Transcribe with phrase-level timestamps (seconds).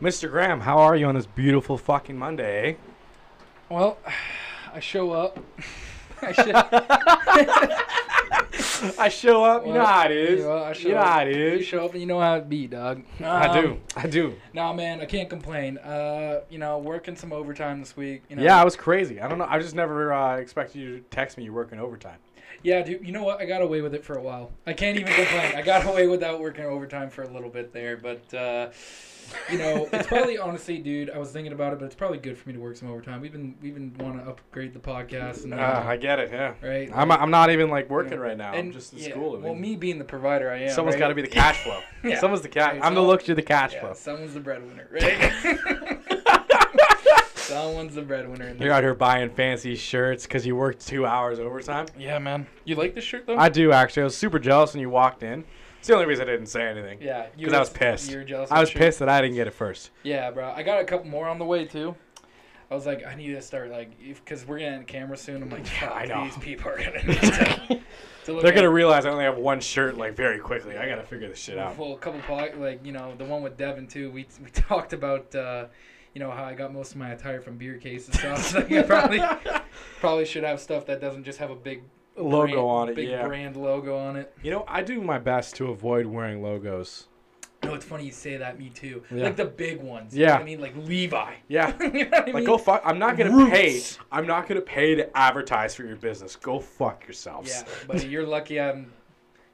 [0.00, 0.30] Mr.
[0.30, 2.70] Graham, how are you on this beautiful fucking Monday?
[2.70, 2.74] eh?
[3.68, 3.98] Well,
[4.74, 5.38] I show up.
[6.22, 6.52] I show,
[8.98, 10.40] I show up, you know how it is.
[10.40, 11.06] you know, I show you know up.
[11.08, 13.02] how it You show up and you know how it be, dog.
[13.22, 13.80] I Um, do.
[13.96, 14.34] I do.
[14.52, 15.78] Nah, man, I can't complain.
[15.78, 18.22] Uh, you know, working some overtime this week.
[18.28, 19.20] You know, Yeah, I was crazy.
[19.20, 19.46] I don't know.
[19.48, 22.18] I just never uh, expected you to text me you're working overtime.
[22.62, 23.04] Yeah, dude.
[23.06, 23.40] You know what?
[23.40, 24.50] I got away with it for a while.
[24.66, 25.54] I can't even complain.
[25.56, 28.68] I got away without working overtime for a little bit there, but uh,
[29.50, 31.10] you know, it's probably honestly, dude.
[31.10, 33.20] I was thinking about it, but it's probably good for me to work some overtime.
[33.20, 36.30] We've been we've been want to upgrade the podcast and uh, Uh, I get it.
[36.32, 36.54] Yeah.
[36.62, 36.90] right.
[36.94, 38.18] I'm, I'm not even like working Yeah.
[38.18, 38.52] right now.
[38.52, 39.36] I'm just in yeah, school.
[39.36, 40.70] I Well, me being the provider, I am.
[40.70, 41.00] someone's right?
[41.00, 41.80] got to be the cash flow.
[42.02, 42.18] Yeah.
[42.18, 42.72] Someone's the cash.
[42.74, 43.92] Right, I'm the so- look to the cash Yeah, flow.
[43.94, 45.32] someone's the breadwinner, right?
[47.34, 48.48] someone's the breadwinner.
[48.48, 51.86] In You're out here buying fancy shirts because you worked two hours overtime.
[51.98, 52.46] Yeah, man.
[52.64, 53.36] You like this shirt though?
[53.36, 54.02] I do actually.
[54.02, 55.44] I was super jealous when you walked in.
[55.80, 56.98] It's the only reason I didn't say anything.
[57.00, 58.10] yeah, because I was pissed.
[58.10, 58.50] You were jealous.
[58.52, 59.90] I was pissed that I didn't get it first.
[60.02, 60.52] Yeah, bro.
[60.54, 61.96] I got a couple more on the way too.
[62.70, 65.42] I was like, I need to start like, because we're getting a camera soon.
[65.42, 66.22] I'm like, fuck, I know.
[66.24, 67.80] these people are gonna need to.
[68.26, 70.76] to They're gonna realize I only have one shirt like very quickly.
[70.76, 71.76] I gotta figure this shit out.
[71.78, 74.10] Well, a couple pod, like you know the one with Devin too.
[74.12, 75.66] We we talked about uh,
[76.14, 78.20] you know how I got most of my attire from beer cases.
[78.20, 79.20] So I was like, I probably
[80.00, 81.82] probably should have stuff that doesn't just have a big
[82.16, 83.26] Logo brand- on it, big yeah.
[83.26, 84.34] brand logo on it.
[84.42, 87.06] You know, I do my best to avoid wearing logos.
[87.62, 88.58] No, it's funny you say that.
[88.58, 89.02] Me too.
[89.10, 89.24] Yeah.
[89.24, 90.16] Like the big ones.
[90.16, 90.36] Yeah.
[90.36, 91.34] I mean, like Levi.
[91.48, 91.74] Yeah.
[91.80, 92.82] you know what I Like go fuck.
[92.84, 93.50] I'm not gonna Roots.
[93.52, 93.82] pay.
[94.10, 96.36] I'm not gonna pay to advertise for your business.
[96.36, 97.50] Go fuck yourselves.
[97.50, 98.60] Yeah, but you're lucky.
[98.60, 98.92] I'm.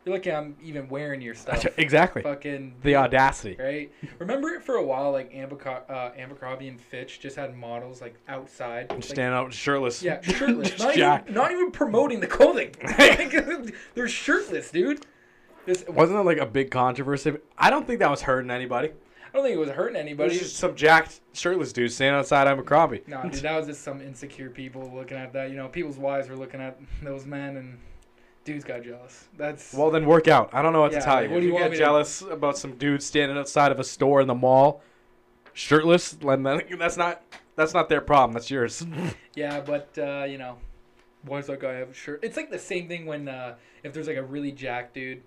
[0.06, 0.30] You're lucky.
[0.32, 1.66] I'm even wearing your stuff.
[1.76, 2.22] exactly.
[2.22, 3.56] Fucking The audacity.
[3.58, 3.92] right?
[4.20, 8.14] Remember it for a while, like Abercro- uh, Abercrombie and Fitch just had models like
[8.28, 8.88] outside.
[8.90, 10.04] Like, stand out shirtless.
[10.04, 10.78] yeah, shirtless.
[10.96, 12.72] Not, even, not even promoting the clothing.
[12.98, 15.04] Like, They're shirtless, dude.
[15.66, 17.32] This, Wasn't it like a big controversy?
[17.58, 18.90] I don't think that was hurting anybody.
[18.90, 20.28] I don't think it was hurting It anybody.
[20.30, 23.02] was just some jacked shirtless dude standing outside Abercrombie.
[23.08, 25.50] No, dude, that was just some insecure people looking at that.
[25.50, 27.78] You know, people's wives were looking at those men, and
[28.46, 29.28] dudes got jealous.
[29.36, 30.48] That's Well, then work out.
[30.54, 31.30] I don't know what Yeah, to tell like, you.
[31.30, 33.70] what if do you, you want get me to- jealous about some dude standing outside
[33.72, 34.80] of a store in the mall,
[35.52, 37.22] shirtless, then that- that's not
[37.56, 38.32] that's not their problem.
[38.34, 38.84] That's yours.
[39.34, 40.56] yeah, but uh, you know,
[41.24, 42.20] why does that guy have a shirt?
[42.22, 45.22] It's like the same thing when uh, if there's like a really jacked dude.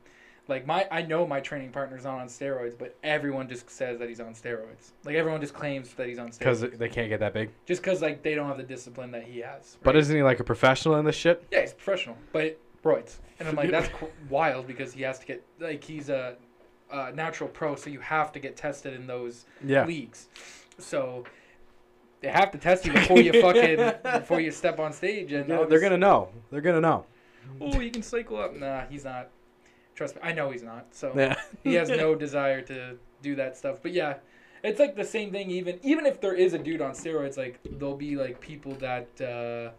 [0.47, 4.09] Like my, I know my training partner's not on steroids, but everyone just says that
[4.09, 4.94] he's on steroids.
[5.06, 7.51] Like everyone just claims that he's on steroids, Because they can't get that big.
[7.68, 9.78] just because like they don't have the discipline that he has.
[9.84, 10.00] But right?
[10.01, 11.46] isn't he like a professional in this shit?
[11.51, 13.17] Yeah, he's professional, but roids.
[13.40, 16.35] And I'm like, that's qu- wild because he has to get like he's a,
[16.91, 19.85] a natural pro, so you have to get tested in those Yeah.
[19.85, 20.28] leagues.
[20.78, 21.25] So
[22.22, 25.31] they have to test you before you fucking before you step on stage.
[25.31, 26.29] And Yeah, they're gonna know.
[26.51, 27.06] They're gonna know.
[27.62, 28.56] Oh, you can cycle up.
[28.56, 29.29] Nah, he's not.
[29.95, 30.88] Trust me, I know he's not.
[30.91, 31.35] So Yeah.
[31.63, 33.79] he has no desire to do that stuff.
[33.81, 34.16] But yeah,
[34.63, 35.50] it's like the same thing.
[35.50, 39.07] Even even if there is a dude on steroids, like there'll be like people that
[39.22, 39.72] uh,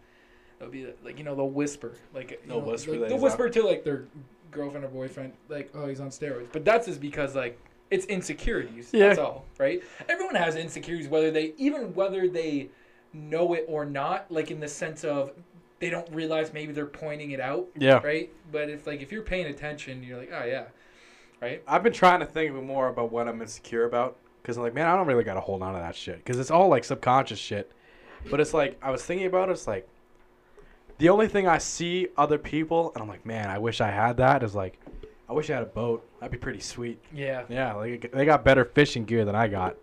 [0.61, 3.21] they'll be like you know they'll whisper like you They'll know, whisper like, they'll he's
[3.21, 4.05] whisper to like their
[4.51, 6.47] girlfriend or boyfriend like oh he's on steroids.
[6.51, 8.89] But that's just because like it's insecurities.
[8.93, 9.07] Yeah.
[9.07, 9.83] That's all, right?
[10.07, 12.69] Everyone has insecurities, whether they even whether they
[13.13, 14.31] know it or not.
[14.31, 15.31] Like in the sense of
[15.79, 17.99] they don't realize maybe they're pointing it out, Yeah.
[18.03, 18.29] right?
[18.51, 20.65] But it's like if you're paying attention, you're like, oh yeah,
[21.41, 21.61] right?
[21.67, 24.87] I've been trying to think more about what I'm insecure about because I'm like, man,
[24.87, 27.39] I don't really got to hold on to that shit because it's all like subconscious
[27.39, 27.71] shit.
[28.29, 29.53] But it's like I was thinking about it.
[29.53, 29.87] It's like
[31.01, 34.17] the only thing I see other people, and I'm like, man, I wish I had
[34.17, 34.43] that.
[34.43, 34.79] Is like,
[35.27, 36.07] I wish I had a boat.
[36.19, 37.01] That'd be pretty sweet.
[37.11, 37.43] Yeah.
[37.49, 39.75] Yeah, like they got better fishing gear than I got.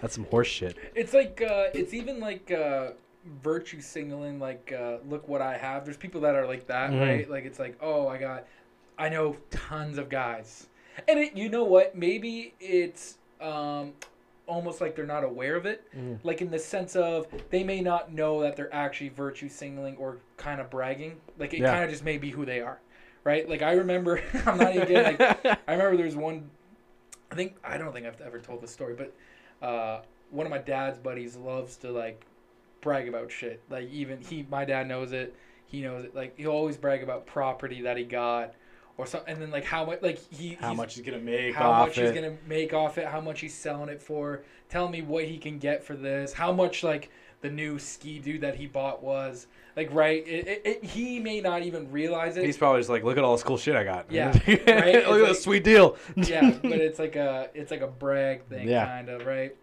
[0.00, 0.76] That's some horse shit.
[0.94, 2.92] It's like uh, it's even like uh,
[3.42, 4.38] virtue signaling.
[4.38, 5.84] Like, uh, look what I have.
[5.84, 7.00] There's people that are like that, Mhm.
[7.00, 7.28] right?
[7.30, 8.44] Like it's like, oh, I got,
[8.96, 10.68] I know tons of guys,
[11.08, 11.96] and it, you know what?
[11.96, 13.94] Maybe it's um,
[14.50, 15.84] almost like they're not aware of it.
[16.24, 20.18] Like in the sense of they may not know that they're actually virtue signaling or
[20.36, 21.16] kind of bragging.
[21.38, 21.70] Like it Yeah.
[21.72, 22.80] kind of just may be who they are,
[23.24, 23.48] right?
[23.48, 25.16] Like I remember, I'm not even kidding.
[25.18, 26.50] Like, I remember there was one.
[27.30, 29.14] I think I don't think I've ever told this story, but
[29.66, 32.26] uh, one of my dad's buddies loves to like
[32.80, 33.62] brag about shit.
[33.70, 35.34] Like even he, my dad knows it.
[35.66, 36.14] He knows it.
[36.14, 38.54] Like he'll always brag about property that he got,
[39.00, 39.32] or something.
[39.32, 41.88] And then like how much, like he, How he's- much he's gonna make how off
[41.88, 42.02] much it?
[42.06, 44.42] he's gonna make off it, how much he's selling it for.
[44.68, 46.32] Tell me what he can get for this.
[46.32, 47.10] How much like
[47.40, 49.46] the new Ski-Doo that he bought was.
[49.76, 52.44] Like right, it, it, it, he may not even realize it.
[52.44, 54.10] He's probably just like, look at all this cool shit I got.
[54.12, 54.68] Yeah, look right?
[54.68, 55.96] at It's this sweet deal.
[56.16, 58.84] yeah, but it's like a it's like a brag thing, Yeah.
[58.84, 59.56] kind of right.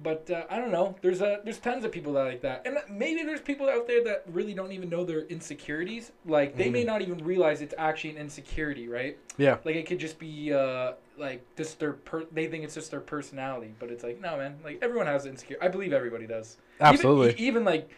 [0.00, 0.96] But uh, I don't know.
[1.02, 4.02] There's a there's tons of people that like that, and maybe there's people out there
[4.04, 6.10] that really don't even know their insecurities.
[6.26, 6.86] Like they may Mhm.
[6.86, 9.16] not even realize it's actually an insecurity, right?
[9.38, 9.58] Yeah.
[9.64, 13.00] Like it could just be uh, like just their per- they think it's just their
[13.00, 14.58] personality, but it's like no man.
[14.64, 15.58] Like everyone has insecure.
[15.62, 16.56] I believe everybody does.
[16.80, 17.30] Even- Absolutely.
[17.44, 17.88] e- Even, like,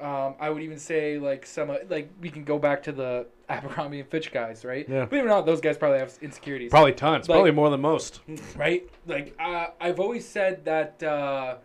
[0.00, 3.26] um, I would even say like some uh, like we can go back to the
[3.48, 4.86] Abercrombie and Fitch guys, right?
[4.88, 5.06] Yeah.
[5.06, 7.28] Believe it or not, those guys probably have insecurities Probably tons.
[7.28, 8.20] Like- Probably more than most.
[8.56, 8.88] right?
[9.06, 11.56] Like uh, I've always said that uh,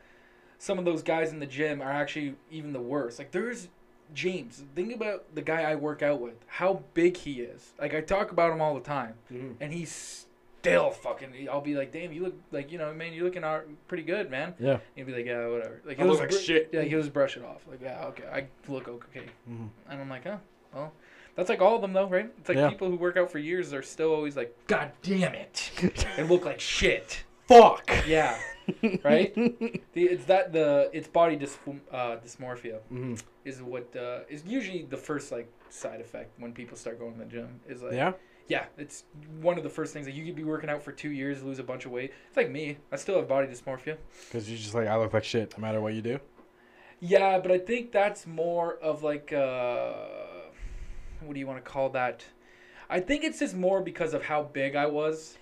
[0.58, 3.20] some of those guys in the gym are actually even the worst.
[3.20, 3.68] Like there's
[4.14, 4.64] James.
[4.76, 6.36] Think about the guy I work out with.
[6.48, 7.74] How big he is.
[7.80, 9.16] Like I talk about him all the time,
[9.60, 10.28] and he's
[10.64, 11.48] still fucking.
[11.52, 14.32] I'll be like, damn, you look like you know, man, you're looking out pretty good,
[14.32, 14.54] man.
[14.60, 14.78] Yeah.
[14.96, 15.82] He'll be like, yeah, whatever.
[15.86, 16.70] Like I he'll look like br- shit.
[16.72, 17.62] Yeah, he'll just brush it off.
[17.70, 19.26] Like yeah, okay, I look okay.
[19.50, 19.70] Mhm.
[19.90, 20.40] And I'm like, oh,
[20.74, 20.94] well,
[21.36, 22.32] that's like all of them though, right?
[22.40, 22.70] It's like Yeah.
[22.70, 25.72] people who work out for years are still always like, God damn it,
[26.18, 27.24] and look like shit.
[27.48, 27.92] Fuck.
[28.08, 28.38] Yeah,
[29.04, 29.36] right.
[29.36, 31.58] the, it's that the it's body dys,
[31.92, 33.22] uh, dysmorphia Mhm.
[33.44, 37.20] is what uh, is usually the first like side effect when people start going to
[37.20, 38.14] the gym is like Yeah.
[38.48, 39.04] Yeah it's
[39.42, 41.60] one of the first things that you could be working out for two years lose
[41.60, 43.98] a bunch of weight it's like me I still have body dysmorphia
[44.28, 46.20] Because you're just like I look like shit no matter what you do.
[47.00, 49.94] yeah but I think that's more of like uh,
[51.22, 52.26] what do you want to call that
[52.90, 55.38] I think it's just more because of how big I was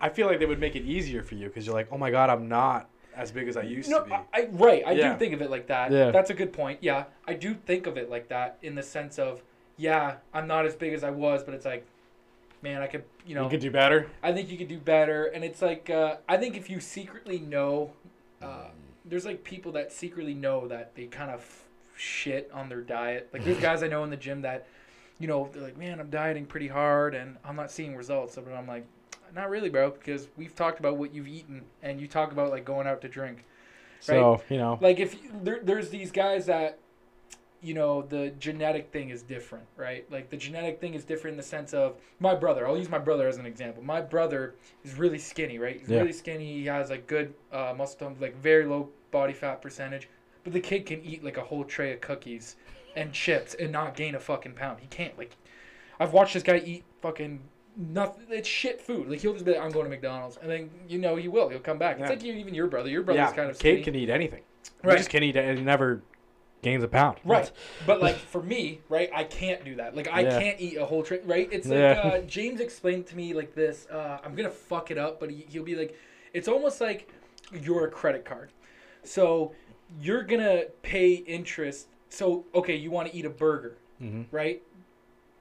[0.00, 2.10] I feel like they would make it easier for you because you're like, oh my
[2.10, 4.12] god, I'm not as big as I used no, to be.
[4.12, 4.82] I, I right.
[4.84, 5.12] I Yeah.
[5.12, 5.92] do think of it like that.
[5.92, 6.10] Yeah.
[6.10, 6.80] That's a good point.
[6.82, 9.42] Yeah, I do think of it like that in the sense of,
[9.76, 11.86] yeah, I'm not as big as I was, but it's like,
[12.64, 14.08] man, I could, you know, you could do better.
[14.22, 15.26] I think you could do better.
[15.26, 17.92] And it's like, uh, I think if you secretly know,
[18.42, 18.68] uh,
[19.04, 21.44] there's like people that secretly know that they kind of
[21.96, 23.28] shit on their diet.
[23.32, 24.66] Like there's guys I know in the gym that,
[25.20, 28.36] you know, they're like, man, I'm dieting pretty hard and I'm not seeing results.
[28.36, 28.86] But I'm like,
[29.34, 32.64] not really, bro, because we've talked about what you've eaten and you talk about like
[32.64, 33.44] going out to drink
[34.00, 34.78] So you know.
[34.80, 36.78] like if you- there, there's these guys that
[37.64, 41.38] you know the genetic thing is different right like the genetic thing is different in
[41.38, 44.94] the sense of my brother i'll use my brother as an example my brother is
[44.96, 46.00] really skinny right he's Yeah.
[46.00, 50.08] really skinny he has like good uh, muscle tone like very low body fat percentage
[50.44, 52.56] but the kid can eat like a whole tray of cookies
[52.96, 55.34] and chips and not gain a fucking pound he can't like
[56.00, 57.40] i've watched this guy eat fucking
[57.76, 60.70] nothing it's shit food like he'll just be like i'm going to mcdonald's and then
[60.86, 62.04] you know he will he'll come back Yeah.
[62.04, 64.42] it's like you, even your brother your brother's yeah, kind of kid can eat anything.
[64.82, 64.92] Right.
[64.92, 66.02] He just can eat it and never
[66.64, 67.18] gains a pound.
[67.24, 67.50] Right.
[67.86, 69.94] But like for me, right, I can't do that.
[69.94, 70.38] Like I Yeah.
[70.40, 71.20] can't eat a whole tray.
[71.24, 71.48] Right?
[71.52, 72.00] It's like Yeah.
[72.02, 73.86] uh, James explained to me like this.
[73.90, 75.96] Uh, I'm gonna fuck it up, but he, he'll be like,
[76.32, 77.08] it's almost like
[77.52, 78.50] you're a credit card.
[79.04, 79.52] So
[80.00, 81.88] you're gonna pay interest.
[82.08, 84.62] So okay, you want to eat a burger, hmm right?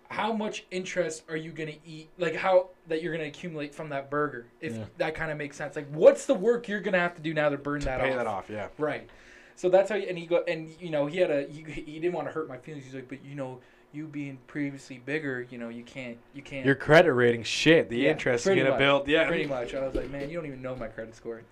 [0.09, 2.09] How much interest are you gonna eat?
[2.19, 4.45] Like how that you're gonna accumulate from that burger?
[4.59, 4.83] If Yeah.
[4.97, 5.75] that kind of makes sense.
[5.75, 8.11] Like what's the work you're gonna have to do now to burn that Pay off?
[8.11, 8.45] Pay that off.
[8.49, 8.67] Yeah.
[8.77, 9.09] Right.
[9.55, 11.99] So that's how, you, and he go, and you know, he had a, he, he
[11.99, 12.83] didn't want to hurt my feelings.
[12.85, 13.59] He's like, but you know,
[13.93, 16.65] you being previously bigger, you know, you can't, you can't.
[16.65, 17.89] Your credit rating shit.
[17.89, 19.07] The Yeah, interest is pretty gonna much, build.
[19.07, 19.27] Yeah.
[19.27, 19.75] pretty much.
[19.75, 21.41] I was like, man, you don't even know my credit score.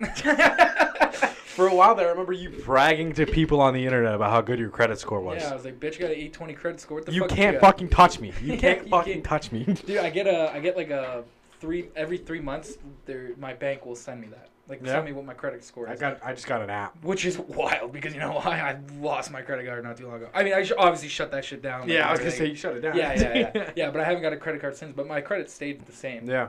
[1.52, 4.40] For a while there, I remember you bragging to people on the internet about how
[4.40, 5.42] good your credit score was.
[5.42, 6.96] yeah, I was like, bitch, you got an 820 credit score.
[6.96, 7.66] What the you fuck can't got?
[7.74, 8.32] fucking touch me.
[8.42, 9.24] You can't you fucking can't.
[9.24, 9.64] touch me.
[9.64, 11.24] Dude, I get a, I get like a
[11.60, 12.78] three every three months.
[13.04, 14.48] There, my bank will send me that.
[14.68, 14.92] Like, Yeah.
[14.92, 15.98] send me what my credit score is.
[16.00, 16.24] I got.
[16.24, 16.96] I just got an app.
[17.02, 20.16] which is wild because you know why I lost my credit card not too long
[20.16, 20.28] ago.
[20.32, 21.88] I mean, I should obviously shut that shit down.
[21.88, 22.96] Yeah, I was gonna say you shut it down.
[22.96, 23.90] Yeah, yeah, yeah, yeah.
[23.90, 24.92] But I haven't got a credit card since.
[24.94, 26.28] But my credit stayed the same.
[26.28, 26.48] Yeah.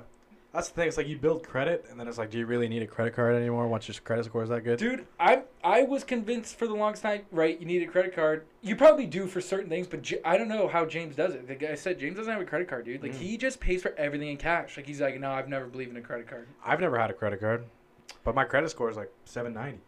[0.54, 0.88] That's the thing.
[0.88, 3.15] It's like you build credit, and then it's like, do you really need a credit
[3.15, 4.77] card anymore once your credit score is that good?
[4.77, 7.59] Dude, I I was convinced for the longest time, right?
[7.59, 8.45] You need a credit card.
[8.61, 11.47] You probably do for certain things, but J- I don't know how James does it.
[11.47, 13.02] The guy said James doesn't have a credit card, dude.
[13.02, 13.18] Like Mm.
[13.18, 14.78] he just pays for everything in cash.
[14.78, 16.47] Like he's like, no, I've never believed in a credit card.
[16.64, 17.64] I've never had a credit card,
[18.24, 19.80] but my credit score is like 790.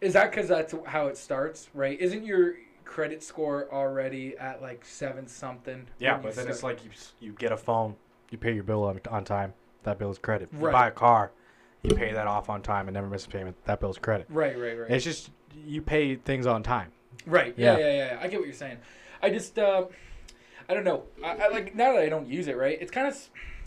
[0.00, 1.98] Is that because that's how it starts, right?
[1.98, 5.86] Isn't your credit score already at like seven something?
[5.98, 7.96] Yeah, but then it's like you you get a phone,
[8.30, 9.54] you pay your bill on, on time.
[9.84, 10.48] That bill is credit.
[10.52, 10.72] You Right.
[10.72, 11.30] buy a car,
[11.82, 13.56] you pay that off on time and never miss a payment.
[13.64, 14.26] That bill is credit.
[14.28, 14.90] right, right, right.
[14.90, 15.30] It's just
[15.66, 16.90] you pay things on time.
[17.26, 17.54] Right.
[17.56, 17.78] Yeah, Yeah.
[17.78, 18.12] yeah, yeah.
[18.14, 18.18] yeah.
[18.20, 18.78] I get what you're saying.
[19.22, 19.84] I just, uh,
[20.68, 21.04] I don't know.
[21.24, 22.56] I, I like now that I don't use it.
[22.56, 22.76] Right.
[22.80, 23.16] It's kind of.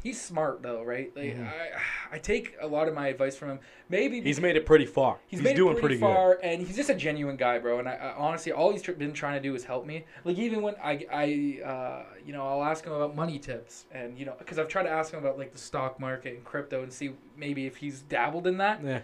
[0.04, 1.12] He's smart though, right?
[1.16, 1.48] Like Mhm.
[1.48, 3.60] I, I take a lot of my advice from him.
[3.90, 5.18] Maybe He's made it pretty far.
[5.28, 7.80] He's, He's, made doing it pretty, pretty, far, and he's just a genuine guy, bro.
[7.80, 10.06] And I, I honestly, all he's tr- been trying to do is help me.
[10.24, 14.18] Like even when I, I, uh, you know, I'll ask him about money tips, and
[14.18, 16.84] you know, because I've tried to ask him about like the stock market and crypto,
[16.84, 18.84] and see maybe if he's dabbled in that.
[18.84, 19.00] Yeah.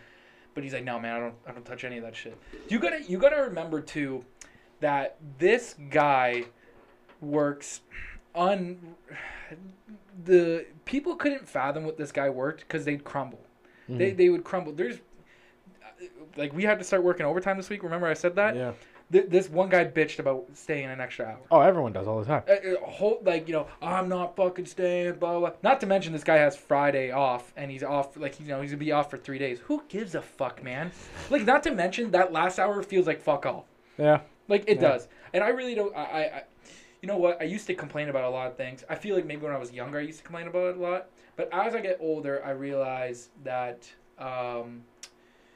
[0.53, 2.37] But he's like, no, man, I don't, I don't touch any of that shit.
[2.69, 4.23] You gotta, you gotta remember too,
[4.81, 6.43] that this guy
[7.21, 7.81] works
[8.35, 8.77] on.
[10.25, 13.39] The people couldn't fathom what this guy worked because they'd crumble.
[13.89, 14.17] They, Mhm.
[14.17, 14.71] they would crumble.
[14.71, 14.99] There's,
[16.37, 17.83] like we had to start working overtime this week.
[17.83, 18.55] Remember I said that?
[18.55, 18.71] Yeah.
[19.11, 21.39] Th- this one guy bitched about staying an extra hour.
[21.51, 22.43] Oh, everyone does all the time.
[22.47, 25.51] Uh, uh, whole like you know I'm not fucking staying blah blah.
[25.61, 28.71] Not to mention this guy has Friday off and he's off like you know he's
[28.71, 29.59] gonna be off for three days.
[29.65, 30.91] Who gives a fuck, man?
[31.29, 33.67] Like not to mention that last hour feels like fuck all.
[33.97, 34.21] Yeah.
[34.47, 34.89] Like it Yeah.
[34.89, 35.95] does, and I really don't.
[35.95, 36.43] I, I,
[37.03, 37.41] you know what?
[37.41, 38.85] I used to complain about a lot of things.
[38.89, 40.79] I feel like maybe when I was younger, I used to complain about it a
[40.79, 41.09] lot.
[41.35, 44.83] But as I get older, I realize that, um,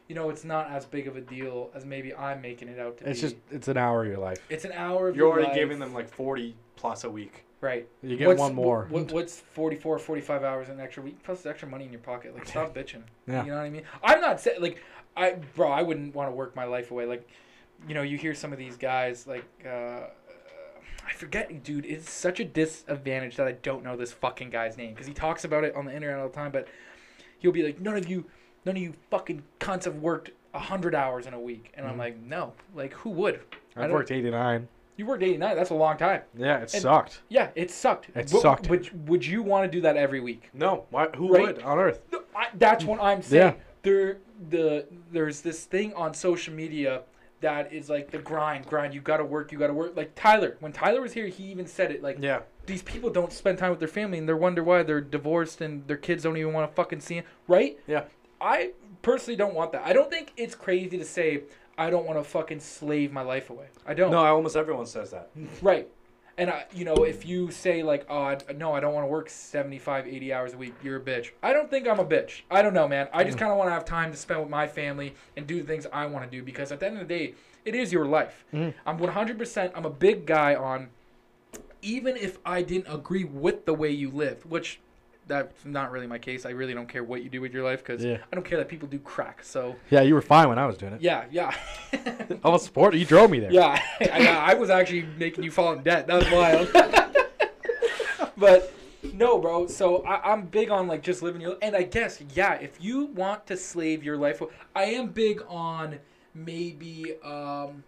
[0.09, 2.97] you know, it's not as big of a deal as maybe I'm making it out
[2.97, 3.27] to It's be.
[3.29, 4.39] just it's an hour of your life.
[4.49, 5.07] it's an hour.
[5.07, 5.15] Of your life.
[5.15, 5.55] You're your already life.
[5.55, 7.45] giving them like 40 plus a week.
[7.61, 7.87] right.
[8.03, 8.87] You get What's- one more.
[8.89, 12.33] What, what's 44, 45 hours an extra week plus extra money in your pocket?
[12.35, 13.03] Like stop bitching.
[13.25, 13.45] Yeah.
[13.45, 13.83] You know what I mean?
[14.03, 14.83] I'm not saying like
[15.15, 17.05] I bro, I wouldn't want to work my life away.
[17.05, 17.25] Like,
[17.87, 20.07] you know, you hear some of these guys like uh,
[21.07, 21.85] I forget, dude.
[21.85, 25.45] It's such a disadvantage that I don't know this fucking guy's name because he talks
[25.45, 26.51] about it on the internet all the time.
[26.51, 26.67] But
[27.39, 28.25] he'll be like, none of you,
[28.65, 31.99] none of you fucking cunts have worked hundred hours in a week, and I'm Mhm.
[31.99, 33.39] like, no, like who would?
[33.75, 34.67] I've worked 89.
[34.95, 35.55] You worked 89.
[35.55, 36.23] That's a long time.
[36.35, 37.21] Yeah, it And- sucked.
[37.29, 38.09] Yeah, it sucked.
[38.15, 38.67] It sucked.
[38.67, 40.49] Would, would you want to do that every week?
[40.55, 41.45] No, why, who Right?
[41.45, 42.01] would on earth?
[42.11, 43.53] No, I, that's what I'm saying.
[43.55, 43.61] Yeah.
[43.83, 44.17] There,
[44.49, 47.03] the there's this thing on social media
[47.41, 48.93] that is like the grind, grind.
[48.93, 49.95] You got to work, you got to work.
[49.95, 52.01] Like Tyler, when Tyler was here, he even said it.
[52.01, 52.39] Like Yeah.
[52.65, 55.87] these people don't spend time with their family, and they wonder why they're divorced and
[55.87, 57.25] their kids don't even want to fucking see them.
[57.47, 57.79] Right?
[57.87, 58.05] Yeah.
[58.41, 59.83] I personally don't want that.
[59.85, 61.41] I don't think it's crazy to say
[61.77, 63.67] I don't want to fucking slave my life away.
[63.85, 64.11] I don't.
[64.11, 65.29] No, almost everyone says that.
[65.61, 65.87] Right.
[66.39, 69.09] And I, you know, if you say like, "Oh, I, no, I don't want to
[69.09, 71.31] work 75, 80 hours a week," you're a bitch.
[71.41, 72.41] I don't think I'm a bitch.
[72.51, 73.07] I don't know, man.
[73.11, 75.59] I just kind of want to have time to spend with my family and do
[75.59, 77.33] the things I want to do because at the end of the day,
[77.65, 78.45] it is your life.
[78.53, 78.73] Mhm.
[78.85, 79.71] I'm 100%.
[79.75, 80.89] I'm a big guy on.
[81.81, 84.79] Even if I didn't agree with the way you lived, which
[85.27, 86.45] that's not really my case.
[86.45, 88.17] I really don't care what you do with your life because Yeah.
[88.31, 89.43] I don't care that people do crack.
[89.43, 91.01] So Yeah, you were fine when I was doing it.
[91.01, 91.53] yeah, yeah.
[92.43, 92.97] I was supporter.
[92.97, 93.51] You drove me there.
[93.51, 96.07] Yeah, I, I was actually making you fall in debt.
[96.07, 96.69] That was wild.
[98.37, 98.73] but
[99.13, 99.67] no, bro.
[99.67, 101.57] So I, I'm big on like just living your.
[101.61, 104.41] And I guess yeah, if you want to slave your life,
[104.75, 105.99] I am big on
[106.33, 107.83] maybe um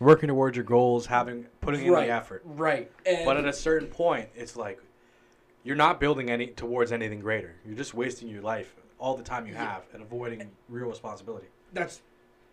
[0.00, 2.42] Working towards your goals, having putting in the effort.
[2.44, 2.90] right.
[3.06, 4.80] And But at a certain point, it's like
[5.64, 7.54] you're not building any towards anything greater.
[7.64, 11.46] You're just wasting your life all the time you have and avoiding real responsibility.
[11.72, 12.02] that's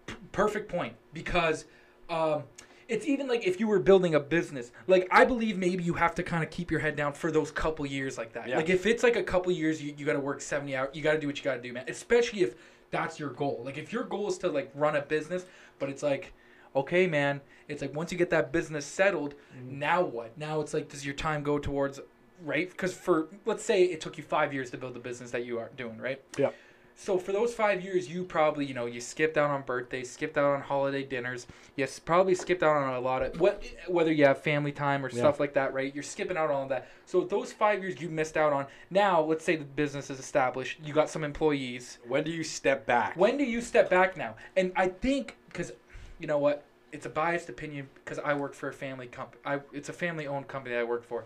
[0.08, 1.66] p- perfect point because
[2.10, 2.44] um,
[2.88, 6.16] it's even like if you were building a business like i believe maybe you have
[6.16, 8.56] to kind of keep your head down for those couple years like that Yeah.
[8.58, 11.04] like if it's like a couple years you, you got to work 70 hours you
[11.04, 12.56] got to do what you got to do man especially if
[12.90, 15.46] that's your goal like if your goal is to like run a business
[15.78, 16.34] but it's like
[16.76, 20.90] okay man it's like once you get that business settled now what now it's like
[20.90, 22.00] does your time go towards
[22.44, 25.46] right because for let's say it took you five years to build the business that
[25.46, 26.52] you are doing right Yeah.
[26.96, 30.38] so for those five years, you probably, you know, you skipped out on birthdays, skipped
[30.38, 31.48] out on holiday dinners.
[31.78, 35.06] You s- probably skipped out on a lot of what, whether you have family time
[35.06, 35.20] or Yeah.
[35.20, 35.94] stuff like that, right?
[35.94, 36.90] You're skipping out on all of that.
[37.06, 38.66] So those five years you missed out on.
[38.90, 40.80] Now, let's say the business is established.
[40.84, 42.00] You got some employees.
[42.06, 43.16] When do you step back?
[43.16, 44.36] When do you step back now?
[44.58, 45.72] And I think because,
[46.20, 49.42] you know what, it's a biased opinion because I work for a family company.
[49.46, 51.24] I it's a family-owned company I work for.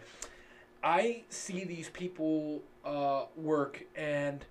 [0.84, 4.46] I see these people uh, work and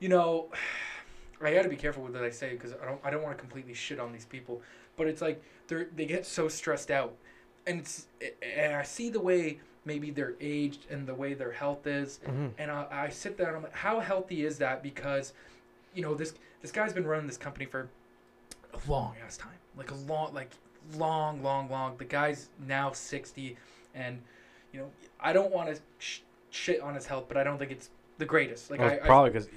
[0.00, 0.48] you know,
[1.42, 3.36] I got to be careful with what I say because I don't I don't want
[3.36, 4.62] to completely shit on these people,
[4.96, 7.14] but it's like they they get so stressed out,
[7.66, 8.06] and it's
[8.56, 12.52] and I see the way maybe they're aged and the way their health is, Mhm.
[12.58, 14.80] and I, I sit there and I'm like, how healthy is that?
[14.84, 15.32] Because,
[15.94, 17.88] you know, this this guy's been running this company for
[18.72, 20.52] a long ass time, like a long like
[20.94, 21.96] long long long.
[21.96, 23.56] The guy's now sixty,
[23.96, 24.22] and
[24.72, 27.70] you know I don't want to sh- shit on his health, but I don't think
[27.70, 28.70] it's the greatest.
[28.70, 29.48] Like Well, I, probably because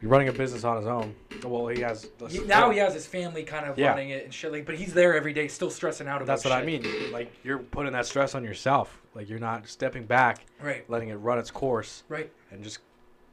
[0.00, 1.14] you're running a business on his own.
[1.44, 2.08] Well, he has.
[2.28, 3.90] He, now he has his family kind of Yeah.
[3.90, 6.26] running it and shit like, but he's there every day, still stressing out about.
[6.26, 6.84] That's what I mean.
[7.12, 8.98] Like you're putting that stress on yourself.
[9.14, 12.78] Like you're not stepping back, Right, letting it run its course, right, and just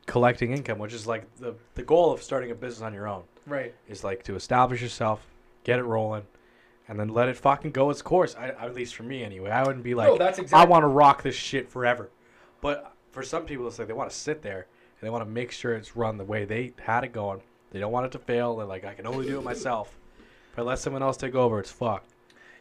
[0.08, 3.24] collecting income, which is like the the goal of starting a business on your own.
[3.46, 3.74] right.
[3.88, 5.22] Is like to establish yourself,
[5.64, 6.24] get it rolling,
[6.88, 8.36] and then let it fucking go its course.
[8.36, 9.50] I, at least for me, anyway.
[9.52, 12.10] I wouldn't be like, no, that's exactly- I want to rock this shit forever.
[12.62, 14.68] But for some people, it's like they want to sit there
[15.00, 17.42] and they want to make sure it's run the way they had it going.
[17.72, 18.56] They don't want it to fail.
[18.56, 19.98] They're like, I can only do it myself.
[20.54, 22.10] If I let someone else take over, it's fucked.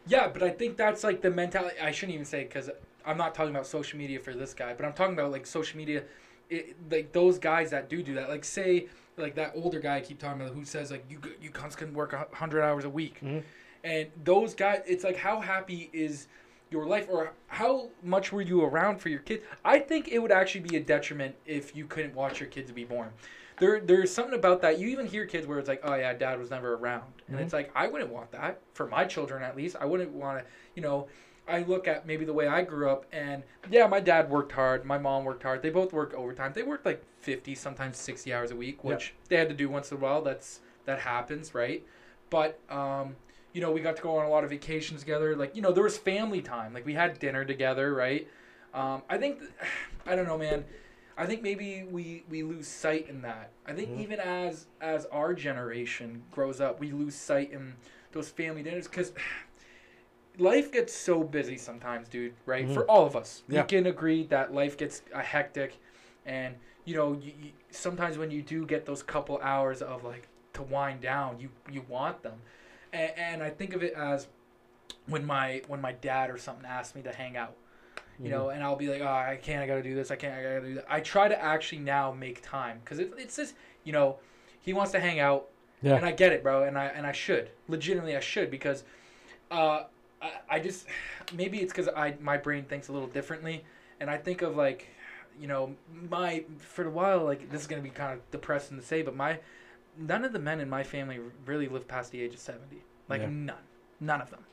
[0.05, 1.75] Yeah, but I think that's like the mentality.
[1.81, 2.69] I shouldn't even say because
[3.05, 5.77] I'm not talking about social media for this guy, but I'm talking about like social
[5.77, 6.03] media,
[6.49, 8.29] it, like those guys that do do that.
[8.29, 11.49] Like say like that older guy I keep talking about who says like you you
[11.49, 13.43] cunts can work a hundred hours a week, Mhm.
[13.83, 16.27] And those guys, it's like how happy is
[16.69, 19.43] your life or how much were you around for your kids?
[19.63, 22.83] I think it would actually be a detriment if you couldn't watch your kids be
[22.83, 23.09] born.
[23.59, 24.77] there there's something about that.
[24.79, 27.41] You even hear kids where it's like, oh yeah, dad was never around, and Mhm.
[27.43, 29.75] it's like I wouldn't want that for my children at least.
[29.79, 31.07] I wouldn't want to, you know.
[31.49, 33.41] I look at maybe the way I grew up, and
[33.71, 35.61] yeah, my dad worked hard, my mom worked hard.
[35.61, 36.51] They both worked overtime.
[36.53, 39.89] They worked like fifty, sometimes sixty hours a week, which they had to do once
[39.89, 40.21] in a while.
[40.21, 41.85] That's that happens, right?
[42.29, 43.15] But um,
[43.57, 45.35] you know, we got to go on a lot of vacations together.
[45.35, 46.75] Like, you know, there was family time.
[46.75, 48.27] Like, we had dinner together, right?
[48.71, 49.51] Um, I think, th-
[50.05, 50.63] I don't know, man.
[51.17, 53.49] I think maybe we we lose sight in that.
[53.65, 54.03] I think Mhm.
[54.03, 57.73] even as as our generation grows up, we lose sight in
[58.11, 59.11] those family dinners because
[60.37, 62.35] life gets so busy sometimes, dude.
[62.45, 62.67] Right?
[62.67, 62.73] Mhm.
[62.75, 63.63] For all of us, Yeah.
[63.63, 65.79] we can agree that life gets uh, hectic,
[66.27, 66.53] and
[66.85, 70.61] you know, you, you, sometimes when you do get those couple hours of like to
[70.61, 72.39] wind down, you you want them,
[72.93, 74.27] and, and I think of it as
[75.07, 77.55] when my when my dad or something asks me to hang out
[78.19, 80.33] you know, and I'll be like, oh, I can't, I gotta do this, I can't,
[80.33, 80.85] I gotta do that.
[80.89, 83.53] I try to actually now make time because it, it's just,
[83.83, 84.17] you know,
[84.59, 85.49] he wants to hang out,
[85.83, 85.97] Yeah.
[85.97, 88.85] and I get it, bro, and I and I should, legitimately, I should because,
[89.51, 89.83] uh,
[90.19, 90.87] I, I just
[91.35, 93.63] maybe it's because I my brain thinks a little differently,
[93.99, 94.87] and I think of like,
[95.39, 95.75] you know,
[96.09, 99.15] my for a while like this is gonna be kind of depressing to say, but
[99.15, 99.37] my
[99.97, 103.21] none of the men in my family really live past the age of seventy, like
[103.21, 103.29] Yeah.
[103.29, 103.55] none,
[103.99, 104.43] none of them,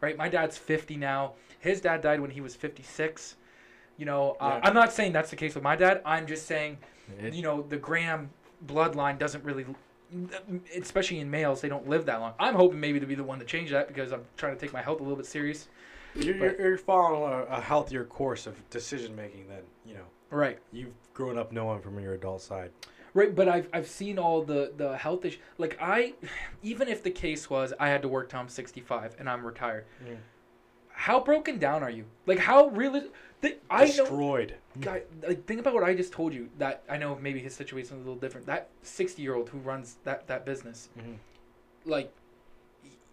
[0.00, 0.16] right?
[0.16, 1.34] My dad's fifty now.
[1.60, 3.36] His dad died when he was 56.
[3.96, 4.68] You know, uh, Yeah.
[4.68, 6.02] I'm not saying that's the case with my dad.
[6.04, 6.78] I'm just saying,
[7.18, 8.30] It- you know, the Graham
[8.66, 9.64] bloodline doesn't really,
[10.76, 12.34] especially in males, they don't live that long.
[12.38, 14.72] I'm hoping maybe to be the one to change that because I'm trying to take
[14.72, 15.68] my health a little bit serious.
[16.14, 20.58] You're, you're, you're following a, a healthier course of decision making than you know Right.
[20.72, 22.70] you've grown up knowing from your adult side.
[23.16, 25.40] Right, but I've, I've seen all the, the health issues.
[25.56, 26.12] Like, I,
[26.62, 29.86] even if the case was I had to work till I'm 65 and I'm retired,
[30.06, 30.18] Mm.
[30.90, 32.04] how broken down are you?
[32.26, 33.04] Like, how really.
[33.40, 34.04] Th- I know.
[34.04, 34.54] Destroyed.
[34.80, 37.96] guy like think about what I just told you that I know maybe his situation
[37.96, 38.46] is a little different.
[38.46, 41.16] That 60 year old who runs that that business, Mhm.
[41.86, 42.12] like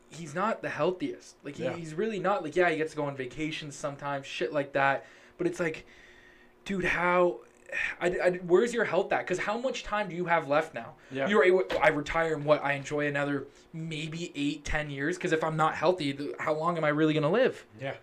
[0.10, 1.36] he's not the healthiest.
[1.44, 1.76] Like he, Yeah.
[1.76, 2.42] he's really not.
[2.44, 5.06] Like yeah, he gets to go on vacations sometimes, shit like that.
[5.38, 5.86] But it's like,
[6.66, 7.40] dude, how?
[8.02, 9.20] I, I, where's your health at?
[9.20, 10.94] Because how much time do you have left now?
[11.12, 11.28] Yeah.
[11.28, 12.64] You're able, I retire and what?
[12.64, 15.18] I enjoy another maybe eight, ten years.
[15.18, 17.66] Because if I'm not healthy, how long am I really gonna live?
[17.82, 17.96] Yeah.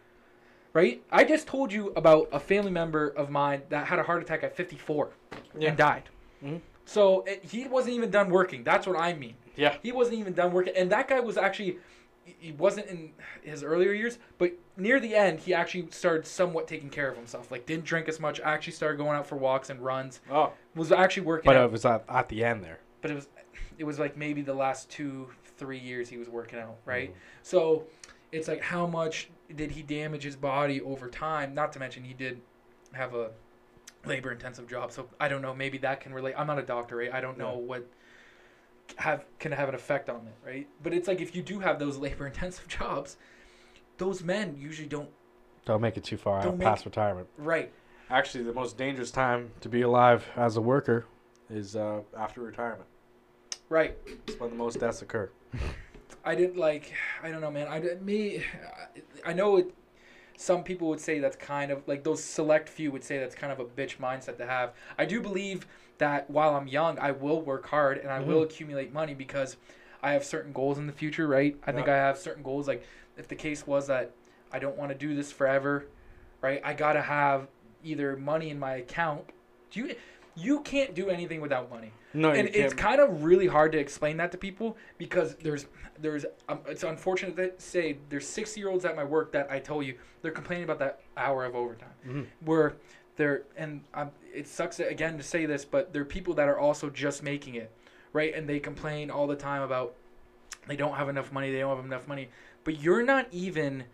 [0.72, 1.02] right?
[1.10, 4.44] I just told you about a family member of mine that had a heart attack
[4.44, 5.10] at 54
[5.58, 5.70] Yeah.
[5.70, 6.04] and died.
[6.44, 6.60] Mhm.
[6.84, 8.62] So it, he wasn't even done working.
[8.62, 9.34] That's what I mean.
[9.56, 9.76] Yeah.
[9.82, 10.72] He wasn't even done working.
[10.76, 11.78] And that guy was actually,
[12.24, 16.90] he wasn't in his earlier years, but near the end, he actually started somewhat taking
[16.90, 17.50] care of himself.
[17.50, 20.92] Like, didn't drink as much, actually started going out for walks and runs, Oh, was
[20.92, 21.64] actually working but out.
[21.64, 22.78] it was at, at the end there.
[23.00, 23.28] but it was,
[23.78, 27.10] it was like maybe the last two, three years he was working out, right?
[27.10, 27.16] Mhm.
[27.42, 27.84] So
[28.32, 31.54] it's like how much did he damage his body over time?
[31.54, 32.40] Not to mention he did
[32.92, 33.30] have a
[34.04, 34.92] labor intensive job.
[34.92, 36.34] So I don't know, maybe that can relate.
[36.36, 37.12] I'm not a doctor, right?
[37.12, 37.66] I don't know Yeah.
[37.66, 37.86] what
[38.96, 40.68] have can have an effect on it, right?
[40.82, 43.16] But it's like if you do have those labor intensive jobs,
[43.98, 45.08] those men usually don't
[45.64, 47.28] Don't make it too far Don't out make- past retirement.
[47.36, 47.72] right.
[48.10, 51.06] Actually, the most dangerous time to be alive as a worker
[51.48, 52.88] is uh, after retirement.
[53.68, 53.96] Right.
[54.26, 55.30] It's when the most deaths occur.
[56.24, 56.92] I didn't like.
[57.22, 57.68] I don't know, man.
[57.68, 58.44] I did- me.
[59.24, 59.72] I know it.
[60.36, 63.52] Some people would say that's kind of like those select few would say that's kind
[63.52, 64.72] of a bitch mindset to have.
[64.98, 65.66] I do believe
[66.00, 69.56] that while I'm young, I will work hard and I will accumulate money because
[70.02, 71.28] I have certain goals in the future.
[71.28, 71.56] Right.
[71.66, 72.66] I think I have certain goals.
[72.66, 72.82] Like
[73.16, 74.12] if the case was that
[74.52, 75.86] I don't want to do this forever,
[76.40, 76.60] right?
[76.64, 77.48] I gotta have
[77.84, 79.24] either money in my account.
[79.70, 79.94] Do you?
[80.36, 84.16] You can't do anything without money No, and it's kind of really hard to explain
[84.18, 85.66] that to people because there's
[85.98, 89.58] there's um, it's unfortunate to say there's 60 year olds at my work that I
[89.58, 92.26] tell you they're complaining about that hour of overtime Mhm.
[92.44, 92.76] where
[93.56, 96.90] and um, it sucks again to say this but there are people that are also
[96.90, 97.70] just making it
[98.12, 98.34] right?
[98.34, 99.94] And they complain all the time about
[100.66, 102.28] they don't have enough money they don't have enough money.
[102.64, 103.84] But you're not even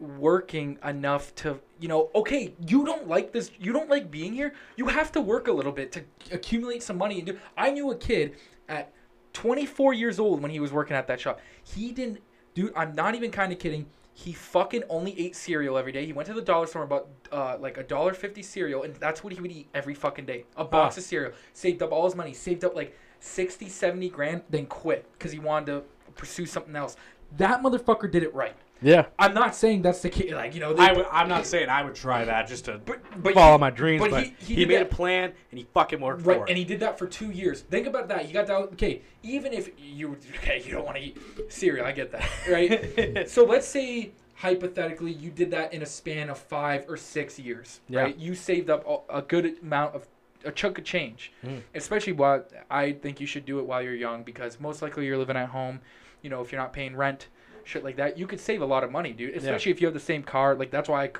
[0.00, 4.54] working enough to you know okay you don't like this you don't like being here?
[4.76, 7.90] You have to work a little bit to accumulate some money and do i knew
[7.92, 8.34] a kid
[8.68, 8.92] at
[9.32, 11.40] 24 years old when he was working at that shop.
[11.62, 12.20] He didn't
[12.54, 16.04] dude i'm not even kind of kidding he fucking only ate cereal every day.
[16.04, 18.94] He went to the dollar store and bought uh, like a dollar fifty cereal and
[18.96, 20.44] that's what he would eat every fucking day.
[20.56, 21.32] A box of cereal.
[21.54, 22.34] Saved up all his money.
[22.34, 25.82] Saved up like 60 70 grand then quit because he wanted to
[26.14, 26.96] pursue something else.
[27.36, 29.06] That motherfucker did it right Yeah.
[29.18, 30.32] I'm not saying that's the case.
[30.32, 32.78] Like you know, they, I w- I'm not saying I would try that just to
[32.84, 35.32] but but follow he- my dreams, but but, he- he, he made that- a plan
[35.50, 36.48] and he fucking worked right, for it.
[36.50, 37.60] and he did that for two years.
[37.62, 38.26] Think about that.
[38.26, 38.56] You got that.
[38.74, 41.18] Okay, even if you okay, you don't want to eat
[41.48, 41.86] cereal.
[41.86, 43.28] I get that, right?
[43.28, 47.80] so let's say hypothetically you did that in a span of five or six years,
[47.88, 48.00] Yeah.
[48.02, 48.16] right?
[48.16, 50.06] You saved up a- a good amount of
[50.44, 51.32] a chunk of change.
[51.46, 51.60] Mm.
[51.76, 55.16] Especially while I think you should do it while you're young because most likely you're
[55.18, 55.80] living at home.
[56.22, 57.28] You know, if you're not paying rent,
[57.64, 59.34] shit like that, you could save a lot of money, dude.
[59.36, 60.54] Especially if you have the same car.
[60.54, 61.10] Like that's why I,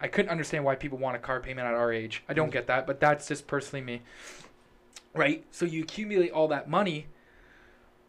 [0.00, 2.22] I couldn't understand why people want a car payment at our age.
[2.28, 2.52] I don't Mm.
[2.52, 4.02] get that, but that's just personally me.
[5.14, 5.44] Right?
[5.50, 7.06] So you accumulate all that money.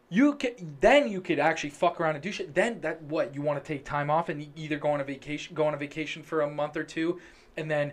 [0.08, 2.54] You can then you could actually fuck around and do shit.
[2.54, 5.54] Then that what you want to take time off and either go on a vacation,
[5.54, 7.20] go on a vacation for a month or two,
[7.56, 7.92] and then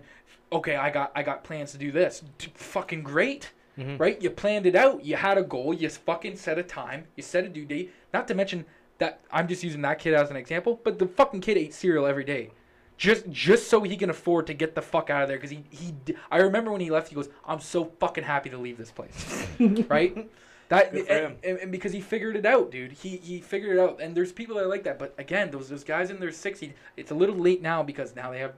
[0.52, 2.24] okay, I got I got plans to do this.
[2.40, 4.00] D- fucking great Mhm.
[4.00, 4.20] right?
[4.20, 5.06] You planned it out.
[5.06, 5.72] You had a goal.
[5.72, 7.06] You fucking set a time.
[7.16, 7.94] You set a due date.
[8.12, 8.66] Not to mention
[9.00, 12.06] that I'm just using that kid as an example, but the fucking kid ate cereal
[12.06, 12.52] every day,
[12.98, 15.38] just just so he can afford to get the fuck out of there.
[15.38, 18.50] Because he he, d- I remember when he left, he goes, "I'm so fucking happy
[18.50, 19.48] to leave this place,"
[19.90, 20.30] right?
[20.70, 21.38] That Good for and, him.
[21.44, 22.92] and, and because he figured it out, dude.
[22.92, 25.00] He he figured it out, and there's people that are like that.
[25.00, 28.32] But again, those those guys in their 60s, it's a little late now because now
[28.32, 28.54] they have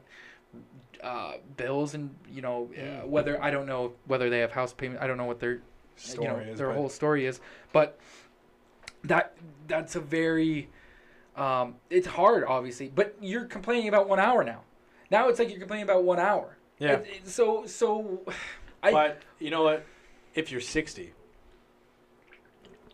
[1.04, 5.02] uh, bills and you know uh, whether I don't know whether they have house payment.
[5.02, 5.60] I don't know what their
[5.98, 7.42] Story you know is, their but- whole story is,
[7.74, 8.00] but
[9.04, 9.36] that
[9.68, 10.70] that's a very
[11.36, 12.92] um, it's hard obviously.
[12.94, 14.62] But you're complaining about one hour now.
[15.12, 16.58] Now it's like you're complaining about one hour.
[16.80, 16.94] Yeah.
[16.98, 18.22] It- it- so so
[18.84, 19.86] I but you know what?
[20.36, 21.12] If you're 60,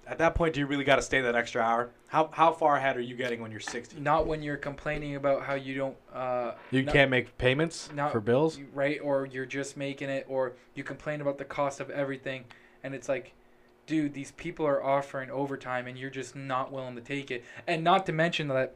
[0.08, 1.90] at that point, do you really got to stay that extra hour?
[2.08, 4.00] How how far ahead are you getting when you're 60?
[4.00, 8.12] not when you're complaining about how you don't uh, You not- can't make payments not-
[8.12, 8.60] for bills.
[8.74, 9.00] right?
[9.04, 12.46] Or you're just making it, or you complain about the cost of everything,
[12.84, 13.34] and it's like,
[13.86, 17.44] dude, these people are offering overtime, and you're just not willing to take it.
[17.68, 18.76] And not to mention that,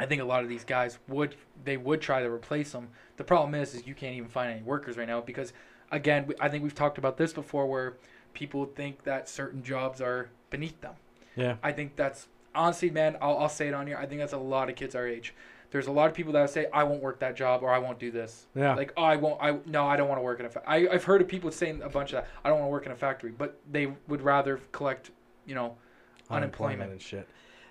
[0.00, 2.88] I think a lot of these guys would they would try to replace them.
[3.16, 5.52] The problem is, is you can't even find any workers right now because,
[5.90, 7.96] again, I think we've talked about this before, where
[8.32, 10.94] people think that certain jobs are beneath them.
[11.34, 11.56] Yeah.
[11.62, 13.16] I think that's honestly, man.
[13.20, 13.96] I'll, I'll say it on here.
[13.96, 15.34] I think that's a lot of kids our age.
[15.70, 17.98] There's a lot of people that say, "I won't work that job," or "I won't
[17.98, 18.74] do this." Yeah.
[18.74, 19.42] Like, oh, I won't.
[19.42, 20.50] I no, I don't want to work in a.
[20.50, 20.62] Fa-.
[20.66, 22.28] I I've heard of people saying a bunch of that.
[22.44, 25.10] I don't want to work in a factory, but they would rather collect,
[25.46, 25.76] you know,
[26.30, 26.90] unemployment.
[26.90, 27.28] and shit.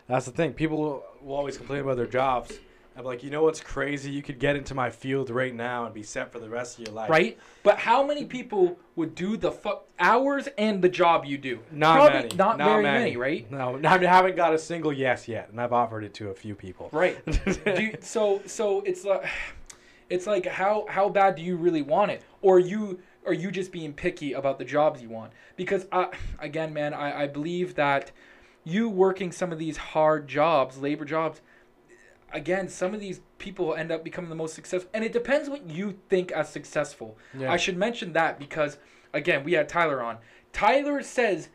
[0.08, 0.54] That's the thing.
[0.54, 2.60] People will always complain about their jobs.
[2.98, 4.10] I'm like, you know what's crazy?
[4.10, 6.88] You could get into my field right now and be set for the rest of
[6.88, 7.12] your life.
[7.12, 7.38] right?
[7.62, 11.60] But how many people would do the fuck hours and the job you do?
[11.72, 12.36] Not Probably many.
[12.36, 13.16] Not, very many.
[13.16, 13.52] right?
[13.52, 16.56] No, I haven't got a single yes yet, and I've offered it to a few
[16.56, 16.90] people.
[16.92, 17.24] Right.
[17.66, 19.28] do you, so so it's like
[20.10, 23.72] it's like how how bad do you really want it or you are you just
[23.72, 28.12] being picky about the jobs you want because I, again man I, I believe that
[28.64, 31.42] you working some of these hard jobs labor jobs
[32.34, 35.68] again some of these people end up becoming the most successful and it depends what
[35.70, 37.52] you think as successful Yeah.
[37.52, 38.78] i should mention that because
[39.14, 40.18] again we had tyler on
[40.52, 41.50] tyler says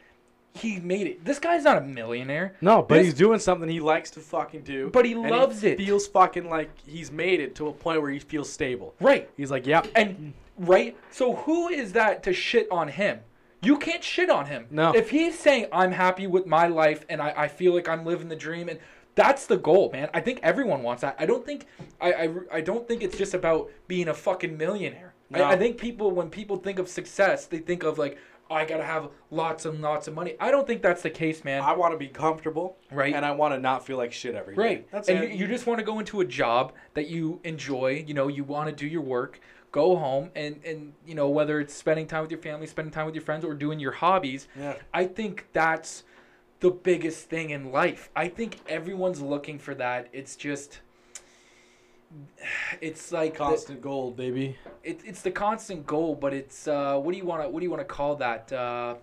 [0.55, 3.81] he made it this guy's not a millionaire No, but This- he's doing something he
[3.81, 4.91] likes to fucking do.
[4.91, 5.79] But he loves it.
[5.79, 8.95] Feels fucking like he's made it to a point where he feels stable.
[9.01, 9.87] right He's like, yep.
[9.97, 10.95] And right?
[11.11, 13.21] So who is that to shit on him?
[13.63, 14.67] You can't shit on him.
[14.71, 14.93] No.
[14.95, 18.29] If he's saying I'm happy with my life and I, I feel like I'm living
[18.29, 18.79] the dream and
[19.14, 20.09] that's the goal, man.
[20.14, 21.16] I think everyone wants that.
[21.18, 21.66] I don't think
[22.01, 25.14] I, I, I don't think it's just about being a fucking millionaire.
[25.31, 25.44] No.
[25.44, 28.18] I, I think people when people think of success, they think of like,
[28.51, 30.35] oh, I gotta have lots and lots of money.
[30.40, 31.62] I don't think that's the case, man.
[31.62, 33.14] I want to be comfortable, Right.
[33.14, 34.62] And I want to not feel like shit every day.
[34.62, 34.90] Right.
[34.90, 35.33] That's and it.
[35.33, 38.44] You, you just want to go into a job that you enjoy, you know, you
[38.44, 39.40] want to do your work,
[39.72, 43.07] go home and and you know whether it's spending time with your family, spending time
[43.07, 44.48] with your friends or doing your hobbies.
[44.59, 44.77] Yeah.
[44.94, 46.05] I think that's
[46.62, 48.09] the biggest thing in life.
[48.16, 50.09] I think everyone's looking for that.
[50.12, 50.81] It's just
[52.81, 54.57] it's like the- Constant gold, baby.
[54.85, 57.64] it, it's the constant goal, but it's uh, what do you want to what do
[57.64, 58.53] you want to call that?
[58.53, 58.94] Uh,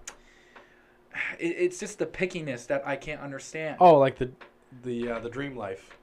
[1.39, 3.77] it, it's just the pickiness that I can't understand.
[3.79, 4.29] Oh, like the
[4.83, 5.97] the uh, the dream life.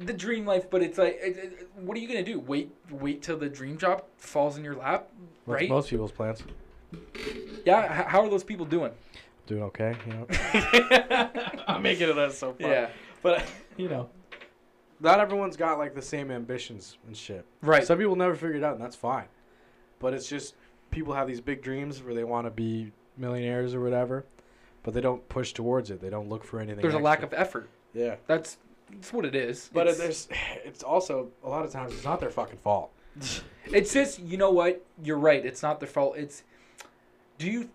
[0.00, 2.40] the dream life, but it's like, it, what are you gonna do?
[2.40, 5.08] Wait, wait till the dream job falls in your lap,
[5.44, 5.68] What's right?
[5.68, 6.42] most people's plans.
[7.66, 8.04] yeah.
[8.08, 8.92] How are those people doing?
[9.50, 10.26] Doing okay, you know.
[11.66, 12.70] I'm making it that so far.
[12.70, 12.88] Yeah,
[13.20, 13.44] But
[13.76, 14.08] you know,
[15.00, 17.44] not everyone's got like the same ambitions and shit.
[17.60, 17.84] right.
[17.84, 19.24] Some people never figure it out, and that's fine.
[19.98, 20.54] But it's just
[20.92, 24.24] people have these big dreams where they want to be millionaires or whatever,
[24.84, 26.00] but they don't push towards it.
[26.00, 26.80] They don't look for anything.
[26.80, 27.68] There's a lack of effort.
[27.92, 28.14] yeah.
[28.28, 28.56] That's
[28.88, 29.68] that's what it is.
[29.74, 30.28] But it's, there's,
[30.64, 32.92] it's also a lot of times it's not their fucking fault.
[33.64, 34.86] it's just you know what?
[35.02, 35.44] You're right.
[35.44, 36.16] It's not their fault.
[36.16, 36.44] It's
[37.38, 37.68] do you?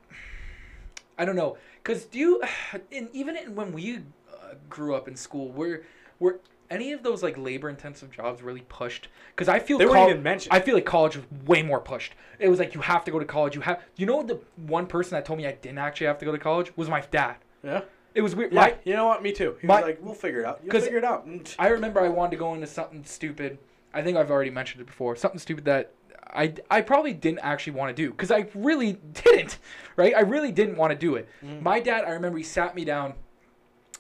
[1.18, 2.42] I don't know, cause do you?
[2.92, 3.98] And even in, when we
[4.32, 5.84] uh, grew up in school, were
[6.20, 9.08] were any of those like labor intensive jobs really pushed?
[9.36, 10.54] Cause I feel They weren't col- even mentioned.
[10.54, 12.14] I feel like college was way more pushed.
[12.40, 13.56] It was like you have to go to college.
[13.56, 13.82] You have.
[13.96, 16.38] You know the one person that told me I didn't actually have to go to
[16.40, 17.36] college was my dad.
[17.64, 17.82] yeah.
[18.14, 18.54] It was weird.
[18.54, 18.62] Yeah.
[18.62, 19.22] My, you know what?
[19.22, 19.58] Me too.
[19.60, 20.62] He my- was like, "We'll figure it out.
[20.64, 21.28] You'll figure it out."
[21.60, 23.58] I remember I wanted to go into something stupid.
[23.94, 25.18] I think I've already mentioned it before.
[25.18, 25.92] Something stupid that
[26.28, 29.58] I, I probably didn't actually want to do because I really didn't,
[29.96, 30.14] right?
[30.16, 31.30] I really didn't want to do it.
[31.44, 31.62] Mm.
[31.62, 33.14] My dad, I remember he sat me down.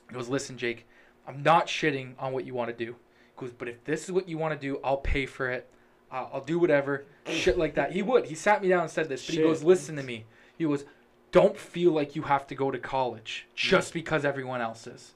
[0.09, 0.85] He goes, "Listen, Jake,
[1.27, 2.95] I'm not shitting on what you want to do."
[3.35, 5.69] He goes, "But if this is what you want to do, I'll pay for it.
[6.11, 8.25] Uh, I'll do whatever, shit like that." He would.
[8.25, 10.25] He sat me down and said this, but he goes, "Listen to me."
[10.57, 10.85] He goes,
[11.31, 15.13] "Don't feel like you have to go to college just because everyone else is."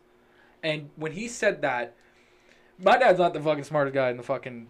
[0.64, 1.96] And when he said that,
[2.78, 4.68] my dad's not the fucking smartest guy in the fucking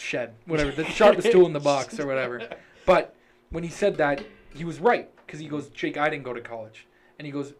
[0.00, 2.48] shed, whatever, the sharpest tool in the box or whatever.
[2.86, 3.14] But
[3.50, 6.40] when he said that, he was right because he goes, Jake, I didn't go to
[6.40, 6.86] college,
[7.18, 7.54] and he goes,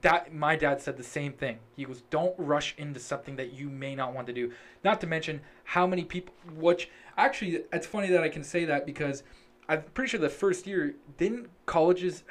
[0.00, 1.58] that my dad said the same thing.
[1.76, 4.52] He goes, don't rush into something that you may not want to do.
[4.82, 8.84] Not to mention how many people, which actually, it's funny that I can say that
[8.86, 9.22] because
[9.68, 12.24] I'm pretty sure the first year didn't colleges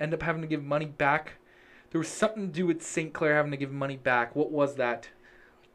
[0.00, 1.34] end up having to give money back.
[1.90, 3.12] There was something to do with St.
[3.12, 4.34] Clair having to give money back.
[4.34, 5.08] What was that?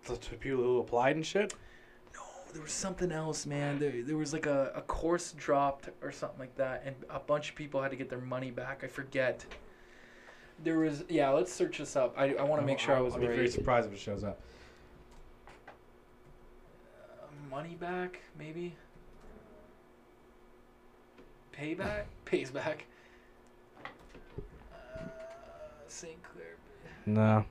[0.05, 1.53] The people who applied and shit.
[2.53, 3.79] There was something else, man.
[3.79, 7.49] There, there was like a, a course dropped or something like that, and a bunch
[7.49, 8.83] of people had to get their money back.
[8.83, 9.43] I forget.
[10.63, 12.13] There was, yeah, let's search this up.
[12.15, 14.23] I, I want to make sure I was I'll be very surprised if it shows
[14.23, 14.39] up.
[15.67, 18.75] Uh, money back, maybe?
[21.59, 22.03] Payback?
[22.25, 22.85] Pays back.
[23.83, 24.99] Uh,
[25.87, 26.21] St.
[26.21, 26.55] Clair.
[27.07, 27.45] No,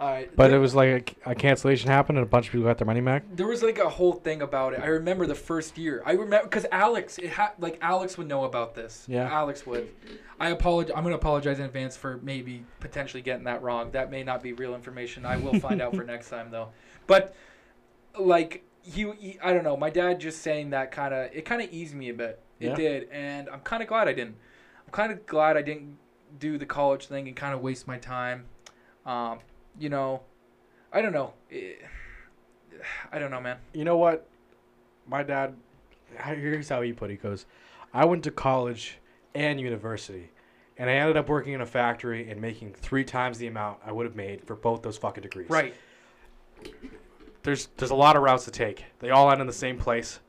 [0.00, 0.34] All right.
[0.34, 2.86] but it was like a, a cancellation happened and a bunch of people got their
[2.86, 3.22] money back.
[3.36, 4.80] there was like a whole thing about it.
[4.80, 6.02] I remember the first year.
[6.06, 9.04] I remember because Alex, it ha- like Alex would know about this.
[9.06, 9.28] Yeah.
[9.30, 9.90] Alex would.
[10.40, 10.94] I apologize.
[10.96, 13.90] I'm gonna apologize in advance for maybe potentially getting that wrong.
[13.90, 15.26] That may not be real information.
[15.26, 16.70] I will find out for next time though.
[17.06, 17.34] But
[18.18, 19.76] like he, he I don't know.
[19.76, 22.42] My dad just saying that kind of it kind of eased me a bit.
[22.58, 22.74] It Yeah.
[22.74, 24.36] did, and I'm kind of glad I didn't.
[24.86, 25.98] I'm kind of glad I didn't
[26.38, 28.46] do the college thing and kind of waste my time.
[29.06, 29.38] Um,
[29.78, 30.22] you know,
[30.92, 31.32] I don't know.
[33.12, 33.58] I don't know, man.
[33.72, 34.26] You know what?
[35.06, 35.54] My dad,
[36.24, 37.14] here's how he put it.
[37.14, 37.46] He goes,
[37.92, 38.98] I went to college
[39.34, 40.30] and university,
[40.78, 43.92] and I ended up working in a factory and making three times the amount I
[43.92, 45.50] would have made for both those fucking degrees.
[45.50, 45.74] Right.
[47.42, 48.84] There's there's a lot of routes to take.
[48.98, 50.20] They all end in the same place.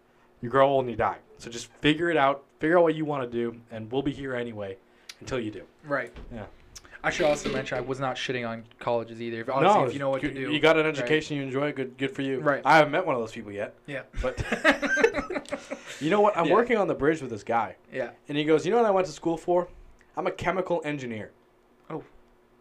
[0.42, 1.18] You grow old and you die.
[1.38, 2.44] So just figure it out.
[2.60, 4.78] Figure out what you want to do, and we'll be here anyway
[5.20, 5.64] until you do.
[5.86, 6.12] Right.
[6.34, 6.46] Yeah.
[7.04, 9.42] I should also mention I was not shitting on colleges either.
[9.42, 10.52] If, honestly, if you know what you, to do.
[10.52, 11.72] You got an education you enjoy.
[11.72, 12.40] Good, good for you.
[12.40, 12.62] Right.
[12.64, 14.04] I haven't met one of those people yet, Yeah.
[14.22, 14.38] but
[16.00, 16.38] you know what?
[16.38, 16.54] I'm Yeah.
[16.54, 18.12] working on the bridge with this guy, yeah.
[18.30, 19.68] and he goes, "You know what I went to school for?
[20.16, 21.32] I'm a chemical engineer."
[21.90, 22.04] Oh.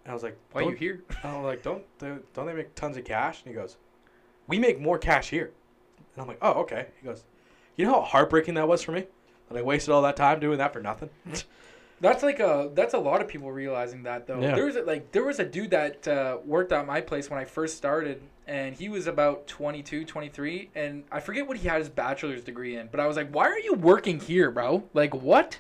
[0.05, 1.03] And I was like, Why are you here?
[1.24, 3.76] I was like, "Don't they, don't they make tons of cash?" And he goes,
[4.46, 5.53] "We make more cash here."
[6.14, 7.24] And I'm like, "Oh, okay." He goes,
[7.76, 9.07] "You know how heartbreaking that was for me?
[9.50, 11.11] That I wasted all that time doing that for nothing."
[12.00, 14.40] That's like a that's a lot of people realizing that though.
[14.40, 14.54] Yeah.
[14.54, 17.38] There was a, like there was a dude that uh, worked at my place when
[17.38, 21.78] I first started and he was about 22, 23 and I forget what he had
[21.78, 24.84] his bachelor's degree in, but I was like, "Why are you working here, bro?
[24.94, 25.58] Like what?"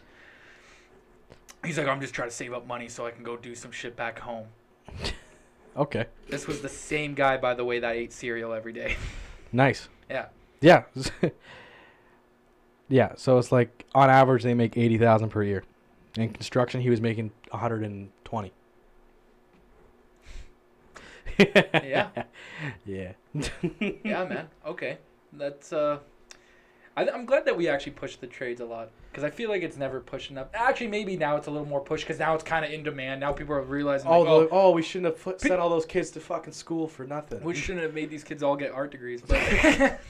[1.62, 3.70] He's like, "I'm just trying to save up money so I can go do some
[3.70, 4.46] shit back home."
[5.76, 8.96] okay, This was the same guy by the way that ate cereal every day.
[9.52, 9.90] nice.
[10.08, 10.26] Yeah.
[10.62, 10.84] Yeah.
[12.88, 13.12] yeah.
[13.16, 15.64] So it's like on average they make eighty thousand per year.
[16.16, 18.52] In construction, he was making one hundred and twenty.
[21.38, 22.08] Yeah.
[22.84, 23.12] Yeah.
[24.04, 24.48] yeah, man.
[24.66, 24.98] Okay,
[25.32, 25.72] that's.
[25.72, 25.98] uh
[26.96, 29.62] I, I'm glad that we actually push the trades a lot because I feel like
[29.62, 30.48] it's never pushed enough.
[30.52, 33.20] Actually, maybe now it's a little more pushed because now it's kind of in demand.
[33.20, 35.86] Now people are realizing, Oh, like, oh, oh, we shouldn't have put, sent all those
[35.86, 37.42] kids to fucking school for nothing.
[37.44, 39.22] we shouldn't have made these kids all get art degrees.
[39.28, 40.00] But,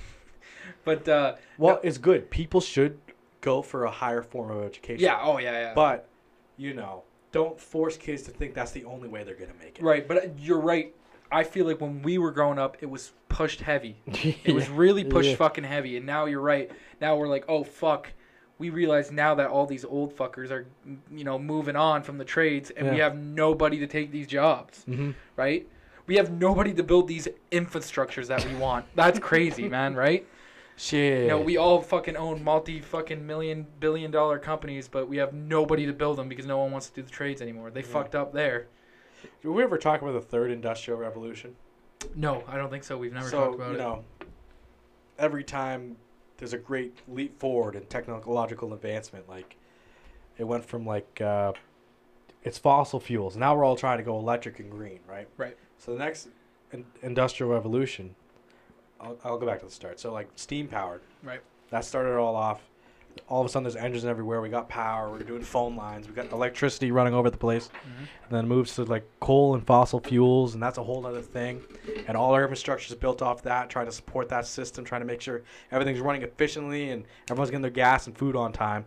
[0.85, 2.31] but uh, well, no- it's good.
[2.31, 2.99] People should
[3.41, 5.03] go for a higher form of education.
[5.05, 5.75] yeah, oh yeah, yeah.
[5.75, 6.09] But,
[6.57, 9.83] you know, don't force kids to think that's the only way they're gonna make it.
[9.83, 10.95] right, but uh, you're right.
[11.33, 13.97] I feel like when we were growing up, it was pushed heavy.
[14.45, 15.37] It was really pushed Yeah.
[15.37, 16.71] fucking heavy, and now you're right.
[17.01, 18.13] Now we're like, oh fuck.
[18.59, 20.67] We realize now that all these old fuckers are,
[21.11, 24.83] you know, moving on from the trades, and we have nobody to take these jobs,
[24.85, 25.67] hmm right?
[26.07, 28.85] We have nobody to build these infrastructures that we want.
[28.97, 30.27] That's crazy, man, right?
[30.81, 31.25] Shit.
[31.25, 35.35] You know, we all fucking own multi fucking million billion dollar companies, but we have
[35.35, 37.71] nobody to build them because no one wants to do the trades anymore.
[37.71, 37.87] They Yeah.
[37.87, 38.67] fucked up there.
[39.43, 41.55] Did we ever talk about the third industrial revolution?
[42.15, 42.97] No, I don't think so.
[42.97, 43.79] We've never so, talked about you it.
[43.79, 44.05] know,
[45.19, 45.99] every time
[46.39, 49.57] there's a great leap forward in technological advancement, like
[50.39, 51.53] it went from like uh,
[52.43, 53.37] it's fossil fuels.
[53.37, 55.29] Now we're all trying to go electric and green, right?
[55.37, 55.59] Right.
[55.77, 56.29] So the next
[56.73, 58.15] in- industrial revolution,
[59.01, 59.99] I'll, I'll go back to the start.
[60.01, 61.41] So like steam powered, Right.
[61.71, 62.61] that started it all off.
[63.29, 64.41] all of a sudden there's engines everywhere.
[64.41, 65.11] We got power.
[65.11, 66.07] We're doing phone lines.
[66.07, 67.69] We got electricity running over the place.
[67.69, 67.99] Mhm.
[67.99, 71.21] And then it moves to like coal and fossil fuels, and that's a whole other
[71.21, 71.61] thing.
[72.07, 75.07] And all our infrastructure is built off that, trying to support that system, trying to
[75.07, 78.85] make sure everything's running efficiently and everyone's getting their gas and food on time.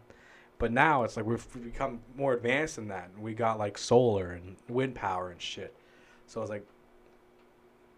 [0.58, 3.10] But now it's like we've we've become more advanced in that.
[3.20, 5.76] We got like solar and wind power and shit.
[6.28, 6.66] So I was like,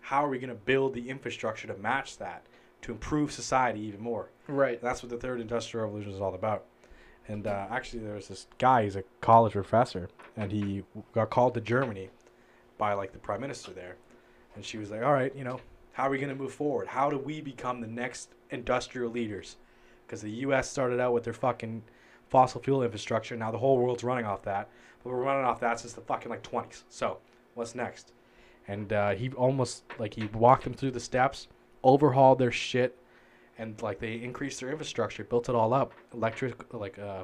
[0.06, 2.44] how are we gonna build the infrastructure to match that
[2.84, 4.30] to improve society even more?
[4.48, 4.80] Right.
[4.80, 6.65] That's what the third industrial revolution is all about.
[7.28, 8.84] And uh, actually, there was this guy.
[8.84, 12.10] He's a college professor, and he got called to Germany
[12.78, 13.96] by like the prime minister there,
[14.56, 15.60] and she was like, "All right, you know,
[15.94, 16.88] how are we going to move forward?
[16.88, 19.56] How do we become the next industrial leaders?
[20.06, 20.70] Because the U.S.
[20.70, 21.82] started out with their fucking
[22.30, 23.36] fossil fuel infrastructure.
[23.36, 24.70] Now the whole world's running off that,
[25.04, 26.84] but we're running off that since the fucking like 20s.
[26.89, 27.18] So
[27.56, 28.12] what's next?"
[28.67, 31.47] And uh, he almost like he walked them through the steps,
[31.84, 32.97] overhauled their shit,
[33.58, 37.23] and like they increased their infrastructure, built it all up, electric, like uh,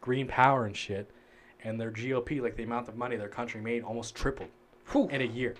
[0.00, 1.10] green power and shit,
[1.62, 4.48] and their GDP, like the amount of money their country made, almost tripled
[4.92, 5.08] Whew.
[5.08, 5.54] in a year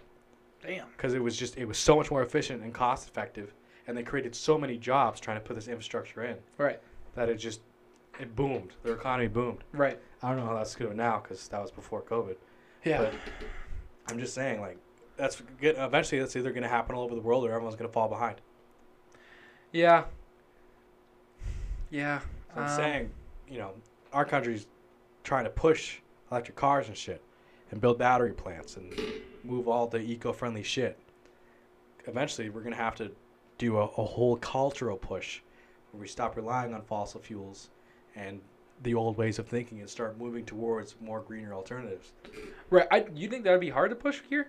[0.63, 0.89] Damn.
[0.97, 3.55] because it was just it was so much more efficient and cost effective,
[3.87, 6.81] and they created so many jobs trying to put this infrastructure in Right.
[7.15, 7.61] that it just
[8.21, 8.73] it boomed.
[8.83, 9.65] Their economy boomed.
[9.73, 9.99] Right.
[10.23, 12.37] I don't know how that's doing now because that was before COVID.
[12.85, 12.99] Yeah.
[12.99, 13.15] But
[14.09, 14.79] I'm just saying, like,
[15.17, 15.77] that's good.
[15.79, 18.09] Eventually, that's either going to happen all over the world or everyone's going to fall
[18.09, 18.41] behind.
[19.73, 20.05] yeah.
[21.91, 22.21] Yeah.
[22.55, 23.11] So I'm um, saying,
[23.49, 23.73] you know,
[24.13, 24.67] our country's
[25.23, 25.99] trying to push
[26.31, 27.23] electric cars and shit,
[27.71, 28.93] and build battery plants and
[29.45, 30.99] move all the eco-friendly shit.
[32.07, 33.13] Eventually, we're gonna have to
[33.59, 35.41] do a, a whole cultural push
[35.93, 37.71] where we stop relying on fossil fuels
[38.17, 38.41] and
[38.83, 42.13] the old ways of thinking and start moving towards more greener alternatives.
[42.71, 42.87] Right.
[42.91, 44.49] I, you think that'd be hard to push here?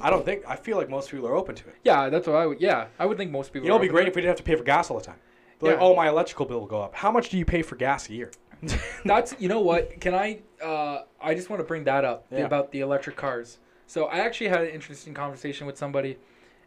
[0.00, 1.76] I don't think I feel like most people are open to it.
[1.84, 2.60] Yeah, that's what I would.
[2.60, 3.66] Yeah, I would think most people.
[3.66, 5.04] You know, it'd be great if we didn't have to pay for gas all the
[5.04, 5.18] time.
[5.60, 5.80] Like, Yeah.
[5.80, 6.94] oh, my electrical bill will go up.
[6.94, 8.30] How much do you pay for gas a year?
[9.04, 10.00] That's you know what?
[10.00, 10.40] Can I?
[10.62, 12.40] Uh, I just want to bring that up Yeah.
[12.40, 13.58] about the electric cars.
[13.86, 16.18] So I actually had an interesting conversation with somebody,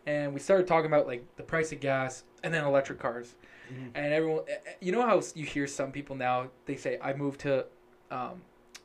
[0.06, 3.36] and we started talking about like the price of gas and then electric cars,
[3.72, 3.92] Mhm.
[3.96, 4.44] and everyone.
[4.48, 7.66] eh, eh, You know how you hear some people now they say I moved to,
[8.10, 8.42] um,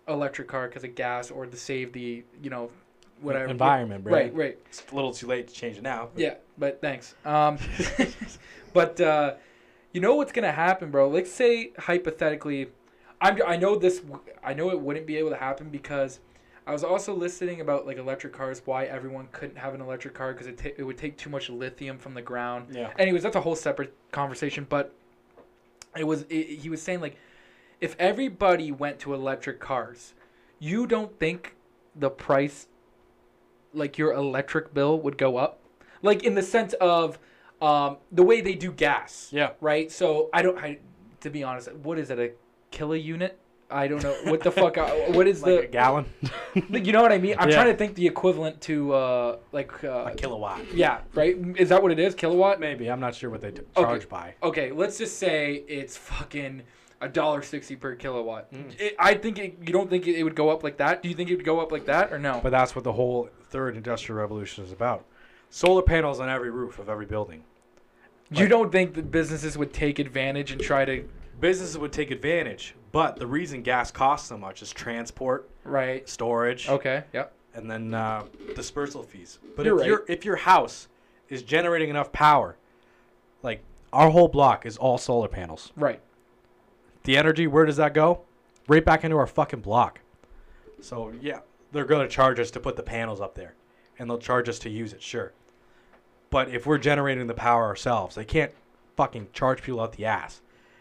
[0.08, 2.70] electric car because of gas or to save the you know,
[3.20, 4.12] whatever Environment, bro.
[4.12, 4.34] Right.
[4.34, 4.58] Right.
[4.66, 6.10] It's a little too late to change it now.
[6.14, 7.14] but- Yeah, but thanks.
[7.24, 7.58] Um,
[8.72, 9.34] but uh,
[9.92, 11.08] you know what's gonna happen, bro?
[11.08, 12.68] Let's say hypothetically,
[13.20, 14.02] I'm, I know this.
[14.44, 16.20] I know it wouldn't be able to happen because
[16.66, 18.60] I was also listening about like electric cars.
[18.64, 21.48] Why everyone couldn't have an electric car because it ta- it would take too much
[21.48, 22.68] lithium from the ground.
[22.72, 22.92] Yeah.
[22.98, 24.66] Anyways, that's a whole separate conversation.
[24.68, 24.92] But
[25.96, 27.16] it was it, he was saying like,
[27.80, 30.14] if everybody went to electric cars,
[30.58, 31.54] you don't think
[31.94, 32.66] the price,
[33.72, 35.60] like your electric bill, would go up,
[36.02, 37.18] like in the sense of
[37.62, 39.50] um, the way they do gas, Yeah.
[39.60, 39.90] right?
[39.92, 40.58] So I don't.
[40.58, 40.78] I,
[41.20, 42.32] to be honest, what is it a
[42.72, 43.38] kilo unit?
[43.70, 44.78] I don't know what the fuck.
[44.78, 45.66] uh, What is Like a the?
[45.68, 46.04] gallon,
[46.70, 47.34] You know what I mean?
[47.38, 47.56] I'm Yeah.
[47.56, 50.60] trying to think the equivalent to uh, like uh, a kilowatt.
[50.72, 51.36] yeah, right.
[51.56, 52.14] Is that what it is?
[52.14, 52.60] Kilowatt?
[52.60, 53.82] Maybe I'm not sure what they d- Okay.
[53.82, 54.34] charge by.
[54.42, 56.62] Okay, let's just say it's fucking
[57.00, 58.52] a dollar sixty per kilowatt.
[58.52, 58.80] Mm.
[58.80, 61.02] It, I think it, you don't think it, it would go up like that.
[61.02, 62.40] Do you think it would go up like that or no?
[62.42, 65.04] But that's what the whole third industrial revolution is about.
[65.50, 67.42] Solar panels on every roof of every building.
[68.30, 71.08] you don't think that businesses would take advantage and try to
[71.40, 76.08] Businesses would take advantage, but the reason gas costs so much is transport, right?
[76.08, 77.04] storage, Okay.
[77.12, 77.32] Yep.
[77.54, 79.38] and then uh, dispersal fees.
[79.54, 79.86] But You're if right.
[79.88, 80.88] your if your house
[81.28, 82.56] is generating enough power,
[83.42, 85.72] like our whole block is all solar panels.
[85.76, 86.00] Right.
[87.04, 88.22] The energy, where does that go?
[88.66, 90.00] Right back into our fucking block.
[90.80, 91.40] So yeah,
[91.72, 93.54] they're gonna charge us to put the panels up there,
[93.98, 95.32] and they'll charge us to use it, sure.
[96.30, 98.52] But if we're generating the power ourselves, they can't
[98.96, 100.40] fucking charge people out the ass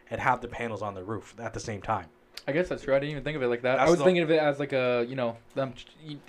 [0.10, 2.08] and have the panels on the roof at the same time.
[2.48, 2.94] I guess that's true.
[2.96, 3.80] I didn't even think of it like that.
[3.80, 5.74] I was the- thinking of it as like a you know them.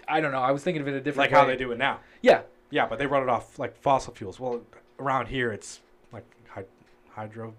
[0.09, 0.41] I don't know.
[0.41, 2.01] I was thinking of it a different Like how they do it now.
[2.23, 2.43] Yeah.
[2.71, 4.41] Yeah, but they run it off like fossil fuels.
[4.41, 4.63] Well,
[4.99, 5.81] around here it's
[6.13, 6.65] like hy-
[7.11, 7.55] hydro,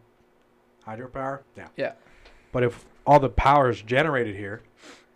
[0.86, 1.42] hydropower.
[1.56, 1.68] Yeah.
[1.78, 1.92] Yeah.
[2.52, 4.62] But if all the power is generated here,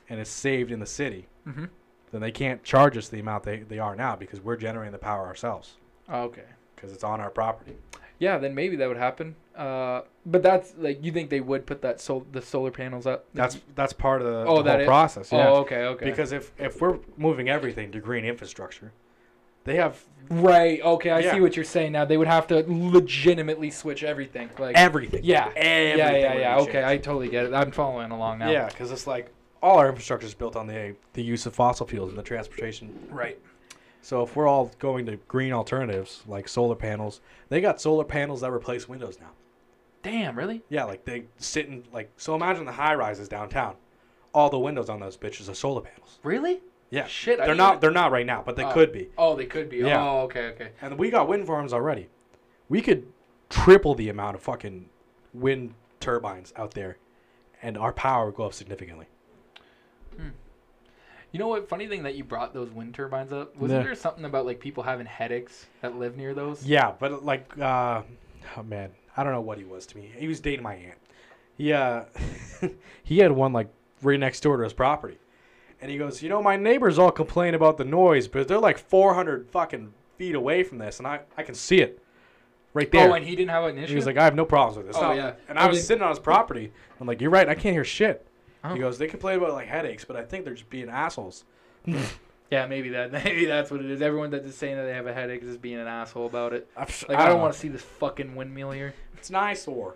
[0.10, 1.66] and it's saved in the city, Mm-hmm.
[2.12, 5.00] then they can't charge us the amount they, they are now because we're generating the
[5.00, 6.44] power ourselves okay.
[6.76, 7.76] because it's on our property.
[8.20, 9.36] Yeah, then maybe that would happen.
[9.62, 13.26] Uh, but that's like you think they would put that sol- the solar panels up?
[13.36, 15.32] That's that's part of the, Oh, the whole process.
[15.32, 15.50] Yeah.
[15.50, 16.06] Oh, okay, okay.
[16.06, 18.91] Because if if we're moving everything to green infrastructure,
[19.65, 21.34] they have right, okay, I Yeah.
[21.34, 22.06] see what you're saying now.
[22.06, 24.50] They would have to legitimately switch everything.
[24.58, 25.21] Like everything.
[25.24, 26.58] yeah, Everything yeah, yeah, yeah.
[26.62, 27.54] Okay, I totally get it.
[27.54, 28.50] I'm following along now.
[28.50, 29.31] Yeah, because it's like
[29.62, 32.98] all our infrastructure is built on the the use of fossil fuels and the transportation.
[33.12, 33.38] Right.
[34.02, 38.42] So if we're all going to green alternatives like solar panels, they got solar panels
[38.42, 39.29] that replace windows now.
[40.04, 40.62] Damn, really?
[40.69, 42.33] Yeah, like they sit in like so.
[42.35, 43.75] Imagine the high rises downtown.
[44.33, 46.19] All the windows on those bitches are solar panels.
[46.23, 46.62] Really?
[46.89, 48.71] Yeah, Shit, I They're didn't They're not right now, but they Oh.
[48.73, 49.10] could be.
[49.17, 49.77] Oh, they could be.
[49.77, 50.04] Yeah.
[50.04, 50.69] Oh, okay, okay.
[50.81, 52.10] And we got wind farms already.
[52.67, 53.08] We could
[53.49, 54.89] triple the amount of fucking
[55.33, 56.97] wind turbines out there,
[57.62, 59.06] and our power would go up significantly.
[61.31, 61.69] You know what?
[61.69, 63.56] Funny thing that you brought those wind turbines up.
[63.56, 63.85] Wasn't Yeah.
[63.85, 66.65] there something about like people having headaches that live near those?
[66.65, 68.02] Yeah, but like, uh,
[68.58, 70.12] oh man, I don't know what he was to me.
[70.18, 70.98] He was dating my aunt.
[71.58, 72.04] He uh,
[73.04, 73.70] he had one like
[74.02, 75.18] right next door to his property,
[75.82, 78.78] and he goes, you know, my neighbors all complain about the noise, but they're like
[78.78, 82.02] 400 fucking feet away from this, and I I can see it
[82.74, 83.10] right there.
[83.10, 83.90] Oh, and he didn't have an issue.
[83.90, 84.96] he was like, I have no problems with this.
[84.98, 85.14] Oh, No.
[85.14, 85.34] yeah.
[85.50, 86.72] And Oh, I was sitting on his property.
[87.00, 87.50] I'm like, you're right.
[87.50, 88.26] I can't hear shit.
[88.64, 88.74] Oh.
[88.74, 91.44] He goes, they complain about like headaches, but I think they're just being assholes.
[92.52, 93.12] yeah, maybe that.
[93.23, 94.02] Maybe that's what it is.
[94.02, 96.54] Everyone that's just saying that they have a headache is just being an asshole about
[96.54, 96.69] it.
[96.75, 98.93] I, Like I, don't want to see this fucking windmill here.
[99.15, 99.95] It's nice or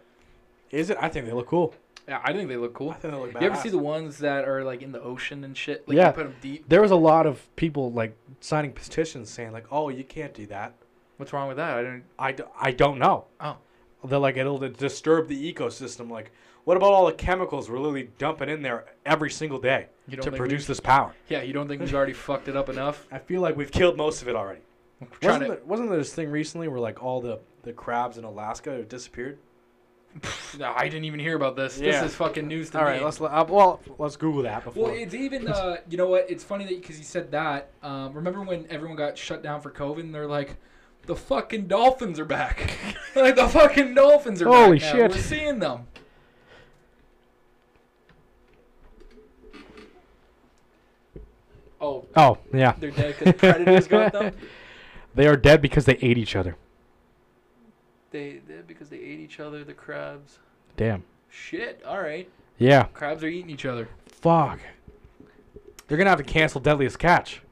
[0.71, 0.97] is it?
[0.99, 1.75] I think they look cool.
[2.07, 2.91] Yeah, I think they look cool.
[2.91, 3.33] I think they look.
[3.33, 5.87] You ever see the ones that are like in the ocean and shit?
[5.87, 6.07] Like Yeah.
[6.07, 6.69] you put them deep.
[6.69, 10.45] There was a lot of people like signing petitions saying like, "Oh, you can't do
[10.47, 10.73] that."
[11.17, 11.77] What's wrong with that?
[11.77, 12.03] I don't.
[12.19, 13.25] I, d- I don't know.
[13.39, 13.57] Oh.
[14.03, 16.11] They're like it'll disturb the ecosystem.
[16.11, 16.31] Like,
[16.65, 20.65] what about all the chemicals we're literally dumping in there every single day to produce
[20.67, 21.13] this power?
[21.29, 23.07] Yeah, you don't think we've already fucked it up enough?
[23.11, 24.61] I feel like we've killed most of it already.
[25.21, 25.49] Wasn't, to.
[25.49, 28.89] there, wasn't there this thing recently where like all the, the crabs in Alaska have
[28.89, 29.37] disappeared?
[30.57, 31.77] No, I didn't even hear about this.
[31.77, 32.01] Yeah.
[32.01, 32.91] This is fucking news to All me.
[32.91, 34.85] right, let's uh, well let's Google that before.
[34.85, 36.27] Well, it's even uh, you know what?
[36.29, 37.71] It's funny that because you said that.
[37.83, 39.99] Um, remember when everyone got shut down for COVID?
[39.99, 40.55] and They're like,
[41.05, 42.77] the fucking dolphins are back.
[43.15, 44.93] like the fucking dolphins are Holy back.
[44.93, 44.99] now.
[45.01, 45.11] shit.
[45.11, 45.87] We're seeing them.
[51.85, 54.33] Oh, oh yeah, they're dead because predators got them.
[55.15, 56.55] they are dead because they ate each other.
[58.11, 59.63] They they because they ate each other.
[59.63, 60.39] The crabs.
[60.77, 61.03] Damn.
[61.29, 61.81] Shit.
[61.85, 62.29] All right.
[62.57, 62.85] Yeah.
[62.93, 63.89] Crabs are eating each other.
[64.07, 64.59] Fuck.
[65.87, 67.41] They're gonna have to cancel Deadliest Catch.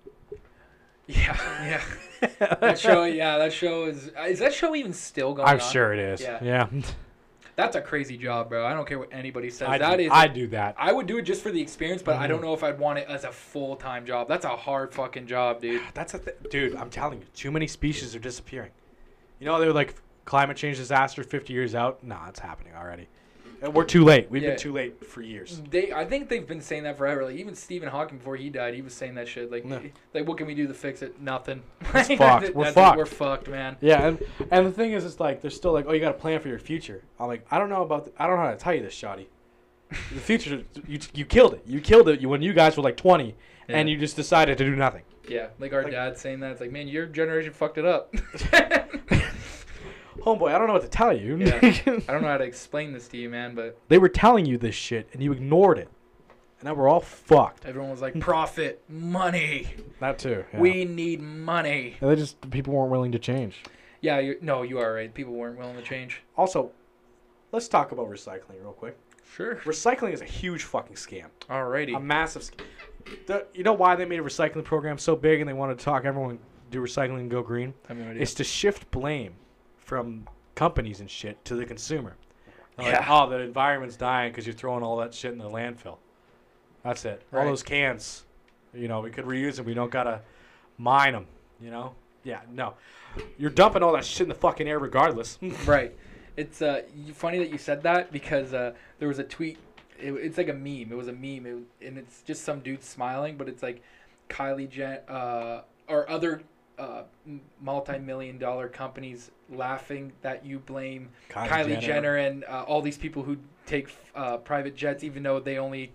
[1.06, 1.82] Yeah.
[2.22, 2.30] Yeah.
[2.62, 3.04] that show.
[3.04, 3.38] Yeah.
[3.38, 4.10] That show is.
[4.26, 5.70] Is that show even still going I'm on?
[5.70, 6.22] sure it is.
[6.22, 6.40] Yeah.
[6.42, 6.68] Yeah.
[7.56, 8.66] That's a crazy job, bro.
[8.66, 9.68] I don't care what anybody says.
[9.70, 10.12] I That do, is.
[10.12, 10.76] I do that.
[10.78, 12.30] I would do it just for the experience, but I Mhm.
[12.30, 14.28] don't know if I'd want it as a full time job.
[14.28, 15.82] That's a hard fucking job, dude.
[15.94, 16.76] That's a th- dude.
[16.76, 18.72] I'm telling you, too many species are disappearing.
[19.40, 19.96] You know, they're like
[20.26, 22.04] climate change disaster 50 years out.
[22.04, 23.08] Nah, it's happening already.
[23.66, 24.30] Uh, We're too late.
[24.30, 24.50] We've Yeah.
[24.52, 25.62] been too late for years.
[25.70, 27.24] They, I think they've been saying that forever.
[27.26, 29.52] Like even Stephen Hawking before he died, he was saying that shit.
[29.52, 29.80] Like, No.
[30.14, 31.22] like what can we do to fix it?
[31.22, 31.64] Nothing.
[31.94, 32.54] It's fucked.
[32.54, 32.98] We're fucked.
[32.98, 33.78] We're fucked, man.
[33.82, 36.18] Yeah, and and the thing is, it's like they're still like, oh, you got to
[36.20, 37.04] plan for your future.
[37.20, 38.94] I'm like, I don't know about, the, I don't know how to tell you this,
[38.94, 39.30] Shoddy.
[39.90, 41.64] The future, you you killed it.
[41.68, 43.36] You killed it when you guys were like 20,
[43.68, 45.04] and you just decided to do nothing.
[45.30, 46.52] Yeah, like our Like- dad saying that.
[46.52, 48.14] It's like, man, your generation fucked it up.
[50.26, 51.38] Homeboy, I don't know what to tell you.
[51.38, 51.60] Yeah.
[51.62, 51.72] I
[52.12, 54.76] don't know how to explain this to you, man, but they were telling you this
[54.76, 55.90] shit, and you ignored it,
[56.60, 57.66] and now we're all fucked.
[57.66, 59.68] everyone was like, profit, money.
[60.00, 60.46] That too.
[60.54, 60.60] yeah.
[60.60, 61.98] We need money.
[62.00, 63.64] And they just people weren't willing to change.
[64.00, 65.14] Yeah, you no, you are right.
[65.14, 66.22] People weren't willing to change.
[66.38, 66.72] Also,
[67.52, 68.98] let's talk about recycling real quick.
[69.36, 69.56] Sure.
[69.66, 71.28] Recycling is a huge fucking scam.
[71.50, 71.96] Alrighty.
[71.96, 72.66] A massive scam.
[73.28, 75.84] The, you know why they made a recycling program so big and they wanted to
[75.84, 76.40] talk everyone
[76.72, 77.74] do recycling and go green?
[77.86, 78.22] I have no idea.
[78.22, 79.34] It's to shift blame
[79.84, 82.16] from companies and shit to the consumer.
[82.78, 85.98] They're like, oh, the environment's dying because you're throwing all that shit in the landfill.
[86.84, 87.22] That's it.
[87.32, 87.42] Right.
[87.42, 88.26] All those cans,
[88.74, 89.66] you know, we could reuse them.
[89.66, 90.22] We don't gotta
[90.78, 91.28] mine them.
[91.62, 91.96] You know?
[92.24, 92.42] Yeah.
[92.52, 92.74] No.
[93.38, 95.38] You're dumping all that shit in the fucking air regardless.
[95.66, 95.96] Right.
[96.36, 96.82] It's uh
[97.14, 99.60] funny that you said that because uh there was a tweet.
[100.00, 100.92] It, it's like a meme.
[100.92, 103.84] It was a meme, it, and it's just some dude smiling, but it's like
[104.30, 106.42] Kylie Jen uh or other
[106.80, 107.04] uh
[107.62, 112.18] multi-million dollar companies laughing that you blame Kylie, Jenner.
[112.18, 115.92] and uh, all these people who take uh, private jets, even though they only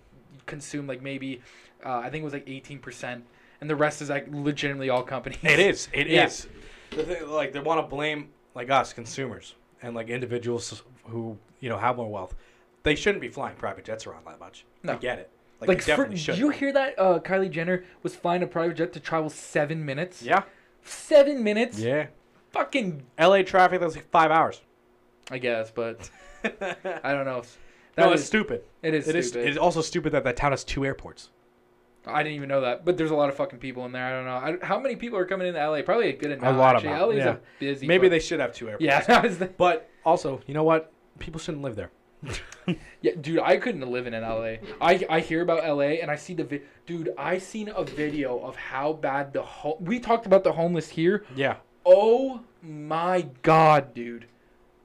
[0.47, 1.41] consume like maybe
[1.85, 3.25] uh, I think it was like eighteen percent,
[3.61, 5.39] and the rest is like legitimately all companies.
[5.43, 5.89] It is.
[5.93, 6.47] It is.
[6.93, 6.97] Yeah.
[6.99, 11.69] The thing, like they want to blame like us consumers and like individuals who you
[11.69, 12.35] know have more wealth.
[12.85, 14.65] They shouldn't be flying private jets around that much.
[14.87, 15.31] I get it.
[15.61, 16.97] Like, Like, for, did you hear that?
[16.97, 20.23] Uh, Kylie Jenner was flying a private jet to travel seven minutes.
[20.23, 20.45] Yeah.
[20.89, 21.79] Seven minutes.
[21.79, 22.07] Yeah.
[22.53, 23.03] Fucking.
[23.19, 23.43] L.A.
[23.43, 23.81] traffic.
[23.81, 24.61] That's like five hours.
[25.31, 26.09] I guess, but
[26.45, 27.43] I don't know.
[27.97, 28.63] That it's is- stupid.
[28.83, 29.29] It is It is.
[29.29, 29.49] stupid.
[29.49, 31.31] It's also stupid that that town has two airports.
[32.07, 34.05] I didn't even know that, but there's a lot of fucking people in there.
[34.07, 34.63] I don't know.
[34.63, 35.83] I, how many people are coming into LA?
[35.83, 36.57] Probably a good amount.
[36.57, 36.99] A lot of actually.
[36.99, 37.31] them, LA's yeah.
[37.33, 37.87] a busy.
[37.87, 38.85] Maybe fuck- they should have two airports.
[38.85, 39.01] Yeah.
[39.07, 40.91] that was the- But also, you know what?
[41.19, 41.91] People shouldn't live there.
[43.01, 44.57] Yeah, dude, I couldn't live in LA.
[44.81, 47.11] I I hear about LA and I see the vi- dude.
[47.17, 51.25] I seen a video of how bad the ho- we talked about the homeless here.
[51.35, 51.57] Yeah.
[51.87, 54.27] Oh my god, dude.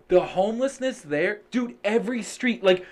[0.07, 1.75] the homelessness there, dude.
[1.83, 2.85] Every street, like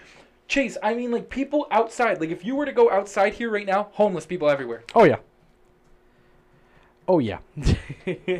[0.50, 0.76] Chase.
[0.84, 2.20] I mean, like people outside.
[2.20, 4.84] Like if you were to go outside here right now, homeless people everywhere.
[4.96, 5.20] Oh yeah.
[7.08, 7.40] Oh yeah.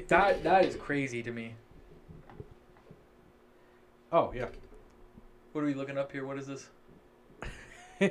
[0.10, 1.54] That that is crazy to me.
[4.12, 4.48] oh yeah.
[5.52, 6.26] What are we looking up here?
[6.26, 6.70] What is this?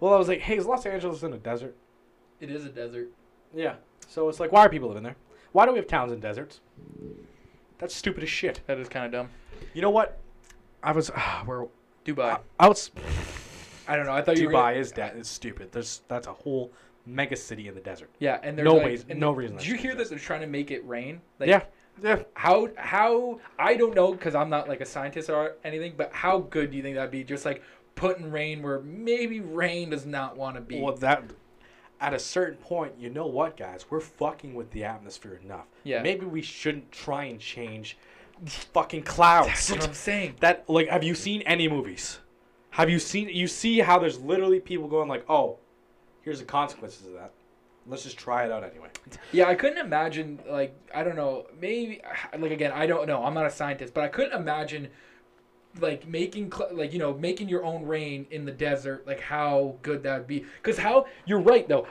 [0.00, 1.74] well, I was like, hey, is Los Angeles in a desert?
[2.40, 3.08] It is a desert.
[3.54, 3.74] Yeah.
[4.08, 5.16] So it's like, why are people living there?
[5.52, 6.60] Why do we have towns in deserts?
[7.78, 8.60] That's stupid as shit.
[8.66, 9.28] That is kind of dumb.
[9.74, 10.18] You know what?
[10.82, 11.66] I was uh, where
[12.04, 12.38] Dubai.
[12.58, 12.90] I was
[13.88, 14.12] I don't know.
[14.12, 14.52] I thought you were.
[14.52, 15.72] Dubai is that is stupid.
[15.72, 16.70] There's that's a whole
[17.06, 18.10] mega city in the desert.
[18.18, 20.42] Yeah, and there's No like, ways- no the- reason Did you hear that they're trying
[20.42, 21.20] to make it rain?
[21.38, 21.64] Like, yeah.
[22.02, 22.22] Yeah.
[22.34, 26.38] How how I don't know because I'm not like a scientist or anything, but how
[26.38, 27.24] good do you think that'd be?
[27.24, 27.62] Just like
[27.94, 30.80] putting rain where maybe rain does not want to be.
[30.80, 31.24] Well, that
[32.00, 33.84] at a certain point, you know what, guys?
[33.90, 35.66] We're fucking with the atmosphere enough.
[35.84, 36.02] Yeah.
[36.02, 37.98] Maybe we shouldn't try and change
[38.46, 39.48] fucking clouds.
[39.48, 40.36] That's what I'm saying.
[40.40, 42.18] that like, have you seen any movies?
[42.70, 43.28] Have you seen?
[43.28, 45.58] You see how there's literally people going like, "Oh,
[46.22, 47.32] here's the consequences of that.
[47.90, 48.88] Let's just try it out anyway."
[49.32, 52.00] Yeah, I couldn't imagine like I don't know maybe
[52.38, 54.88] like again I don't know I'm not a scientist, but I couldn't imagine
[55.78, 60.02] like making like you know making your own rain in the desert like how good
[60.02, 60.44] that would be.
[60.62, 61.86] Because how you're right though.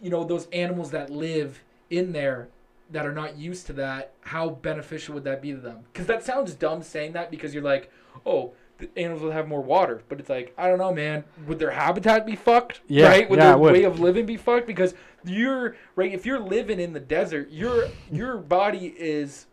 [0.00, 2.48] You know those animals that live in there
[2.90, 5.80] that are not used to that how beneficial would that be to them?
[5.92, 7.90] Because that sounds dumb saying that because you're like
[8.24, 11.58] oh the animals will have more water but it's like i don't know man would
[11.58, 13.72] their habitat be fucked Yeah, right would yeah, their would.
[13.72, 17.88] way of living be fucked because you're right if you're living in the desert your
[18.10, 19.46] your body is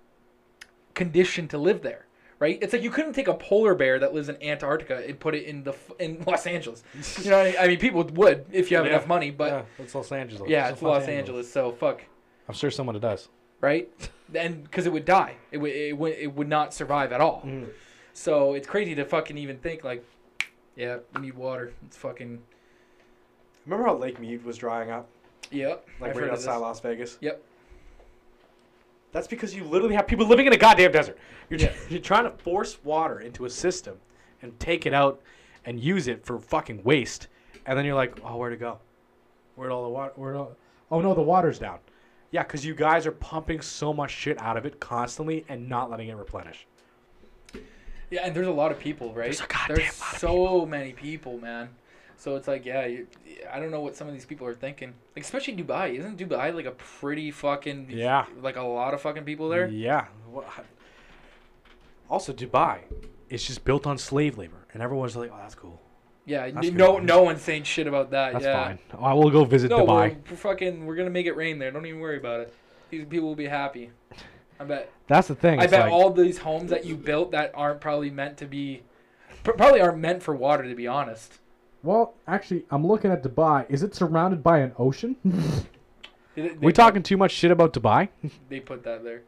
[0.93, 2.05] conditioned to live there
[2.39, 5.33] right it's like you couldn't take a polar bear that lives in antarctica and put
[5.35, 6.83] it in the in los angeles
[7.23, 8.93] you know what I mean, I mean people would if you have Yeah.
[8.93, 10.49] enough money but yeah, it's Los Angeles.
[10.49, 12.01] yeah, it's Los Angeles, so fuck,
[12.47, 13.27] I'm sure someone does.
[13.61, 13.89] right?
[14.33, 17.41] And because it would die, it would it would it would not survive at all.
[17.45, 17.67] Mm.
[18.15, 20.03] So it's crazy to fucking even think like,
[20.75, 21.73] yeah, we need water.
[21.85, 22.41] It's fucking
[23.65, 25.07] Remember how Lake Mead was drying up,
[25.51, 25.87] yep.
[25.99, 26.57] like I've right outside.
[26.57, 27.17] Las Vegas?
[27.19, 27.43] Yep.
[29.11, 31.17] That's because you literally have people living in a goddamn desert.
[31.49, 31.73] You're, Yeah.
[31.89, 33.97] you're trying to force water into a system
[34.41, 35.21] and take it out
[35.65, 37.27] and use it for fucking waste,
[37.65, 38.77] and then you're like, oh, where'd it go?
[39.55, 40.13] Where'd all the water?
[40.15, 40.55] Where'd all?
[40.91, 41.79] Oh no, the water's down.
[42.29, 45.89] Yeah, because you guys are pumping so much shit out of it constantly and not
[45.89, 46.67] letting it replenish.
[48.11, 49.25] Yeah, and there's a lot of people, right?
[49.25, 51.69] There's a goddamn There's so many people, man.
[52.17, 53.07] So it's like, yeah, you,
[53.51, 54.93] I don't know what some of these people are thinking.
[55.15, 55.95] Like, especially Dubai.
[55.99, 58.25] Isn't Dubai like a pretty fucking Yeah.
[58.41, 59.67] like a lot of fucking people there?
[59.67, 60.05] Yeah.
[62.09, 62.79] Also, Dubai
[63.29, 65.81] is just built on slave labor, and everyone's like, oh, that's cool.
[66.27, 67.03] Yeah, That's no, good.
[67.05, 68.33] no one's saying shit about that.
[68.33, 68.63] That's yeah.
[68.65, 68.79] fine.
[68.99, 70.17] I will go visit No, we're, Dubai.
[70.29, 71.69] we're fucking, we're gonna make it rain there.
[71.69, 72.53] Don't even worry about it.
[72.89, 73.91] These people will be happy.
[74.59, 74.91] I bet.
[75.07, 75.59] That's the thing.
[75.59, 78.83] I bet like- all these homes that you built that aren't probably meant to be,
[79.43, 80.63] probably aren't meant for water.
[80.67, 81.39] To be honest.
[81.83, 83.65] Well, actually, I'm looking at Dubai.
[83.69, 85.15] Is it surrounded by an ocean?
[86.35, 88.09] They, they we put- talking too much shit about Dubai?
[88.49, 89.21] They put that there.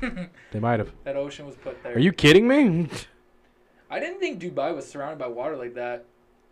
[0.52, 0.90] They might have.
[1.04, 1.94] that ocean was put there.
[1.96, 2.88] Are you kidding me?
[3.90, 6.06] I didn't think Dubai was surrounded by water like that.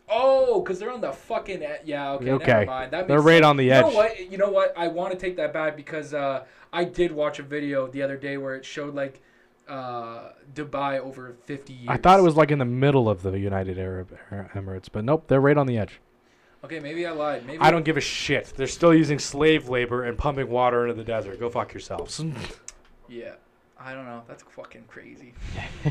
[0.08, 2.12] Oh, because they're on the fucking e- yeah.
[2.12, 2.46] Okay, Okay.
[2.46, 2.90] never mind.
[2.92, 3.46] That They're right sense.
[3.46, 3.84] on the edge.
[3.86, 4.30] You know what?
[4.32, 4.74] You know what?
[4.76, 8.16] I want to take that back because uh, I did watch a video the other
[8.16, 9.22] day where it showed like
[9.66, 11.86] uh, Dubai over 50 years.
[11.88, 15.24] I thought it was like in the middle of the United Arab Emirates, but nope,
[15.26, 16.00] they're right on the edge.
[16.64, 17.46] Okay, maybe I lied.
[17.46, 18.52] Maybe I don't give a shit.
[18.56, 21.38] They're still using slave labor and pumping water into the desert.
[21.40, 22.22] Go fuck yourselves.
[23.06, 23.34] Yeah,
[23.78, 24.22] I don't know.
[24.26, 25.34] That's fucking crazy.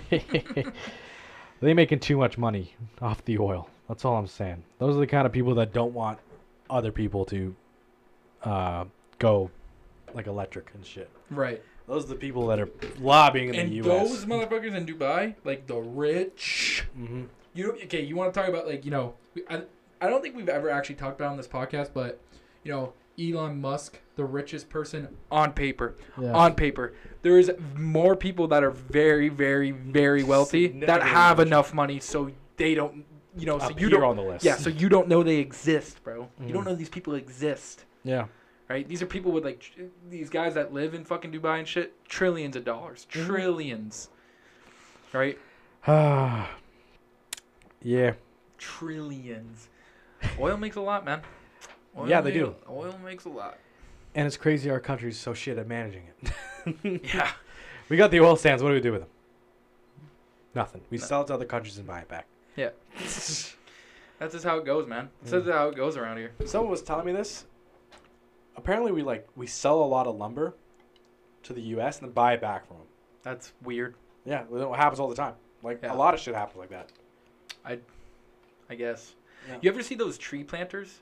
[1.62, 3.70] they making too much money off the oil.
[3.94, 4.64] That's all I'm saying.
[4.80, 6.18] Those are the kind of people that don't want
[6.68, 7.56] other people to
[8.44, 8.86] uh,
[9.20, 9.52] go
[10.16, 11.12] like electric and shit.
[11.30, 11.62] Right.
[11.88, 12.70] Those are the people that are
[13.00, 14.10] lobbying in And the U.S.
[14.10, 16.88] those motherfuckers in Dubai, like the rich.
[16.96, 18.02] hmm You okay?
[18.02, 19.14] You want to talk about like you know?
[19.48, 19.62] I
[20.02, 22.20] I don't think we've ever actually talked about on this podcast, but
[22.64, 25.96] you know, Elon Musk, the richest person on paper.
[26.20, 26.34] Yeah.
[26.34, 32.00] On paper, there's more people that are very, very, very wealthy that have enough money,
[32.00, 33.06] so they don't.
[33.36, 34.04] You know, so Up you don't.
[34.04, 34.46] on the list.
[34.46, 36.30] Yeah, so you don't know they exist, bro.
[36.40, 36.68] You don't Mhm.
[36.68, 38.28] know these people exist, Yeah.
[38.70, 38.88] right?
[38.88, 42.06] These are people with like tr- these guys that live in fucking Dubai and shit,
[42.08, 43.26] trillions of dollars, Mhm.
[43.26, 44.10] trillions,
[45.14, 45.40] right?
[45.88, 46.56] Ah.
[47.82, 48.14] yeah.
[48.60, 49.68] Trillions.
[50.40, 51.22] Oil makes a lot, man.
[51.98, 52.56] Oil Yeah, they make- do.
[52.70, 53.58] Oil makes a lot.
[54.16, 57.04] And it's crazy our country's so shit at managing it.
[57.14, 57.32] Yeah.
[57.90, 58.62] we got the oil sands.
[58.64, 59.10] What do we do with them?
[60.56, 60.82] Nothing.
[60.92, 61.04] We No.
[61.04, 62.28] sell it to other countries and buy it back.
[64.20, 65.10] That's just how it goes, man.
[65.22, 66.32] That's just how it goes around here.
[66.46, 67.46] Someone was telling me this.
[68.56, 70.54] Apparently, we like we sell a lot of lumber
[71.44, 72.00] to the U.S.
[72.00, 72.86] and then buy it back from them.
[73.24, 73.96] That's weird.
[74.26, 75.34] Yeah, it happens all the time.
[75.64, 75.94] Like Yeah.
[75.94, 76.92] a lot of shit happens like that.
[77.66, 77.80] I,
[78.70, 79.16] I guess.
[79.50, 79.58] Yeah.
[79.62, 81.02] You ever see those tree planters?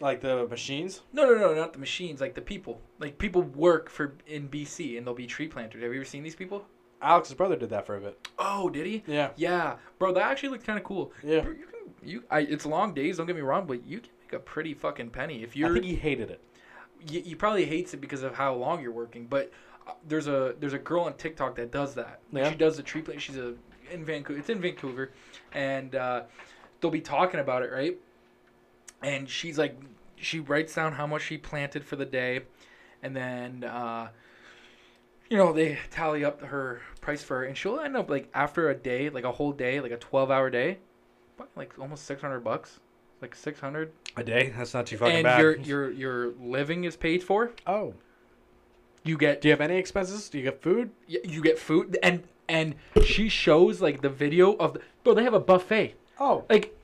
[0.00, 1.02] Like the machines.
[1.12, 2.20] No, no, no, not the machines.
[2.20, 2.80] Like the people.
[2.98, 5.82] Like people work for in BC and they'll be tree planters.
[5.82, 6.64] Have you ever seen these people?
[7.04, 8.28] Alex's brother did that for a bit.
[8.38, 9.02] Oh, did he?
[9.06, 9.30] Yeah.
[9.36, 11.12] Yeah, bro, that actually looked kind of cool.
[11.22, 11.40] Yeah.
[11.40, 13.16] Bro, You can, you, I, it's long days.
[13.18, 15.70] Don't get me wrong, but you can make a pretty fucking penny if you're.
[15.70, 16.40] I think he hated it.
[17.08, 19.52] you, you probably hates it because of how long you're working, but
[19.86, 22.20] uh, there's a there's a girl on TikTok that does that.
[22.32, 22.50] Yeah.
[22.50, 23.20] She does the tree plant.
[23.20, 23.54] She's a
[23.92, 24.38] in Vancouver.
[24.38, 25.10] It's in Vancouver,
[25.52, 26.22] and uh,
[26.80, 27.96] they'll be talking about it, right?
[29.02, 29.78] And she's like,
[30.16, 32.40] she writes down how much she planted for the day,
[33.02, 34.08] and then uh,
[35.30, 38.68] you know they tally up her price for her, and she'll end up like after
[38.70, 40.78] a day, like a whole day, like a 12 hour day,
[41.56, 42.80] like almost 600 bucks,
[43.20, 44.52] like 600 A day?
[44.56, 45.40] That's not too fucking and bad.
[45.40, 47.52] your your your living is paid for.
[47.66, 47.94] oh.
[49.06, 50.30] You get Do you have any expenses?
[50.30, 50.90] Do you get food?
[51.08, 55.12] y- you get food and and she shows like the video of the bro.
[55.14, 56.44] They have a buffet Oh.
[56.48, 56.74] like,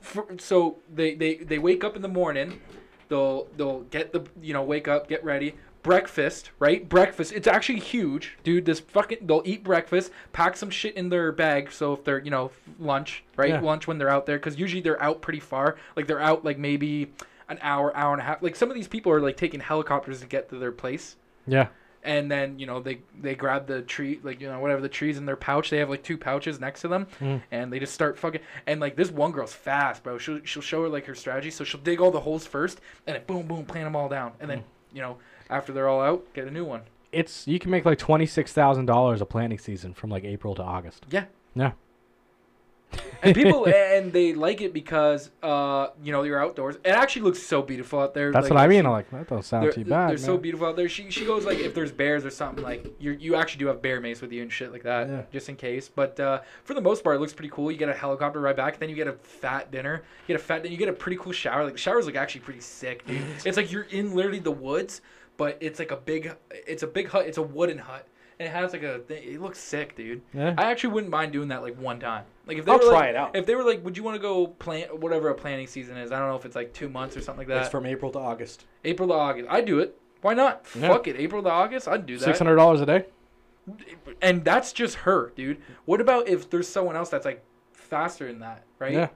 [0.00, 2.60] for, so they they they wake up in the morning.
[3.08, 6.88] They'll they'll get the you know wake up get ready breakfast right?
[6.88, 8.36] Breakfast it's actually huge.
[8.42, 12.18] Dude this fucking they'll eat breakfast pack some shit in their bag so if they're
[12.18, 13.50] you know lunch right?
[13.50, 13.60] Yeah.
[13.60, 15.76] lunch when they're out there because usually they're out pretty far.
[15.94, 17.12] Like they're out like maybe
[17.48, 18.42] an hour hour and a half.
[18.42, 21.14] Like some of these people are like taking helicopters to get to their place.
[21.46, 21.68] Yeah.
[22.02, 25.18] and then you know they they grab the tree like you know whatever the trees
[25.18, 25.68] in their pouch.
[25.70, 27.42] They have like two pouches next to them Mm.
[27.50, 30.16] and they just start fucking and like this one girl's fast bro.
[30.18, 31.50] She'll, she'll show her like her strategy.
[31.50, 34.32] So she'll dig all the holes first and then boom boom plant them all down.
[34.40, 34.64] And then
[34.94, 35.18] you know
[35.50, 36.82] after they're all out get a new one
[37.12, 40.54] It's you can make like twenty six thousand dollars a planting season from like April
[40.56, 41.06] to August.
[41.10, 41.24] yeah
[41.54, 41.72] Yeah.
[43.24, 47.42] and people and they like it because uh you know you're outdoors it actually looks
[47.42, 48.86] so beautiful out there That's like, what I mean.
[48.86, 50.10] I'm like that don't sound too bad.
[50.10, 50.88] they're so beautiful out there.
[50.88, 53.82] She she goes like if there's bears or something like you you actually do have
[53.82, 55.22] bear mace with you and shit like that Yeah.
[55.32, 55.88] just in case.
[55.88, 57.70] But uh, for the most part, it looks pretty cool.
[57.72, 60.02] You get a helicopter ride back, then you get a fat dinner.
[60.28, 60.72] You get a fat dinner.
[60.72, 61.64] You get a pretty cool shower.
[61.64, 63.22] Like the showers look actually pretty sick, dude.
[63.44, 65.00] it's like you're in literally the woods,
[65.36, 67.26] but it's like a big it's a big hut.
[67.26, 68.06] It's a wooden hut.
[68.38, 69.22] And it has like a thing.
[69.22, 70.20] It looks sick, dude.
[70.32, 70.54] Yeah.
[70.58, 72.24] I actually wouldn't mind doing that like one time.
[72.46, 73.36] Like if they I'll were try like, it out.
[73.36, 76.10] If they were like, would you want to go plant whatever a planting season is?
[76.10, 77.62] I don't know if it's like two months or something like that.
[77.62, 78.66] It's from April to August.
[78.84, 79.48] April to August.
[79.50, 79.96] I'd do it.
[80.20, 80.66] Why not?
[80.74, 80.88] Yeah.
[80.88, 81.16] Fuck it.
[81.16, 81.86] April to August.
[81.86, 82.24] I'd do that.
[82.24, 83.04] Six hundred dollars a day.
[84.20, 85.58] And that's just her, dude.
[85.84, 88.92] What about if there's someone else that's like faster than that, right?
[88.92, 89.08] Yeah.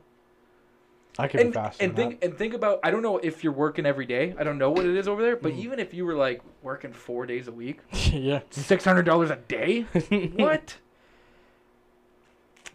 [1.20, 1.84] I could And, be faster.
[1.84, 4.34] and think and think about I don't know if you're working every day.
[4.38, 5.58] I don't know what it is over there, but Mm.
[5.58, 8.12] even if you were like working four days a week, that.
[8.12, 8.40] yeah.
[8.50, 9.82] six hundred dollars a day.
[10.36, 10.76] what?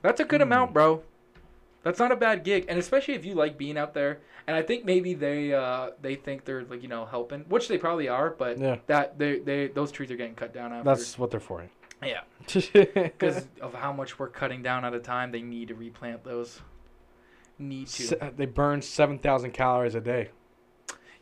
[0.01, 0.47] That's a good Hmm.
[0.47, 1.03] amount, bro.
[1.83, 4.19] That's not a bad gig, and especially if you like being out there.
[4.47, 7.77] And I think maybe they uh, they think they're like you know helping, which they
[7.77, 8.77] probably are, but Yeah.
[8.87, 10.83] that they they those trees are getting cut down after.
[10.83, 11.63] That's what they're for.
[12.03, 12.21] yeah,
[12.53, 15.31] because of how much we're cutting down at a time.
[15.31, 16.61] They need to replant those.
[17.59, 18.33] Need to.
[18.35, 20.29] they burn seven thousand calories a day.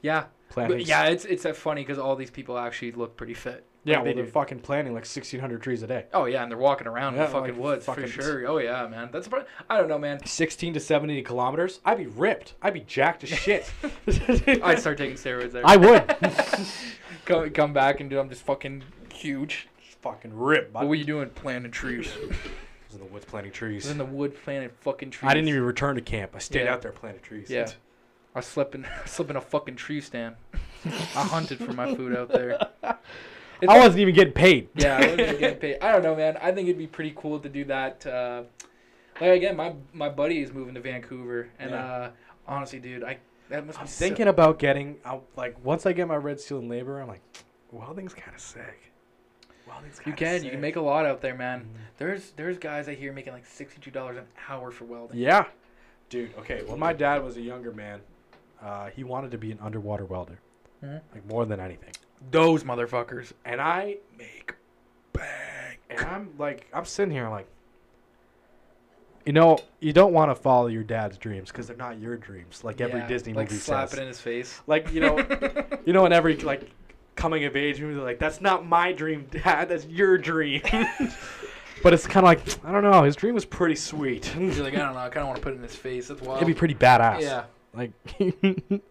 [0.01, 0.77] Yeah, Planting.
[0.79, 1.05] but yeah.
[1.05, 3.65] It's it's uh, funny because all these people actually look pretty fit.
[3.83, 6.05] Yeah, Like, well, they they're fucking planting like sixteen hundred trees a day.
[6.13, 8.47] Oh yeah, and they're walking around in the fucking like woods fucking- for sure.
[8.47, 9.09] Oh yeah, man.
[9.11, 9.47] That's about.
[9.69, 10.25] I don't know, man.
[10.25, 11.79] Sixteen to seventy kilometers.
[11.83, 12.53] I'd be ripped.
[12.61, 13.69] I'd be jacked as shit.
[14.63, 15.63] I'd start taking steroids there.
[15.65, 16.15] I would.
[17.25, 18.19] come, come back and do.
[18.19, 19.67] I'm just fucking huge.
[20.01, 20.73] fucking ripped.
[20.73, 21.29] What were you doing?
[21.29, 22.11] Planting trees.
[22.91, 23.83] I was in the woods planting I trees.
[23.83, 25.29] was in the wood planting fucking trees.
[25.29, 26.31] I didn't even return to camp.
[26.35, 26.73] I stayed Yeah.
[26.73, 27.49] out there planting trees.
[27.49, 27.67] Yeah.
[28.35, 30.35] I slept in I slept in a fucking tree stand.
[30.85, 32.51] I hunted for my food out there.
[33.61, 34.69] It's I wasn't even getting paid.
[34.75, 35.77] yeah, I wasn't getting paid.
[35.81, 36.37] I don't know, man.
[36.41, 38.05] I think it'd be pretty cool to do that.
[38.05, 38.43] Uh,
[39.21, 41.85] like again, my my buddy is moving to Vancouver, and Yeah.
[41.85, 42.11] uh,
[42.47, 43.17] honestly, dude, I
[43.49, 44.97] that must I'm be so- thinking about getting.
[45.05, 47.21] I'll, like once I get my red seal in labor, I'm like,
[47.71, 48.90] welding's kind of sick.
[49.71, 50.43] Welding's You kinda can sick.
[50.45, 51.61] you can make a lot out there, man.
[51.61, 51.79] Mhm.
[51.97, 55.17] There's there's guys I hear making like sixty two dollars an hour for welding.
[55.17, 55.45] Yeah,
[56.09, 56.33] dude.
[56.39, 58.01] Okay, when my dad was a younger man,
[58.61, 60.39] uh, he wanted to be an underwater welder,
[60.83, 61.01] Mhm.
[61.13, 61.93] like more than anything.
[62.29, 63.33] Those motherfuckers.
[63.45, 64.53] And I make
[65.13, 65.77] bang.
[65.89, 67.47] And I'm like, I'm sitting here like,
[69.25, 72.63] you know, you don't want to follow your dad's dreams because they're not your dreams.
[72.63, 73.99] Like every Yeah, Disney like movie slap says.
[73.99, 74.61] it in his face.
[74.67, 75.17] Like you know,
[75.85, 76.69] you know, in every like
[77.15, 79.69] coming of age movie, they're like, that's not my dream, dad.
[79.69, 80.61] That's your dream.
[81.83, 83.03] but it's kind of like, I don't know.
[83.03, 84.25] His dream was pretty sweet.
[84.25, 84.99] He's like, I don't know.
[84.99, 86.07] I kind of want to put it in his face.
[86.07, 86.37] That's wild.
[86.37, 87.21] It'd be pretty badass.
[87.21, 87.43] yeah,
[87.73, 87.91] Like,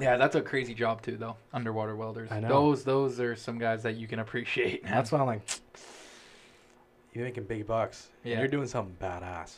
[0.00, 0.16] yeah.
[0.16, 1.36] That's a crazy job too, though.
[1.52, 2.30] Underwater welders.
[2.32, 2.48] I know.
[2.48, 4.84] Those those are some guys that you can appreciate.
[4.84, 4.92] Man.
[4.92, 5.42] that's why I'm like,
[7.14, 8.08] You're making big bucks.
[8.24, 8.38] and Yeah.
[8.40, 9.54] You're doing something badass.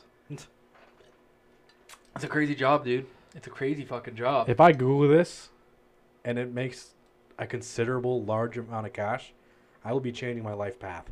[2.17, 3.07] It's a crazy job, dude.
[3.35, 4.49] It's a crazy fucking job.
[4.49, 5.51] if I Google this,
[6.25, 6.95] And it makes
[7.39, 9.33] a considerable large amount of cash.
[9.85, 11.05] I will be changing my life path.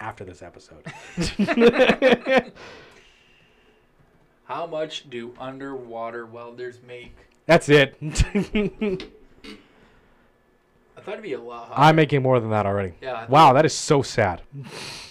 [0.00, 0.84] after this episode.
[4.44, 7.14] How much do underwater welders make?
[7.46, 7.96] That's it.
[10.96, 11.68] I thought it'd be a lot.
[11.68, 11.88] higher.
[11.88, 12.94] I'm making more than that already.
[13.00, 13.26] yeah.
[13.28, 14.42] Wow, that is so sad.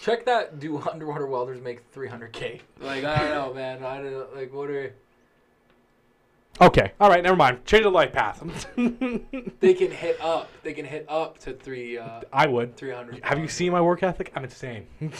[0.01, 0.59] Check that.
[0.59, 2.61] Do underwater welders make 300k?
[2.79, 3.83] Like I don't know, man.
[3.83, 4.35] I don't.
[4.35, 4.93] Like what are
[6.59, 7.65] Okay, all right, never mind.
[7.65, 8.43] Change the life path.
[8.75, 10.49] they can hit up?
[10.63, 11.97] They can hit up to three.
[11.97, 12.75] Uh, I would.
[12.75, 13.23] 300.
[13.23, 14.31] Have you seen my work ethic?
[14.35, 14.87] I'm insane.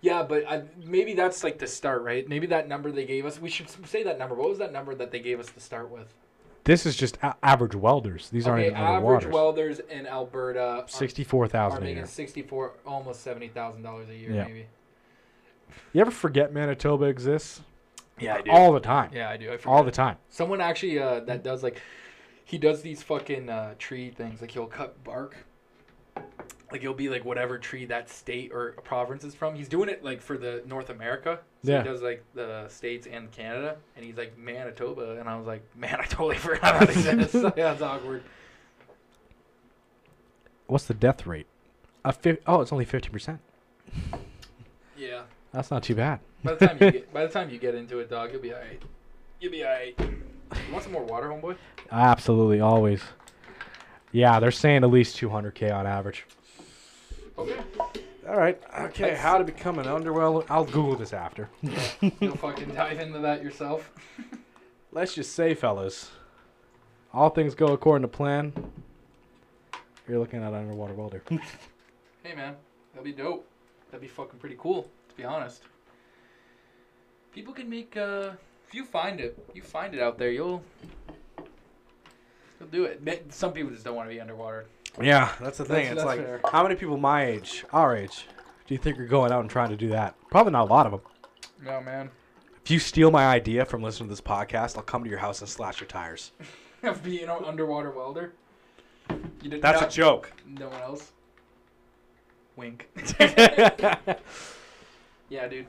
[0.00, 2.26] Yeah, but I, maybe that's like the start, right?
[2.28, 3.40] Maybe that number they gave us.
[3.40, 4.36] We should say that number.
[4.36, 6.14] What was that number that they gave us to start with?
[6.62, 8.28] this is just a- average welders.
[8.30, 9.30] These aren't okay, even average underwaters.
[9.32, 12.06] welders in Alberta are, Sixty-four are thousand a making year.
[12.06, 14.44] sixty-four, almost seventy thousand dollars a year, Yeah.
[14.44, 14.66] maybe.
[15.92, 17.62] You ever forget Manitoba exists?
[18.20, 18.50] Yeah, I do.
[18.50, 19.10] All the time.
[19.14, 19.50] yeah, I do.
[19.52, 20.16] I All the time.
[20.28, 21.80] Someone actually uh, that does like,
[22.44, 24.40] he does these fucking uh, tree things.
[24.40, 25.36] Like he'll cut bark.
[26.70, 29.54] Like he'll be like whatever tree that state or province is from.
[29.54, 31.38] He's doing it like for the North America.
[31.64, 31.82] So Yeah.
[31.82, 35.62] he does like the states and Canada, and he's like Manitoba, and I was like,
[35.76, 37.34] man, I totally forgot that exists.
[37.56, 38.22] yeah, it's awkward.
[40.66, 41.46] What's the death rate?
[42.04, 43.40] A fi- oh, it's only fifty percent.
[44.96, 45.22] Yeah.
[45.52, 46.20] That's not too bad.
[46.44, 48.52] By the time you get by the time you get into it, dog, you'll be
[48.52, 48.82] alright.
[49.40, 49.94] You'll be alright.
[49.98, 51.56] You want some more water, homeboy?
[51.90, 53.02] Absolutely, always.
[54.12, 56.24] Yeah, they're saying at least 200k on average.
[57.36, 57.56] Okay.
[58.28, 58.60] All right.
[58.80, 59.02] Okay.
[59.02, 60.44] That's- How to become an underwell?
[60.48, 61.48] I'll Google this after.
[62.20, 63.90] You'll fucking dive into that yourself.
[64.92, 66.10] Let's just say, fellas.
[67.12, 68.52] All things go according to plan.
[70.08, 71.22] You're looking at an underwater welder.
[72.22, 72.56] Hey man,
[72.92, 73.46] that'd be dope.
[73.90, 74.88] That'd be fucking pretty cool, to
[75.18, 75.62] be honest.
[77.34, 78.30] People can make uh
[78.66, 80.62] if you find it, you find it out there, you'll
[82.58, 83.02] you'll do it.
[83.34, 84.66] Some people just don't want to be underwater.
[85.00, 85.88] Yeah, that's the thing.
[85.88, 86.40] That's- it's that's like, fair.
[86.50, 88.26] how many people my age, our age,
[88.66, 90.14] Do you think you're going out and trying to do that?
[90.30, 91.00] Probably not a lot of them.
[91.64, 92.10] No man.
[92.64, 95.40] if you steal my idea from listening to this podcast, I'll come to your house
[95.40, 96.32] and slash your tires.
[96.84, 98.34] Of being an underwater welder.
[99.42, 100.32] You did That's not, a joke.
[100.46, 101.10] No one else.
[102.54, 102.88] Wink.
[105.28, 105.66] yeah, dude.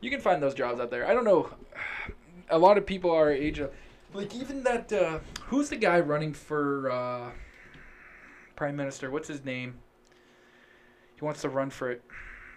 [0.00, 1.06] You can find those jobs out there.
[1.08, 1.50] I don't know.
[2.50, 3.60] A lot of people our age,
[4.14, 4.90] like even that.
[4.90, 7.30] Uh, who's the guy running for uh,
[8.56, 9.10] prime minister?
[9.10, 9.74] What's his name?
[11.16, 12.02] He wants to run for it.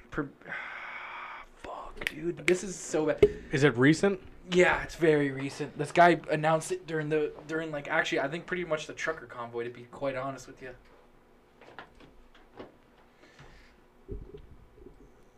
[0.09, 0.29] Per-
[1.57, 2.47] Fuck, dude.
[2.47, 3.27] This is so bad.
[3.51, 4.21] Is it recent?
[4.51, 5.77] Yeah, it's very recent.
[5.77, 9.25] This guy announced it during the during like actually I think pretty much the trucker
[9.25, 10.69] convoy to be quite honest with you.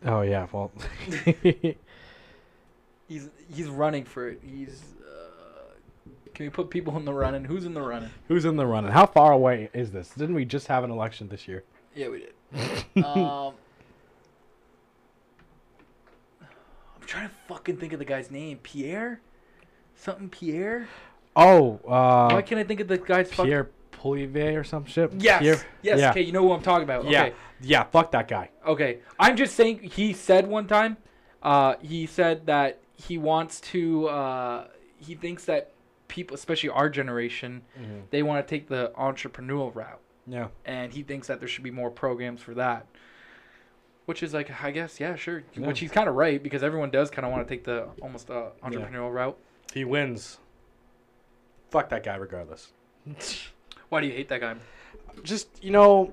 [0.04, 0.46] Oh yeah.
[0.52, 0.70] Well,
[3.08, 4.40] He's he's running for it.
[4.42, 4.82] He's.
[5.00, 7.44] Uh, can we put people in the running?
[7.44, 8.10] Who's in the running?
[8.28, 8.90] who's in the running?
[8.90, 10.08] How far away is this?
[10.10, 11.64] Didn't we just have an election this year?
[11.94, 12.32] Yeah, we did.
[13.04, 13.54] um,
[16.50, 18.58] I'm trying to fucking think of the guy's name.
[18.62, 19.20] Pierre,
[19.96, 20.88] something Pierre.
[21.36, 23.66] Oh, uh, Why can't I think of the guy's fucking?
[24.04, 25.12] Poilievre or some shit.
[25.14, 25.40] Yes.
[25.40, 25.60] Pierre?
[25.82, 25.98] Yes.
[26.00, 26.10] Yeah.
[26.10, 27.06] Okay, you know who I'm talking about.
[27.08, 27.22] Yeah.
[27.24, 27.34] Okay.
[27.62, 27.84] Yeah.
[27.84, 28.50] Fuck that guy.
[28.66, 28.98] Okay.
[29.18, 29.78] I'm just saying.
[29.80, 30.98] He said one time.
[31.42, 34.08] Uh, he said that he wants to.
[34.08, 34.66] Uh,
[34.98, 35.72] he thinks that
[36.08, 37.62] people, especially our generation,
[38.10, 40.00] they want to take the entrepreneurial route.
[40.26, 40.48] Yeah.
[40.64, 42.86] and he thinks that there should be more programs for that.
[44.06, 45.44] Which is like, I guess, yeah, sure.
[45.54, 45.66] Yeah.
[45.66, 48.30] Which he's kind of right because everyone does kind of want to take the almost
[48.30, 49.38] uh, entrepreneurial route.
[49.74, 50.38] He wins,
[51.70, 52.72] fuck that guy regardless.
[53.88, 54.54] Why do you hate that guy?
[55.22, 56.12] Just, you know.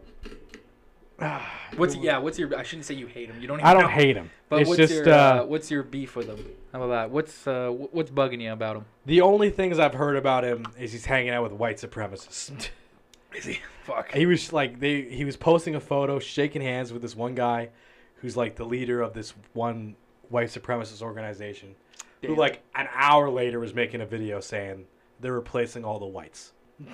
[1.75, 2.17] What's yeah?
[2.17, 2.57] What's your?
[2.57, 3.39] I shouldn't say you hate him.
[3.39, 3.59] You don't.
[3.59, 3.87] Even I don't know.
[3.89, 4.31] hate him.
[4.49, 6.45] But it's what's just your uh, uh, what's your beef with him?
[6.73, 7.11] How about that?
[7.11, 8.85] What's uh what's bugging you about him?
[9.05, 12.69] The only things I've heard about him is he's hanging out with white supremacists.
[13.33, 13.59] Is he?
[13.85, 14.11] Fuck.
[14.11, 17.69] he was like they he was posting a photo shaking hands with this one guy
[18.15, 19.95] who's like the leader of this one
[20.29, 21.75] white supremacist organization
[22.21, 24.85] who like an hour later was making a video saying
[25.19, 26.51] they're replacing all the whites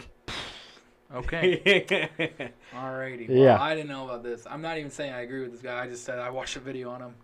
[1.14, 2.52] Okay.
[2.74, 3.30] Alrighty.
[3.30, 3.62] Well, Yeah.
[3.62, 4.46] I didn't know about this.
[4.50, 5.82] I'm not even saying I agree with this guy.
[5.82, 7.16] I just said I watched a video on him.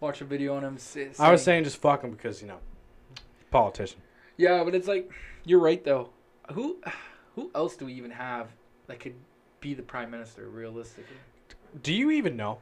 [0.00, 0.76] Watched a video on him.
[0.76, 2.58] Say, i was saying just fuck him because you know
[3.50, 4.00] politician
[4.36, 5.10] Yeah, but it's like
[5.44, 6.10] you're right though.
[6.52, 6.76] Who
[7.34, 8.48] who else do we even have
[8.86, 9.14] that could
[9.60, 11.16] be the prime minister realistically?
[11.82, 12.58] do you even know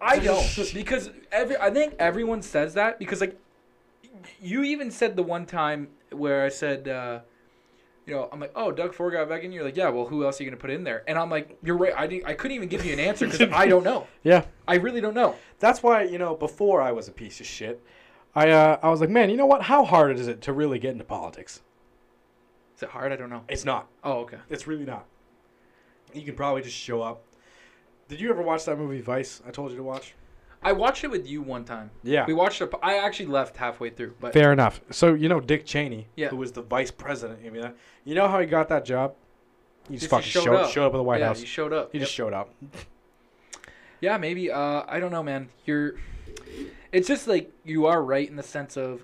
[0.00, 3.38] I don't because every I think everyone says that because like
[4.40, 7.20] you even said the one time where I said uh
[8.08, 9.52] you know, I'm like, oh, Doug Ford got back in.
[9.52, 11.04] You're like, yeah, well, who else are you gonna put in there?
[11.06, 11.92] And I'm like, you're right.
[11.94, 14.06] I didn't, I couldn't even give you an answer because I don't know.
[14.22, 14.46] yeah.
[14.66, 15.36] I really don't know.
[15.58, 17.82] that's why you know before i was a piece of shit
[18.34, 19.62] I uh, I was like, man, you know what?
[19.62, 21.62] How hard is it to really get into politics?
[22.76, 23.10] Is it hard?
[23.12, 23.42] I don't know.
[23.48, 24.38] it's not Oh, okay.
[24.48, 25.06] It's really not.
[26.14, 27.24] You can probably just show up,
[28.08, 29.42] Did you ever watch that movie Vice?
[29.46, 30.14] I told you to watch.
[30.62, 31.90] I watched it with you one time.
[32.02, 32.24] Yeah.
[32.26, 32.70] We watched it.
[32.82, 34.80] I actually left halfway through, but Fair enough.
[34.90, 36.28] So you know Dick Cheney, Yeah.
[36.28, 37.40] who was the vice president.
[37.46, 37.72] I mean,
[38.04, 39.14] you know how he got that job?
[39.88, 40.70] He just Just fucking showed showed, up.
[40.70, 41.40] showed up at the White yeah, House.
[41.40, 41.92] you showed up.
[41.92, 42.04] He Yep.
[42.06, 42.52] just showed up.
[44.00, 44.50] Yeah, maybe.
[44.50, 45.48] Uh, I don't know, man.
[45.64, 45.94] You're.
[46.92, 49.02] It's just like you are right in the sense of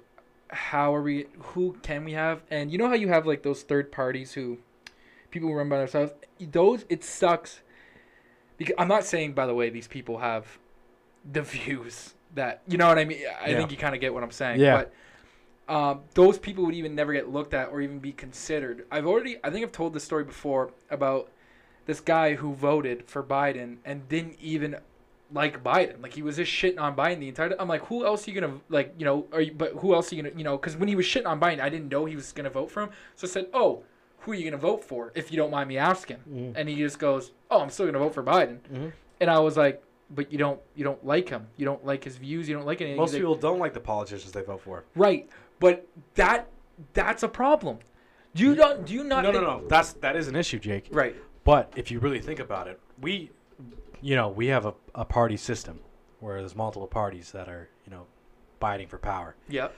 [0.49, 1.27] how are we?
[1.39, 2.43] Who can we have?
[2.51, 4.59] And you know how you have like those third parties who
[5.31, 6.13] people who run by themselves.
[6.41, 7.61] Those it sucks.
[8.57, 10.59] Because I'm not saying, by the way, these people have
[11.33, 13.19] the views that you know what I mean.
[13.43, 13.59] I Yeah.
[13.59, 14.61] think you kind of get what I'm saying.
[14.61, 14.85] Yeah.
[15.67, 18.85] But um, those people would even never get looked at or even be considered.
[18.91, 19.39] I've already.
[19.43, 21.31] I think I've told this story before about
[21.87, 24.77] this guy who voted for Biden and didn't even
[25.33, 26.03] like Biden.
[26.03, 27.49] Like he was just shitting on Biden the entire.
[27.49, 27.59] Time.
[27.61, 28.95] I'm like, who else are you gonna like?
[28.99, 29.53] You know, are you?
[29.53, 30.37] But who else are you gonna?
[30.37, 32.51] You know, because when he was shitting on Biden, I didn't know he was gonna
[32.51, 32.91] vote for him.
[33.17, 33.85] So I said, oh,
[34.19, 35.13] who are you gonna vote for?
[35.15, 36.19] If you don't mind me asking.
[36.31, 36.53] Mhm.
[36.57, 38.59] And he just goes, oh, I'm still gonna vote for Biden.
[38.73, 38.93] Mhm.
[39.21, 41.47] And I was like, but you don't, you don't like him.
[41.57, 42.49] You don't like his views.
[42.49, 42.99] You don't like anything.
[42.99, 44.85] Most like, people don't like the politicians they vote for.
[44.95, 45.29] right?
[45.61, 46.49] But that,
[46.93, 47.79] that's a problem.
[48.35, 48.85] Do you not?
[48.85, 49.23] Do you not?
[49.23, 49.65] No, no, no.
[49.69, 50.89] That's that is an issue, Jake.
[50.91, 51.15] Right.
[51.45, 53.31] But if you really think about it, we,
[54.01, 55.79] you know, we have a, a party system
[56.21, 58.07] where there's multiple parties that are, you know,
[58.59, 59.37] fighting for power.
[59.49, 59.75] Yep.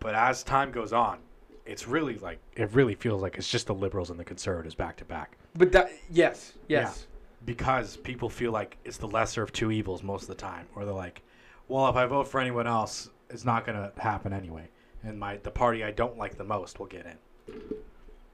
[0.00, 1.18] But as time goes on,
[1.66, 4.96] it's really like it really feels like it's just the liberals and the conservatives back
[4.96, 7.06] to back But that, yes, yes.
[7.46, 10.84] Because people feel like it's the lesser of two evils most of the time, or
[10.84, 11.22] they're like,
[11.68, 14.68] well, if I vote for anyone else, it's not gonna happen anyway,
[15.02, 17.62] and my the party I don't like the most will get in.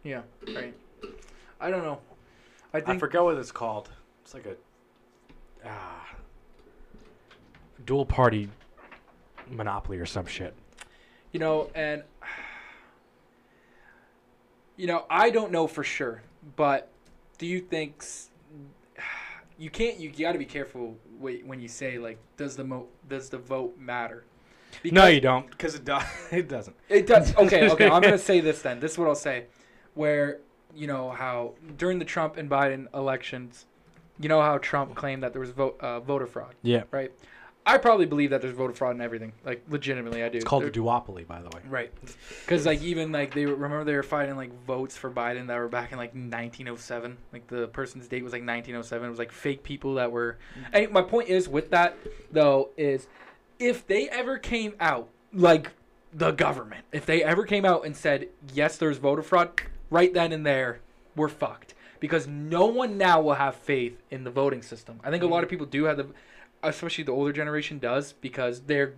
[0.02, 0.22] Yeah.
[0.54, 0.74] Right.
[1.60, 2.00] I don't know.
[2.74, 3.90] I I forget what it's called.
[4.22, 4.56] It's like a
[5.64, 6.14] ah,
[7.84, 8.48] dual party
[9.50, 10.54] monopoly or some shit.
[11.32, 12.02] you know, and
[14.76, 16.22] you know, I don't know for sure,
[16.56, 16.88] but
[17.38, 18.04] do you think
[19.58, 19.98] you can't?
[19.98, 23.78] You got to be careful when you say like, does the mo- does the vote
[23.78, 24.24] matter?
[24.84, 26.04] no, you don't, because it does.
[26.32, 26.76] It doesn't.
[26.88, 27.36] It does.
[27.36, 27.88] Okay, okay.
[27.88, 28.80] I'm gonna say this then.
[28.80, 29.46] This is what I'll say.
[29.94, 30.38] Where
[30.74, 33.66] you know how during the Trump and Biden elections,
[34.18, 37.12] you know how Trump claimed that there was vote uh, voter fraud, Yeah, right?
[37.64, 39.32] I probably believe that there's voter fraud and everything.
[39.44, 40.38] Like legitimately, I do.
[40.38, 41.62] it's called There- the duopoly, by the way.
[41.68, 41.92] Right.
[42.40, 45.56] Because like even like they were, remember they were fighting like votes for Biden that
[45.56, 47.16] were back in like 1907.
[47.32, 49.06] Like the person's date was like 1907.
[49.06, 50.38] It was like fake people that were.
[50.58, 50.84] Mm.
[50.84, 51.96] And my point is with that
[52.32, 53.06] though is
[53.58, 55.70] if they ever came out like
[56.12, 60.32] the government, if they ever came out and said yes, there's voter fraud, right then
[60.32, 60.80] and there,
[61.14, 61.74] we're fucked.
[62.00, 64.98] Because no one now will have faith in the voting system.
[65.04, 65.50] I think a lot of mm.
[65.50, 66.08] people do have the,
[66.62, 68.94] especially the older generation does because they're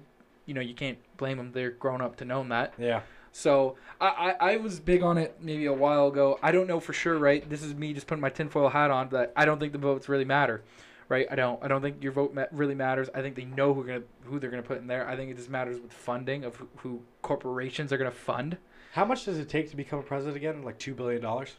[0.47, 1.53] you know, you can't blame them.
[1.53, 2.75] They're grown up to know that.
[2.79, 3.01] Yeah.
[3.33, 4.07] So I,
[4.41, 6.39] I, I was big on it maybe a while ago.
[6.43, 7.49] I don't know for sure, right?
[7.49, 10.09] This is me just putting my tinfoil hat on, but I don't think the votes
[10.09, 10.63] really matter,
[11.09, 11.27] right?
[11.31, 11.63] I don't.
[11.63, 13.09] I don't think your vote ma- really matters.
[13.15, 15.09] I think they know who gonna who they're gonna put in there.
[15.09, 18.57] I think it just matters with funding of who, who corporations are gonna fund.
[18.93, 20.63] How much does it take to become a president again?
[20.63, 21.57] Like two billion dollars.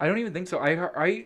[0.00, 0.58] I don't even think so.
[0.58, 1.24] I I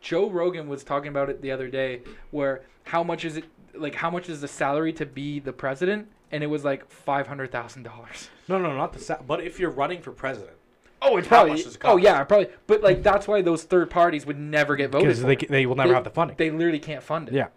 [0.00, 3.44] Joe Rogan was talking about it the other day, where how much is it
[3.74, 7.26] like how much is the salary to be the president, and it was like five
[7.26, 8.30] hundred thousand dollars.
[8.48, 9.00] No, no, not the.
[9.00, 10.56] Sa- but if you're running for president,
[11.02, 11.60] Oh, it's probably.
[11.60, 12.48] it Oh yeah, probably.
[12.66, 15.74] But like that's why those third parties would never get voted because they they will
[15.74, 16.36] never They- have the funding.
[16.36, 17.34] They literally can't fund it.
[17.34, 17.48] Yeah.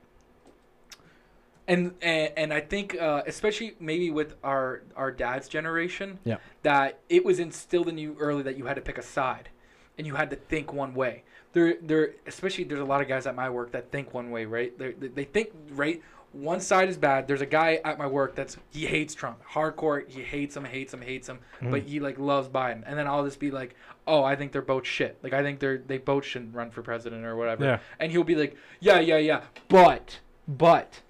[1.67, 6.37] And and, and I think uh, especially maybe with our our dad's generation, Yeah.
[6.63, 9.49] that it was instilled in you early that you had to pick a side,
[9.97, 11.23] and you had to think one way.
[11.53, 14.45] There there especially there's a lot of guys at my work that think one way,
[14.45, 14.77] right?
[14.77, 16.01] They they think right.
[16.33, 17.27] One side is bad.
[17.27, 20.07] There's a guy at my work that's he hates Trump, hardcore.
[20.07, 21.87] He hates him, hates him, hates him, but mm-hmm.
[21.87, 22.83] he like loves Biden.
[22.85, 23.75] And then I'll just be like,
[24.05, 25.17] oh, I think they're both shit.
[25.23, 27.63] Like I think they're they both shouldn't run for president or whatever.
[27.63, 27.79] Yeah.
[27.99, 31.01] And he'll be like, yeah, yeah, yeah, but but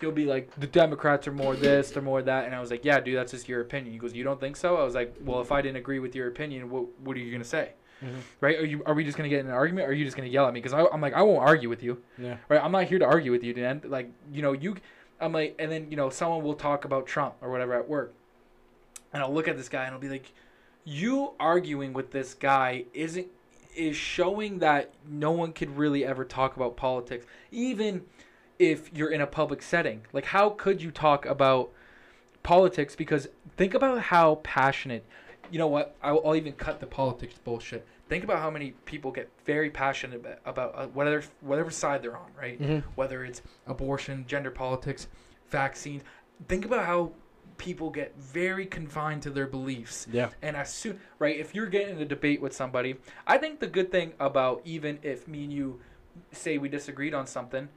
[0.00, 2.84] he'll be like, the Democrats are more this, they're more that, and I was like,
[2.84, 3.92] yeah, dude, that's just your opinion.
[3.92, 4.76] He goes, you don't think so?
[4.76, 7.32] I was like, well, if I didn't agree with your opinion, what what are you
[7.32, 7.72] gonna say?
[8.04, 8.20] Mhm.
[8.40, 8.58] Right?
[8.58, 9.86] Are you are we just gonna get in an argument?
[9.86, 10.60] or Are you just gonna yell at me?
[10.60, 12.02] Because I'm like, I won't argue with you.
[12.18, 12.36] Yeah.
[12.48, 12.62] Right?
[12.62, 13.82] I'm not here to argue with you, Dan.
[13.84, 14.76] Like, you know, you,
[15.20, 18.12] I'm like, and then you know, someone will talk about Trump or whatever at work,
[19.12, 20.32] and I'll look at this guy and I'll be like,
[20.84, 23.26] you arguing with this guy isn't
[23.74, 28.02] is showing that no one could really ever talk about politics, even
[28.58, 30.02] if you're in a public setting.
[30.12, 31.70] Like, how could you talk about
[32.44, 32.94] politics?
[32.94, 35.04] Because think about how passionate.
[35.50, 35.96] You know what?
[36.02, 37.86] I'll, I'll even cut the politics bullshit.
[38.08, 42.16] Think about how many people get very passionate about, about uh, whatever whatever side they're
[42.16, 42.60] on, right?
[42.60, 42.82] Mhm.
[42.94, 45.08] Whether it's abortion, gender politics,
[45.48, 46.02] vaccines.
[46.48, 47.12] Think about how
[47.56, 50.06] people get very confined to their beliefs.
[50.12, 50.30] Yeah.
[50.42, 53.68] And as soon, right, if you're getting in a debate with somebody, I think the
[53.68, 55.80] good thing about even if me and you
[56.32, 57.68] say we disagreed on something,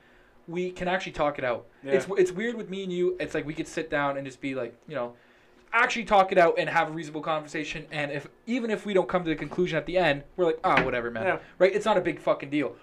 [0.48, 1.68] we can actually talk it out.
[1.84, 1.94] Yeah.
[1.94, 3.16] It's it's weird with me and you.
[3.20, 5.14] It's like we could sit down and just be like, you know,
[5.74, 7.86] actually talk it out and have a reasonable conversation.
[7.92, 10.60] And if even if we don't come to the conclusion at the end, we're like,
[10.64, 11.24] ah, whatever, man.
[11.26, 11.38] Yeah.
[11.60, 11.74] Right?
[11.74, 12.76] It's not a big fucking deal.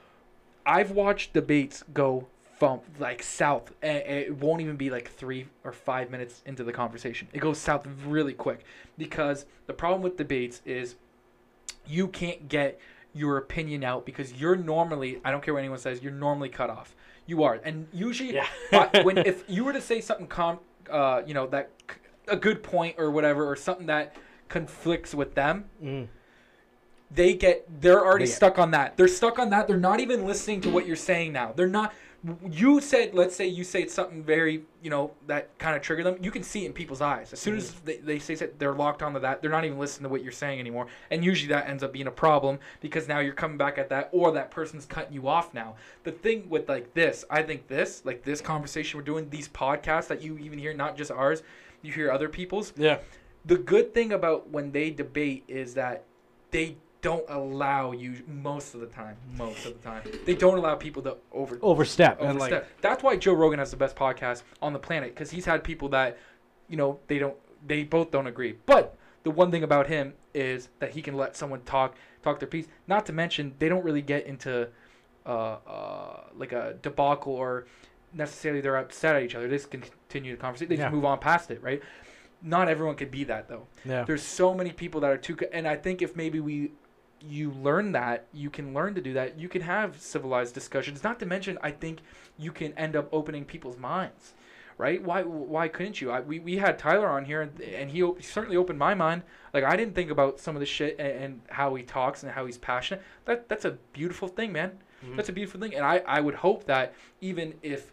[0.66, 2.26] I've watched debates go
[2.58, 6.72] from like south, and it won't even be like three or five minutes into the
[6.72, 7.28] conversation.
[7.32, 8.64] It goes south really quick
[8.96, 10.94] because the problem with debates is
[11.86, 12.78] you can't get
[13.12, 16.70] your opinion out because you're normally I don't care what anyone says you're normally cut
[16.70, 16.94] off.
[17.26, 19.02] You are, and usually Yeah.
[19.02, 20.58] when if you were to say something com,
[20.90, 21.70] uh, you know that
[22.28, 24.14] a good point or whatever or something that
[24.48, 26.08] conflicts with them, Mm.
[27.10, 28.96] they get they're already They get- stuck on that.
[28.96, 29.66] They're stuck on that.
[29.68, 31.52] They're not even listening to what you're saying now.
[31.54, 31.92] They're not.
[32.50, 36.16] You said, let's say you say something very, you know, that kind of trigger them.
[36.22, 37.34] You can see it in people's eyes.
[37.34, 37.84] As soon as Mm-hmm.
[37.84, 40.32] they, they say that they're locked onto that, they're not even listening to what you're
[40.32, 40.86] saying anymore.
[41.10, 44.08] And usually that ends up being a problem because now you're coming back at that,
[44.10, 45.74] or that person's cutting you off now.
[46.04, 50.06] The thing with like this, I think this, like this conversation we're doing, these podcasts
[50.08, 51.42] that you even hear, not just ours,
[51.84, 52.98] you hear other people's Yeah.
[53.44, 56.04] the good thing about when they debate is that
[56.50, 60.74] they don't allow you most of the time most of the time they don't allow
[60.74, 62.62] people to over Overstep and overstep.
[62.62, 65.62] like that's why joe rogan has the best podcast on the planet because he's had
[65.62, 66.16] people that
[66.68, 70.70] you know they don't they both don't agree but the one thing about him is
[70.78, 74.02] that he can let someone talk talk their piece not to mention they don't really
[74.02, 74.68] get into
[75.26, 77.66] uh, uh, like a debacle or
[78.14, 79.48] necessarily they're upset at each other.
[79.48, 80.68] They just continue the conversation.
[80.70, 80.84] They Yeah.
[80.84, 81.82] just move on past it right?
[82.42, 83.66] Not everyone could be that though.
[83.84, 84.04] Yeah.
[84.04, 86.72] there's so many people that are too and i think if maybe we
[87.20, 89.38] you learn that you can learn to do that.
[89.38, 91.02] You can have civilized discussions.
[91.02, 92.00] Not to mention i think
[92.38, 94.34] you can end up opening people's minds
[94.76, 95.00] right?
[95.00, 96.10] Why why couldn't you?
[96.10, 99.22] I, we, we had tyler on here and, and he op- certainly opened my mind.
[99.54, 102.32] Like i didn't think about some of the shit and, and how he talks and
[102.32, 103.00] how he's passionate.
[103.24, 104.72] That that's a beautiful thing man.
[105.06, 105.16] Mhm.
[105.16, 107.92] that's a beautiful thing and i i would hope that even if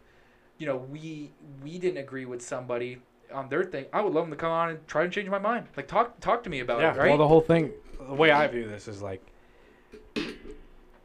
[0.62, 1.32] you know we
[1.64, 3.00] we didn't agree with somebody
[3.34, 5.40] on their thing i would love them to come on and try to change my
[5.40, 6.94] mind like talk talk to me about yeah.
[6.94, 9.24] it right Well, the whole thing, the way I view this is like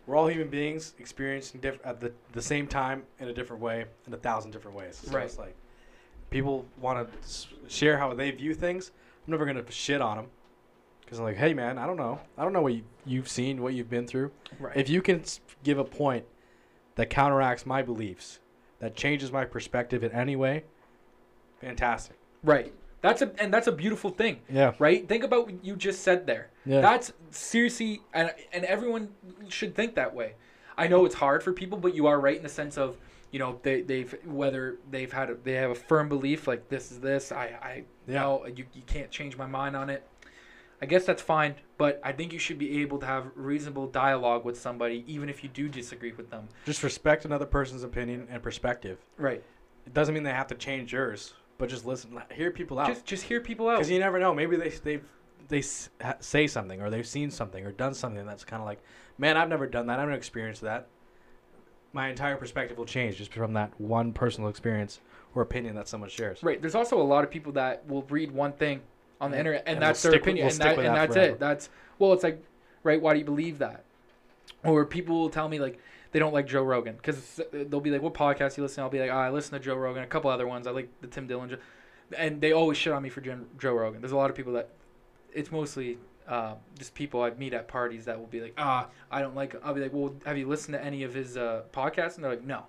[0.07, 3.87] we're all human beings experiencing diff- at the the same time in a different way
[4.07, 5.01] in a thousand different ways.
[5.05, 5.25] So Right.
[5.25, 5.57] it's like
[6.31, 8.93] people want to s- share how they view things.
[9.27, 10.27] I'm never gonna shit on them
[11.01, 13.63] because I'm like, hey man, I don't know, I don't know what you, you've seen,
[13.63, 14.31] what you've been through.
[14.61, 15.23] right If you can
[15.65, 16.25] give a point
[16.97, 18.39] that counteracts my beliefs,
[18.81, 20.65] that changes my perspective in any way,
[21.61, 22.17] fantastic.
[22.43, 22.73] right
[23.03, 24.73] that's a and that's a beautiful thing Yeah.
[24.79, 26.81] right think about what you just said there Yeah.
[26.81, 29.11] that's seriously and and everyone
[29.49, 30.35] should think that way
[30.77, 32.97] i know it's hard for people but you are right in the sense of
[33.31, 36.91] you know they they've whether they've had a, they have a firm belief like this
[36.91, 38.21] is this i i Yeah.
[38.23, 40.07] know you, you can't change my mind on it
[40.83, 44.45] i guess that's fine but i think you should be able to have reasonable dialogue
[44.45, 48.43] with somebody even if you do disagree with them Just respect another person's opinion and
[48.43, 48.99] perspective.
[49.17, 49.43] right
[49.87, 52.89] It doesn't mean they have to change yours, but just listen, hear people out.
[52.89, 54.35] just just hear people out Because you never know.
[54.35, 55.01] Maybe they they
[55.49, 55.63] they
[56.21, 58.81] say something or they've seen something or done something that's kind of like,
[59.17, 60.01] man, I've never done that.
[60.01, 60.89] I've never experienced that.
[61.93, 65.01] My entire perspective will change just from that one personal experience
[65.35, 66.43] or opinion that someone shares.
[66.43, 66.61] Right.
[66.61, 68.81] There's also a lot of people that will read one thing
[69.21, 70.95] on the internet, and, and that's we'll their with- opinion, we'll and, that, and that
[70.95, 71.33] that's forever.
[71.35, 71.39] it.
[71.41, 72.43] That's well, it's like,
[72.83, 73.01] right?
[73.01, 73.85] Why do you believe that?
[74.65, 75.79] Or people will tell me like
[76.13, 78.83] they don't like Joe Rogan because they'll be like, "What podcast you listen?" to?
[78.83, 80.67] I'll be like, oh, "I listen to Joe Rogan, a couple other ones.
[80.67, 81.57] I like the Tim Dillon,"
[82.17, 84.01] and they always shit on me for Jen- Joe Rogan.
[84.01, 84.71] There's a lot of people that
[85.33, 85.99] it's mostly
[86.29, 89.55] uh, just people I meet at parties that will be like, "Ah, I don't like."
[89.65, 92.33] I'll be like, "Well, have you listened to any of his uh, podcasts?" And they're
[92.33, 92.65] like, "No."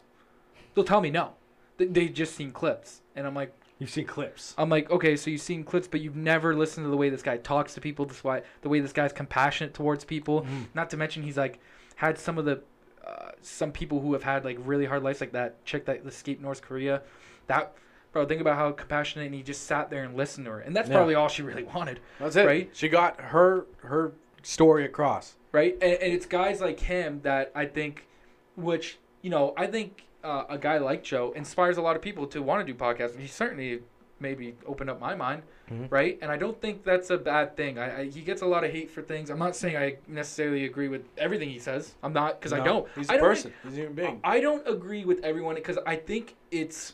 [0.75, 1.33] They'll tell me no.
[1.77, 3.53] They, they just seen clips, and I'm like.
[3.80, 4.55] You've seen clips.
[4.57, 7.21] I'm like, okay, so you've seen clips, but you've never listened to the way this
[7.21, 10.41] guy talks to people, this why the way this guy's compassionate towards people.
[10.41, 10.65] Mhm.
[10.73, 11.59] Not to mention he's like
[11.97, 12.61] had some of the
[13.05, 16.41] uh, some people who have had like really hard lives, like that chick that escaped
[16.41, 17.03] North Korea.
[17.45, 17.73] That
[18.11, 20.75] bro, think about how compassionate, and he just sat there and listened to her, and
[20.75, 20.95] that's Yeah.
[20.95, 22.45] probably all she really wanted, That's it.
[22.45, 22.69] Right?
[22.73, 25.36] She got her her story across.
[25.51, 25.73] right?
[25.82, 28.07] And, and it's guys like him that I think,
[28.55, 32.28] which you know, I think uh, a guy like Joe inspires a lot of people
[32.28, 33.18] to want to do podcasts.
[33.20, 33.82] He certainly
[34.20, 35.43] maybe opened up my mind.
[35.72, 35.91] Mhm.
[35.91, 36.18] right?
[36.22, 37.78] And I don't think that's a bad thing.
[37.78, 39.30] I, I he gets a lot of hate for things.
[39.30, 41.93] I'm not saying I necessarily agree with everything he says.
[42.01, 42.88] I'm not because I don't.
[42.95, 43.53] He's I a don't person.
[43.63, 44.20] He's a human being.
[44.24, 46.93] I don't agree with everyone because I think it's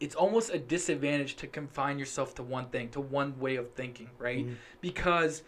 [0.00, 4.10] it's almost a disadvantage to confine yourself to one thing, to one way of thinking,
[4.18, 4.46] right?
[4.46, 4.56] Mhm.
[4.82, 5.42] Because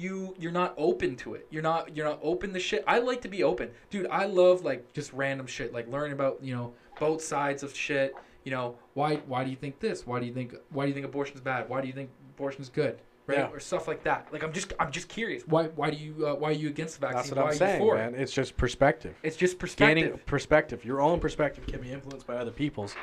[0.00, 1.46] you you're not open to it.
[1.50, 2.82] You're not you're not open to shit.
[2.86, 3.70] I like to be open.
[3.90, 7.74] Dude, I love like just random shit, like learning about, you know, both sides of
[7.74, 8.14] shit.
[8.44, 10.06] You know, why why do you think this?
[10.06, 11.68] Why do you think why do you think abortion's bad?
[11.68, 12.98] Why do you think abortion's good?
[13.26, 13.48] right, Yeah.
[13.52, 14.26] or stuff like that.
[14.32, 15.42] Like I'm just I'm just curious.
[15.46, 17.18] Why why do you uh, why are you against the vaccine?
[17.18, 18.14] That's what why I'm saying, for man.
[18.14, 18.20] it?
[18.22, 19.14] It's just perspective.
[19.22, 20.04] It's just perspective.
[20.04, 20.84] Gaining perspective.
[20.84, 22.94] Your own perspective can be influenced by other people's,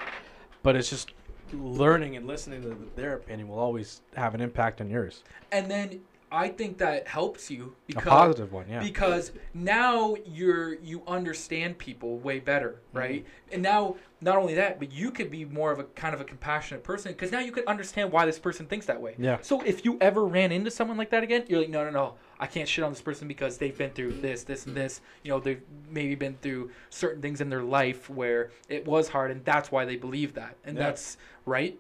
[0.64, 1.12] but it's just
[1.54, 5.24] learning and listening to their opinion will always have an impact on yours.
[5.52, 8.80] and then I think that helps you because A positive one, yeah.
[8.82, 12.98] because now you're you understand people way better, Mm-hmm.
[12.98, 13.26] right?
[13.52, 16.26] And now not only that, but you could be more of a kind of a
[16.26, 19.16] compassionate person because now you could understand why this person thinks that way.
[19.18, 19.38] Yeah.
[19.42, 22.16] So if you ever ran into someone like that again, you're like, no, no, no,
[22.40, 25.00] I can't shit on this person because they've been through this, this, and this.
[25.24, 29.32] You know, they've maybe been through certain things in their life where it was hard,
[29.32, 30.84] and that's why they believe that, and Yeah.
[30.84, 31.80] that's right.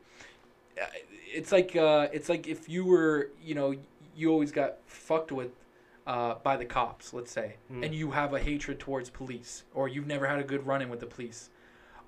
[0.81, 0.85] Uh,
[1.33, 3.75] It's like uh, it's like if you were, you know,
[4.17, 5.51] you always got fucked with
[6.07, 7.85] uh, by the cops, let's say, Mm.
[7.85, 10.89] and you have a hatred towards police, or you've never had a good run in
[10.89, 11.49] with the police.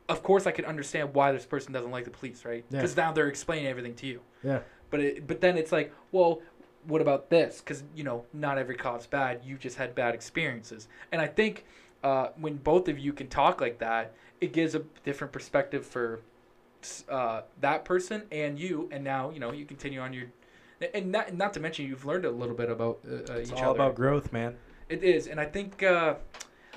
[0.08, 2.66] Of course, I can understand why this person doesn't like the police, right?
[2.70, 2.80] Yeah.
[2.80, 4.22] Because now they're explaining everything to you.
[4.44, 4.60] Yeah.
[4.90, 6.42] But it, but then it's like, well,
[6.88, 7.60] what about this?
[7.60, 9.42] Because you know, not every cop's bad.
[9.46, 11.66] You just had bad experiences, and I think
[12.04, 16.22] uh, when both of you can talk like that, it gives a different perspective for
[17.10, 18.88] uh, that person and you.
[18.92, 20.28] And now you know you continue on your,
[20.94, 23.58] and not not to mention you've learned a little bit about uh, uh, It's each
[23.58, 23.80] all other.
[23.80, 24.56] about growth, man.
[24.88, 26.16] It is, and I think uh,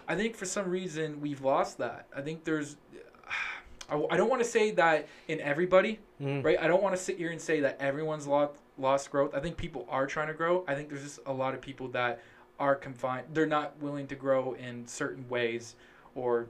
[0.08, 2.06] I think for some reason we've lost that.
[2.16, 2.76] I think there's.
[3.90, 6.44] I, I don't want to say that in everybody, Mm.
[6.44, 6.56] right?
[6.60, 9.34] I don't want to sit here and say that everyone's lost lost growth.
[9.34, 10.64] I think people are trying to grow.
[10.68, 12.20] I think there's just a lot of people that
[12.60, 13.26] are confined.
[13.32, 15.74] They're not willing to grow in certain ways
[16.14, 16.46] or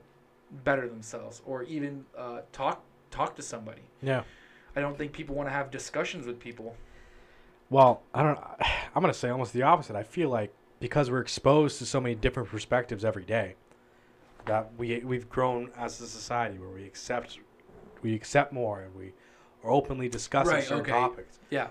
[0.65, 3.83] better themselves or even uh, talk talk to somebody.
[4.03, 4.23] Yeah.
[4.77, 6.77] I don't think people want to have discussions with people.
[7.73, 8.39] Well, I don't.
[8.95, 9.97] I'm gonna say almost the opposite.
[9.97, 13.55] I feel like because we're exposed to so many different perspectives every day,
[14.47, 17.39] that we we've grown as a society where we accept
[18.03, 19.13] we accept more and we
[19.65, 20.91] are openly discussing Right, certain okay.
[20.93, 21.39] topics.
[21.51, 21.69] Yeah.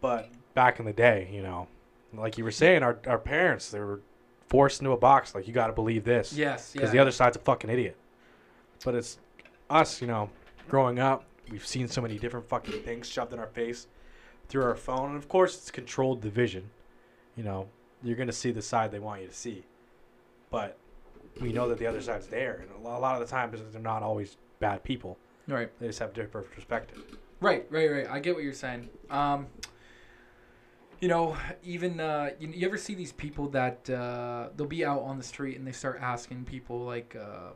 [0.00, 1.68] But back in the day, you know,
[2.14, 4.00] like you were saying, our our parents they were
[4.48, 5.34] forced into a box.
[5.34, 6.72] Like you got to believe this Yes.
[6.72, 6.92] because yeah.
[6.92, 7.96] the other side's a fucking idiot.
[8.84, 9.18] But it's
[9.68, 10.30] us, you know,
[10.68, 13.86] growing up, we've seen so many different fucking things shoved in our face
[14.52, 16.68] through our phone, and of course, it's controlled division.
[17.36, 17.68] You know,
[18.02, 19.64] you're gonna see the side they want you to see,
[20.50, 20.76] but
[21.40, 24.02] we know that the other side's there, and a lot of the times they're not
[24.02, 25.16] always bad people.
[25.48, 25.70] Right.
[25.80, 27.02] They just have different perspective.
[27.40, 28.06] Right, right, right.
[28.08, 28.90] I get what you're saying.
[29.10, 29.46] Um,
[31.00, 31.34] you know,
[31.64, 35.24] even uh, you, you ever see these people that uh, they'll be out on the
[35.24, 37.52] street and they start asking people like uh,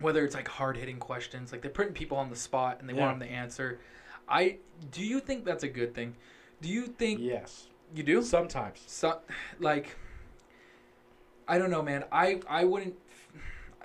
[0.00, 2.92] whether it's like hard hitting questions, like they're putting people on the spot and they
[2.94, 3.06] Yeah.
[3.06, 3.78] want them to answer.
[4.28, 4.58] I
[4.90, 6.14] do you think that's a good thing?
[6.60, 8.22] Do you think Yes, you do?
[8.22, 8.82] sometimes.
[8.86, 9.20] So,
[9.60, 9.96] like,
[11.46, 12.04] I don't know, man.
[12.10, 12.94] I I wouldn't.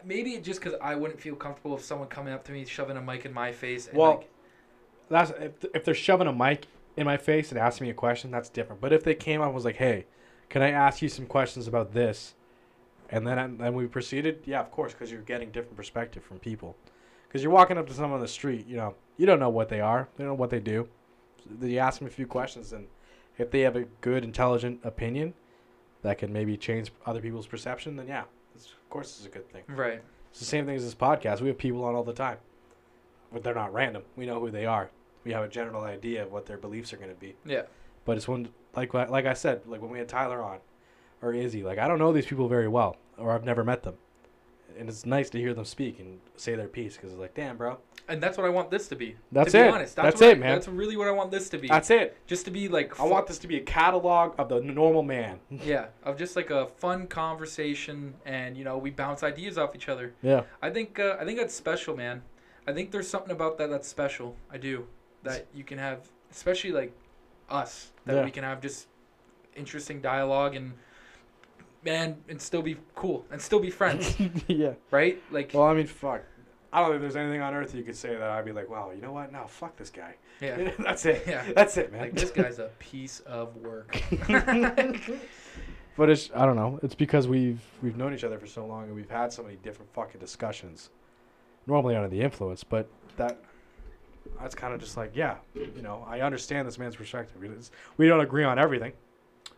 [0.03, 2.95] Maybe it just because I wouldn't feel comfortable if someone coming up to me shoving
[2.95, 3.87] a mic in my face.
[3.87, 4.29] And Well, like,
[5.09, 8.31] That's if, if they're shoving a mic in my face and asking me a question,
[8.31, 8.79] that's different.
[8.81, 10.05] But if they came up and was like, "Hey,
[10.47, 12.35] can I ask you some questions about this?"
[13.11, 16.75] and then then we proceeded, yeah, of course, because you're getting different perspective from people.
[17.27, 19.67] Because you're walking up to someone on the street, you know, you don't know what
[19.67, 20.88] they are, they don't know what they do.
[21.59, 22.88] So you ask them a few questions, and
[23.38, 25.34] if they have a good, intelligent opinion
[26.03, 28.24] that can maybe change other people's perception, then yeah,
[28.55, 29.63] it's, of course, it's a good thing.
[29.67, 30.01] right.
[30.32, 31.41] It's the same thing as this podcast.
[31.41, 32.38] We have people on all the time,
[33.34, 34.03] but they're not random.
[34.15, 34.89] We know who they are.
[35.26, 37.36] We have a general idea of what their beliefs are going to be.
[37.45, 37.63] Yeah.
[38.05, 40.59] But it's when, like, like I said, like when we had Tyler on,
[41.22, 43.95] or Izzy, like I don't know these people very well, or I've never met them,
[44.80, 47.57] and it's nice to hear them speak and say their piece because it's like, damn,
[47.57, 47.77] bro,
[48.07, 49.15] And that's what I want this to be.
[49.32, 49.73] That's to be it.
[49.73, 50.55] honest, That's what it, I- man.
[50.55, 51.67] That's really what I want this to be.
[51.67, 52.17] that's it.
[52.27, 52.99] just to be like.
[52.99, 55.39] I want this to be a catalog of the normal man.
[55.63, 59.89] Yeah, of just like a fun conversation, and you know we bounce ideas off each
[59.89, 60.13] other.
[60.21, 60.43] Yeah.
[60.61, 62.21] I think uh, I think that's special, man.
[62.67, 64.36] I think there's something about that that's special.
[64.51, 64.88] I do
[65.23, 66.93] that you can have, especially like
[67.49, 68.25] us, that Yeah.
[68.25, 68.88] we can have just
[69.55, 70.73] interesting dialogue and
[71.84, 74.15] man, and still be cool and still be friends,
[74.47, 74.73] yeah.
[74.91, 75.21] right?
[75.31, 76.23] Like Well, I mean, fuck.
[76.72, 78.91] I don't think there's anything on earth you could say that I'd be like, wow,
[78.95, 79.31] you know what?
[79.31, 80.15] No, fuck this guy.
[80.39, 81.23] yeah, that's it.
[81.27, 81.43] Yeah.
[81.56, 82.01] That's it, man.
[82.01, 83.99] like this guy's a piece of work.
[85.97, 86.80] But it's I don't know.
[86.81, 89.57] It's because we've we've known each other for so long and we've had so many
[89.57, 90.91] different fucking discussions.
[91.68, 92.88] Normally under the influence, but
[93.18, 93.38] that
[94.39, 97.35] that's kind of just like yeah, you know, I understand this man's perspective.
[97.97, 98.93] We don't agree on everything,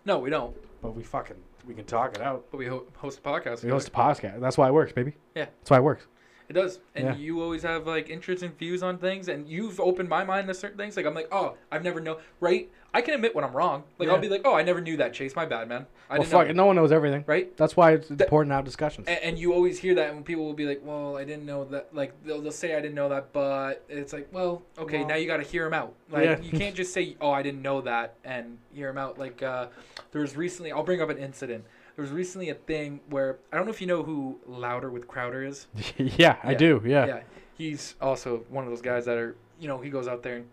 [0.03, 0.55] no, we don't.
[0.81, 1.35] but we fucking
[1.67, 2.45] we can talk it out.
[2.51, 3.63] But we ho- host a podcast.
[3.63, 4.39] We host a podcast.
[4.39, 5.13] That's why it works, baby.
[5.35, 5.45] Yeah.
[5.45, 6.07] That's why it works.
[6.51, 7.15] It does, and Yeah.
[7.15, 10.77] you always have like interesting views on things, and you've opened my mind to certain
[10.77, 10.97] things.
[10.97, 12.17] Like I'm like, oh, I've never know.
[12.41, 12.69] Right?
[12.93, 13.83] I can admit when I'm wrong.
[13.97, 14.15] Like Yeah.
[14.15, 15.13] I'll be like, oh, I never knew that.
[15.13, 15.85] Chase, my bad, man.
[16.09, 16.53] I well, fuck know.
[16.53, 17.23] No one knows everything.
[17.25, 17.55] Right?
[17.55, 19.07] That's why it's That- important to have discussions.
[19.07, 21.63] And, and you always hear that, and people will be like, well, I didn't know
[21.63, 21.95] that.
[21.95, 25.15] Like they'll, they'll say I didn't know that, but it's like, well, okay, Well- now
[25.15, 25.93] you got to hear them out.
[26.09, 26.41] Like Yeah.
[26.41, 29.17] you can't just say, oh, I didn't know that, and hear them out.
[29.17, 29.67] Like uh,
[30.11, 31.63] there was recently, I'll bring up an incident.
[32.01, 35.07] There was recently a thing where I don't know if you know who Louder with
[35.07, 35.67] Crowder is.
[35.97, 36.81] yeah, I do.
[36.83, 37.05] Yeah.
[37.05, 37.19] yeah,
[37.55, 40.47] he's also one of those guys that are, you know, he goes out there and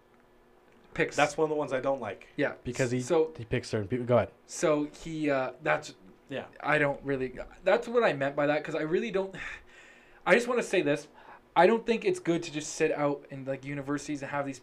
[0.93, 1.17] picks.
[1.17, 2.29] That's one of the ones I don't like.
[2.37, 4.05] yeah, Because he so he picks certain people.
[4.05, 4.31] Go ahead.
[4.47, 5.95] so he uh, that's
[6.29, 6.45] Yeah.
[6.61, 7.33] I don't really.
[7.65, 9.35] That's what I meant by that because I really don't.
[10.27, 11.09] I just want to say this.
[11.57, 14.61] I don't think it's good to just sit out in like universities and have these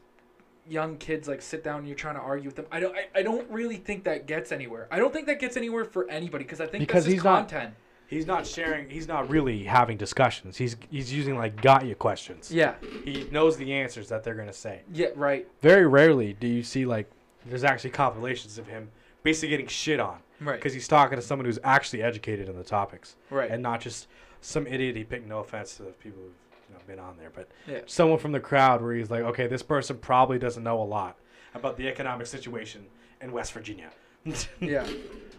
[0.68, 2.66] young kids like sit down and you're trying to argue with them.
[2.72, 2.96] I don't.
[2.96, 4.88] I, I don't really think that gets anywhere.
[4.92, 7.24] I don't think that gets anywhere for anybody because I think Because that's just he's
[7.24, 7.74] not- content.
[8.08, 8.88] He's not sharing.
[8.90, 10.58] He's not really having discussions.
[10.58, 12.52] He's he's using like got you questions.
[12.52, 12.76] Yeah.
[13.04, 14.82] He knows the answers that they're gonna say.
[14.94, 15.08] Yeah.
[15.16, 15.48] Right.
[15.62, 17.10] Very rarely do you see like
[17.48, 18.90] There's actually compilations of him
[19.24, 20.56] basically getting shit on Right.
[20.58, 23.50] because he's talking to someone who's actually educated in the topics Right.
[23.50, 24.08] and not just
[24.40, 25.26] some idiot he picked.
[25.28, 27.82] No offense to the people who've you know, been on there, but yeah.
[27.86, 31.18] someone from the crowd where he's like, okay, this person probably doesn't know a lot
[31.54, 32.86] about the economic situation
[33.22, 33.90] in West Virginia.
[34.60, 34.86] yeah.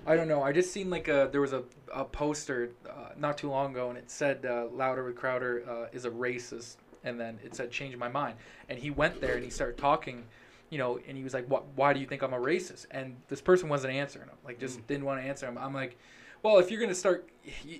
[0.06, 0.42] I don't know.
[0.42, 3.88] I just seen like a there was a, a poster uh, not too long ago
[3.88, 7.70] and it said uh, louder with crowder uh, is a racist and then it said
[7.70, 8.36] change my mind.
[8.68, 10.24] And he went there and he started talking
[10.70, 12.86] you know and he was like what why do you think i'm a racist?
[12.92, 15.58] And this person wasn't answering him like just didn't want to answer him.
[15.58, 15.98] I'm like
[16.42, 17.28] well if you're gonna start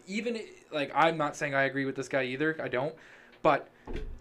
[0.06, 0.40] even
[0.72, 2.94] like i'm not saying i agree with this guy either i don't
[3.46, 3.68] but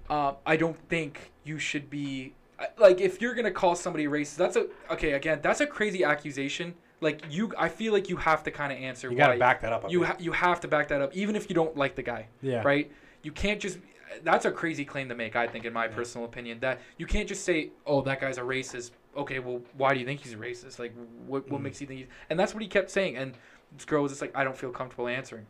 [0.10, 2.34] uh, i don't think you should be
[2.78, 6.68] like if you're gonna call somebody racist that's a okay again that's a crazy accusation.
[7.02, 9.62] Like you i feel like you have to kind of answer You gotta why back
[9.62, 9.92] that up.
[9.92, 12.22] You ha- you have to back that up even if you don't like the guy
[12.42, 12.90] yeah, right?
[13.28, 13.80] You can't just
[14.24, 17.28] that's a crazy claim to make i think in my personal opinion that you can't
[17.28, 18.92] just say oh that guy's a racist.
[19.24, 20.80] Okay well why do you think he's a racist?
[20.84, 20.94] Like
[21.28, 21.64] what, what Mm.
[21.66, 23.30] makes you think he's and that's what he kept saying and
[23.76, 25.46] this girl was just like i don't feel comfortable answering.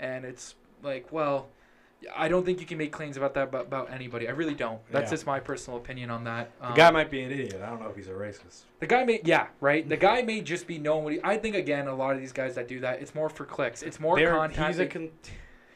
[0.00, 1.48] And it's like well
[2.14, 4.80] i don't think you can make claims about that about, about anybody i really don't
[4.90, 5.10] that's Yeah.
[5.14, 7.60] just my personal opinion on that The Um, guy might be an idiot.
[7.62, 8.64] I don't know if he's a racist.
[8.80, 9.88] the guy may, yeah, right.
[9.88, 11.20] The guy may just be knowing what he.
[11.24, 13.82] I think again, a lot of these guys that do that, it's more for clicks.
[13.82, 14.66] It's more They're- content.
[14.68, 15.10] he's a con-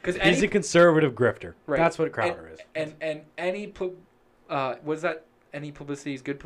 [0.01, 1.55] Because he's any a conservative grifter.
[1.67, 2.61] right, That's what a Crowder is.
[2.75, 3.73] and and any
[4.49, 6.39] uh, was that any publicity is good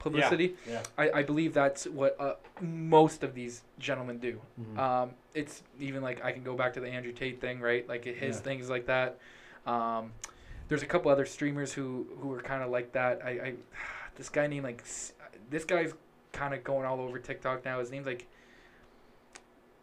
[0.00, 0.56] publicity.
[0.68, 0.82] Yeah.
[0.98, 4.40] I, I believe that's what uh, most of these gentlemen do.
[4.60, 4.78] Mhm.
[4.78, 7.88] Um, it's even like I can go back to the Andrew Tate thing, right?
[7.88, 8.42] Like his Yeah.
[8.42, 9.18] things like that.
[9.66, 10.12] Um,
[10.66, 13.20] there's a couple other streamers who who are kind of like that.
[13.24, 13.54] I, I
[14.16, 14.82] this guy named like
[15.50, 15.92] this guy's
[16.32, 17.78] kind of going all over TikTok now.
[17.78, 18.26] His name's like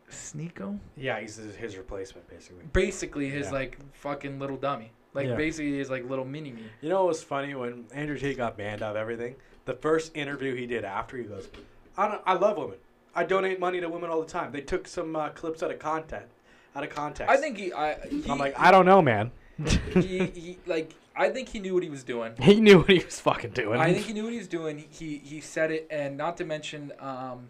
[0.10, 0.80] Sneako.
[0.96, 2.64] Yeah, he's his, replacement basically.
[2.74, 3.52] Basically, his Yeah.
[3.54, 4.92] like fucking little dummy.
[5.14, 5.36] Like Yeah.
[5.36, 6.64] basically his like little mini me.
[6.82, 9.36] You know what was funny when Andrew Tate got banned out of everything?
[9.68, 11.50] The first interview he did after he goes,
[11.98, 12.78] "I don't, I love women.
[13.14, 14.54] I donate money to women all the time.
[14.54, 16.24] They took some uh, clips out of content,
[16.74, 17.30] out of context.
[17.30, 17.74] I think he.
[17.74, 19.32] I, he I'm like, I don't know, man.
[19.94, 22.34] he, he like I think he knew what he was doing.
[22.42, 23.78] he knew what he was fucking doing.
[23.82, 24.86] I think he knew what he was doing.
[24.90, 27.50] He he said it, and not to mention, um,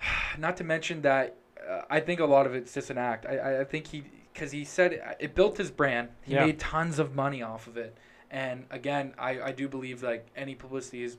[0.38, 1.34] not to mention that
[1.68, 3.26] uh, I think a lot of it's just an act.
[3.26, 6.10] I I, I think he because he said it, it built his brand.
[6.22, 6.46] He Yeah.
[6.46, 7.96] made tons of money off of it,
[8.30, 11.18] and again, I I do believe like any publicity is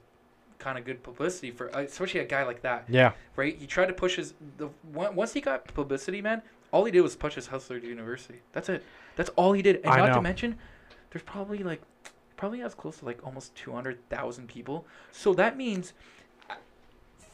[0.60, 3.58] kind of good publicity for uh, especially a guy like that, yeah, right?
[3.58, 6.42] He tried to push his the once he got publicity, man.
[6.72, 8.40] All he did was push his hustler to university.
[8.54, 8.84] That's it.
[9.18, 9.78] That's all he did.
[9.78, 10.16] And I not know.
[10.16, 10.58] to mention,
[11.10, 11.82] there's probably like
[12.38, 14.88] probably has close to like almost 200,000 people.
[15.12, 15.94] So that means
[16.50, 16.56] uh,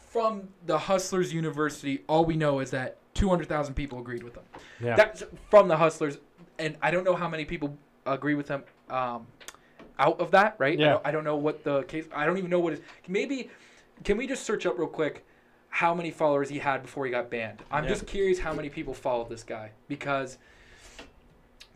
[0.10, 4.44] from the Hustlers University, all we know is that 200,000 people agreed with them.
[4.82, 4.96] yeah.
[4.96, 6.18] That's from the Hustlers,
[6.60, 9.28] and I don't know how many people agree with them um,
[10.00, 10.78] out of that, right?
[10.80, 10.90] I, Yeah.
[10.94, 12.06] don't, I don't know what the case.
[12.14, 12.82] I don't even know what is.
[13.08, 13.50] Maybe
[14.04, 15.26] can we just search up real quick
[15.70, 17.64] how many followers he had before he got banned?
[17.72, 17.90] I'm Yeah.
[17.90, 20.38] just curious how many people followed this guy because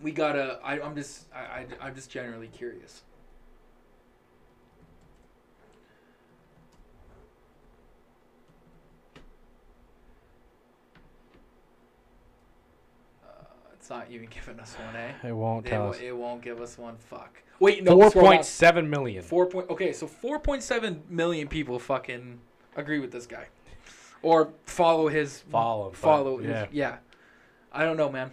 [0.02, 0.60] we gotta.
[0.64, 1.26] I, I'm just.
[1.34, 3.02] I, I, I'm just generally curious.
[13.24, 13.28] Uh,
[13.74, 15.28] It's not even giving us one, eh?
[15.28, 16.00] it won't It, tell us.
[16.00, 16.98] it won't give us one.
[16.98, 17.42] Fuck.
[17.62, 18.10] Wait, no.
[18.10, 19.22] Four point seven million.
[19.24, 19.70] Four point.
[19.70, 22.40] Okay, so four point seven million people fucking
[22.76, 23.46] agree with this guy,
[24.24, 26.38] or follow his Follow, but, follow.
[26.40, 26.66] his- yeah.
[26.72, 26.98] yeah.
[27.72, 28.32] I don't know, man.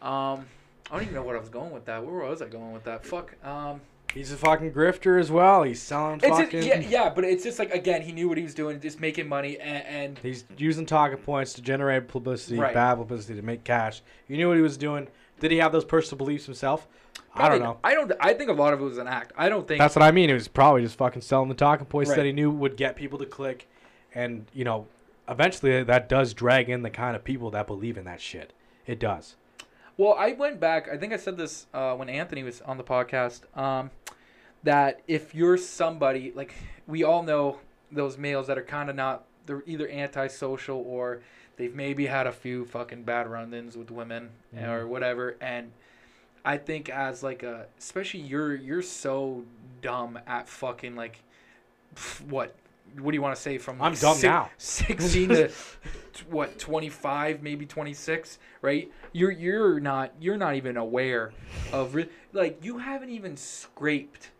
[0.00, 0.46] Um,
[0.90, 2.04] I don't even know what I was going with that.
[2.04, 3.04] Where was I going with that?
[3.04, 3.34] Fuck.
[3.44, 3.80] Um,
[4.14, 5.62] He's a fucking grifter as well.
[5.62, 6.62] He's selling it's just, fucking.
[6.64, 9.28] yeah, yeah, but it's just like again, he knew what he was doing, just making
[9.28, 12.74] money, and, and He's using talking points to generate publicity, Right.
[12.74, 14.02] bad publicity to make cash.
[14.26, 15.06] He knew what he was doing.
[15.40, 16.86] Did he have those personal beliefs himself?
[17.34, 17.78] I don't know.
[17.82, 18.12] I don't.
[18.20, 19.32] I think a lot of it was an act.
[19.36, 19.78] I don't think.
[19.78, 20.30] That's what I mean.
[20.30, 22.16] It was probably just fucking selling the talking points Right.
[22.16, 23.68] that he knew would get people to click,
[24.14, 24.86] and you know,
[25.28, 28.52] eventually that does drag in the kind of people that believe in that shit.
[28.86, 29.36] It does.
[29.96, 30.88] Well, I went back.
[30.88, 33.42] I think I said this uh, when Anthony was on the podcast.
[33.56, 33.90] Um,
[34.62, 36.54] that if you're somebody like
[36.86, 37.58] we all know
[37.92, 41.22] those males that are kind of not they're either antisocial or
[41.60, 44.66] they've maybe had a few fucking bad run-ins with women Mhm.
[44.68, 45.70] or whatever and
[46.44, 49.44] I think as like a especially you're you're so
[49.82, 51.20] dumb at fucking like
[52.28, 52.54] what
[52.98, 54.50] what do you want to say from I'm dumb now.
[54.56, 55.54] 16 to t-
[56.30, 61.32] what 25 maybe 26 right you're you're not you're not even aware
[61.72, 64.30] of re- like you haven't even scraped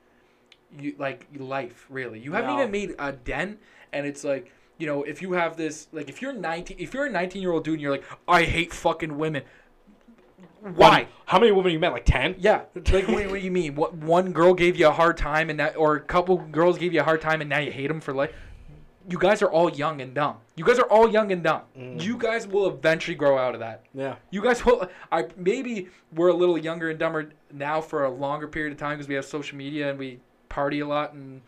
[0.79, 2.61] you like life really you haven't No.
[2.61, 3.59] even made a dent
[3.93, 7.07] and it's like you know if you have this like if you're 19 if you're
[7.07, 9.43] a 19 year old dude and you're like i hate fucking women
[10.61, 11.93] why One- how many women you met?
[11.93, 12.35] Like ten.
[12.39, 13.75] yeah, like what, what do you mean?
[13.75, 16.93] What one girl gave you a hard time and that, or a couple girls gave
[16.93, 18.31] you a hard time and now you hate them for life?
[19.09, 20.37] You guys are all young and dumb.
[20.57, 21.63] You guys are all young and dumb.
[21.79, 22.03] Mm.
[22.03, 23.85] You guys will eventually grow out of that.
[23.95, 24.17] Yeah.
[24.31, 24.89] You guys will.
[25.11, 28.99] I maybe we're a little younger and dumber now for a longer period of time
[28.99, 30.21] because we have social media and we
[30.51, 31.41] party a lot and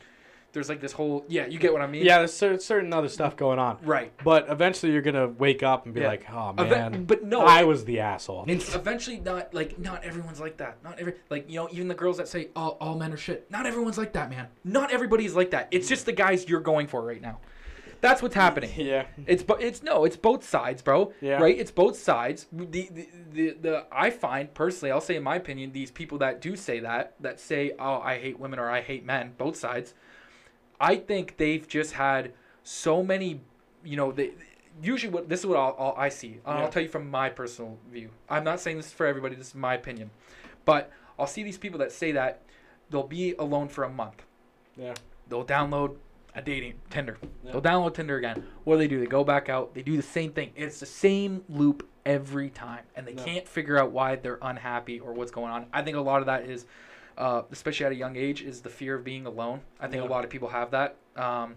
[0.52, 1.46] there's like this whole yeah.
[1.46, 2.04] You get what I mean?
[2.04, 2.18] Yeah.
[2.18, 4.12] There's cer- certain other stuff going on, Right.
[4.22, 6.08] but eventually you're gonna wake up and be Yeah.
[6.08, 8.44] like, oh man, but no, I was the asshole.
[8.48, 10.78] It's eventually not like not everyone's like that.
[10.84, 13.50] Not every like you know even the girls that say all, all men are shit.
[13.50, 14.48] Not everyone's like that, man.
[14.64, 15.68] Not everybody's like that.
[15.70, 17.40] It's just the guys you're going for right now.
[18.02, 18.72] That's what's happening.
[18.76, 19.06] yeah.
[19.28, 21.12] It's but it's no, it's both sides, bro.
[21.20, 21.34] Yeah.
[21.40, 21.56] Right?
[21.56, 22.46] It's both sides.
[22.52, 26.40] The, the the the I find personally, I'll say in my opinion, these people that
[26.40, 29.94] do say that, that say, "Oh, I hate women" or "I hate men," both sides.
[30.82, 32.32] I think they've just had
[32.64, 33.40] so many,
[33.84, 34.32] you know, they
[34.82, 36.40] usually what this is what I'll, I'll, I see.
[36.44, 36.52] Yeah.
[36.54, 38.10] I'll tell you from my personal view.
[38.28, 39.36] I'm not saying this is for everybody.
[39.36, 40.10] This is my opinion,
[40.64, 42.42] but I'll see these people that say that
[42.90, 44.24] they'll be alone for a month.
[44.76, 44.94] Yeah.
[45.28, 45.96] They'll download
[46.34, 47.18] a dating Tinder.
[47.44, 47.52] Yeah.
[47.52, 48.42] They'll download Tinder again.
[48.64, 48.98] What do they do?
[48.98, 49.74] They go back out.
[49.74, 50.50] They do the same thing.
[50.56, 53.24] It's the same loop every time, and they Yeah.
[53.24, 55.66] can't figure out why they're unhappy or what's going on.
[55.72, 56.66] I think a lot of that is,
[57.18, 59.60] uh, especially at a young age, is the fear of being alone.
[59.80, 60.08] I think Yeah.
[60.08, 60.96] a lot of people have that.
[61.16, 61.56] Um,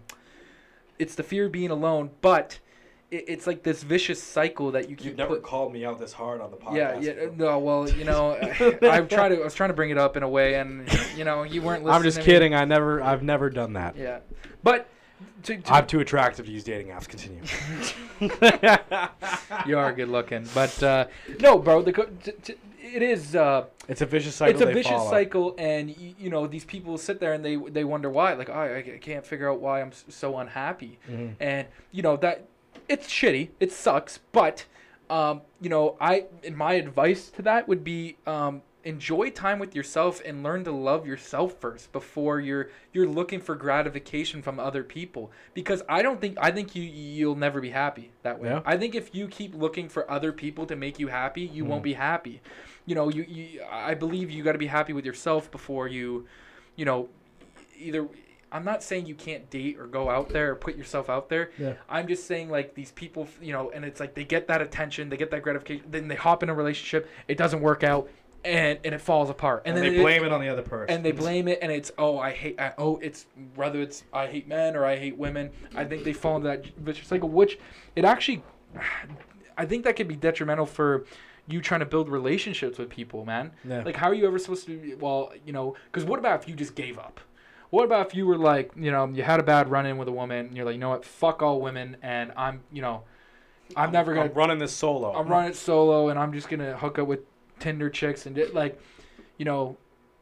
[0.98, 2.58] it's the fear of being alone, but
[3.10, 5.06] it, it's like this vicious cycle that you keep.
[5.06, 6.74] You've never put- called me out this hard on the podcast.
[6.76, 7.12] yeah, yeah.
[7.12, 7.36] before.
[7.36, 8.32] No, well, you know,
[8.82, 9.40] I've tried to.
[9.40, 11.82] I was trying to bring it up in a way, and you know, you weren't
[11.84, 11.96] listening.
[11.96, 12.24] I'm just to me.
[12.26, 12.54] kidding.
[12.54, 13.02] I never.
[13.02, 13.96] I've never done that.
[13.96, 14.20] Yeah,
[14.62, 14.88] but
[15.44, 17.06] to, to, I'm too attractive to use dating apps.
[17.08, 17.42] Continue.
[19.66, 21.06] you are good looking, but uh,
[21.40, 21.82] no, bro.
[21.82, 22.54] The co- t- t-
[22.94, 23.34] it is.
[23.36, 24.52] Uh, it's a vicious cycle.
[24.52, 25.10] it's a vicious follow.
[25.10, 28.34] cycle, and y- you know these people sit there and they they wonder why.
[28.34, 31.34] Like, oh, I, I can't figure out why I'm so unhappy, Mhm.
[31.40, 32.46] and you know that
[32.88, 33.50] it's shitty.
[33.60, 34.64] It sucks, but
[35.10, 39.74] um, you know, I and my advice to that would be um, enjoy time with
[39.74, 44.82] yourself and learn to love yourself first before you're you're looking for gratification from other
[44.84, 45.30] people.
[45.54, 48.48] Because I don't think I think you you'll never be happy that way.
[48.48, 48.62] Yeah.
[48.64, 51.82] I think if you keep looking for other people to make you happy, you won't
[51.82, 51.84] Mhm.
[51.84, 52.40] be happy.
[52.86, 56.26] You know, you, you I believe you got to be happy with yourself before you,
[56.76, 57.08] you know,
[57.76, 58.08] either.
[58.52, 61.50] I'm not saying you can't date or go out there or put yourself out there.
[61.58, 61.74] Yeah.
[61.90, 65.08] I'm just saying like these people, you know, and it's like they get that attention,
[65.10, 68.08] they get that gratification, then they hop in a relationship, it doesn't work out,
[68.46, 70.94] and and it falls apart, and, And, then they blame it on the other person.
[70.94, 74.26] and they blame it, and it's oh I hate I, oh it's whether it's I
[74.26, 75.50] hate men or I hate women.
[75.74, 77.58] I think they fall into that vicious cycle, which
[77.94, 78.42] it actually,
[79.58, 81.04] I think that could be detrimental for
[81.48, 83.52] you trying to build relationships with people, man.
[83.64, 83.82] Yeah.
[83.82, 84.96] Like how are you ever supposed to?
[85.00, 87.20] Well, you know, because what about if you just gave up?
[87.70, 90.08] What about if you were like, you know, you had a bad run in with
[90.08, 93.02] a woman, and you're like, you know what, fuck all women, and I'm, you know,
[93.74, 95.12] I'm never gonna I'm running this solo.
[95.12, 97.20] I'm running it solo and I'm just gonna hook up with
[97.60, 98.80] Tinder chicks and like,
[99.38, 99.76] you know,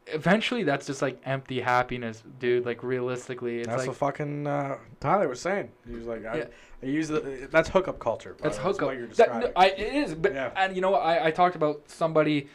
[0.07, 2.65] eventually that's just like empty happiness, dude.
[2.65, 5.71] Like realistically, it's That's like what fucking uh, Tyler was saying.
[5.87, 6.45] He was like, I, Yeah.
[6.83, 8.35] I use the that's hookup culture.
[8.41, 8.87] that's hookup.
[8.89, 9.51] what you're That- describing.
[9.55, 10.51] I, it is, but Yeah.
[10.55, 10.93] and you know?
[10.95, 12.47] I, I talked about somebody,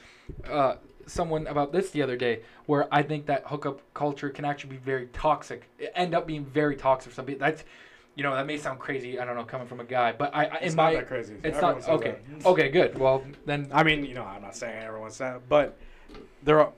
[0.48, 0.76] uh,
[1.06, 4.76] someone about this the other day, where I think that hookup culture can actually be
[4.76, 5.68] very toxic.
[5.78, 7.44] It end up being very toxic for some people.
[7.46, 7.64] That's,
[8.16, 9.18] you know, that may sound crazy.
[9.18, 11.06] I don't know, coming from a guy, but I, I it's in not my, that
[11.08, 11.34] crazy.
[11.42, 12.16] it's Everyone not okay.
[12.38, 12.46] that.
[12.46, 12.98] Okay, good.
[12.98, 15.76] Well, then I mean, you know, I'm not saying everyone's that, but
[16.42, 16.72] there are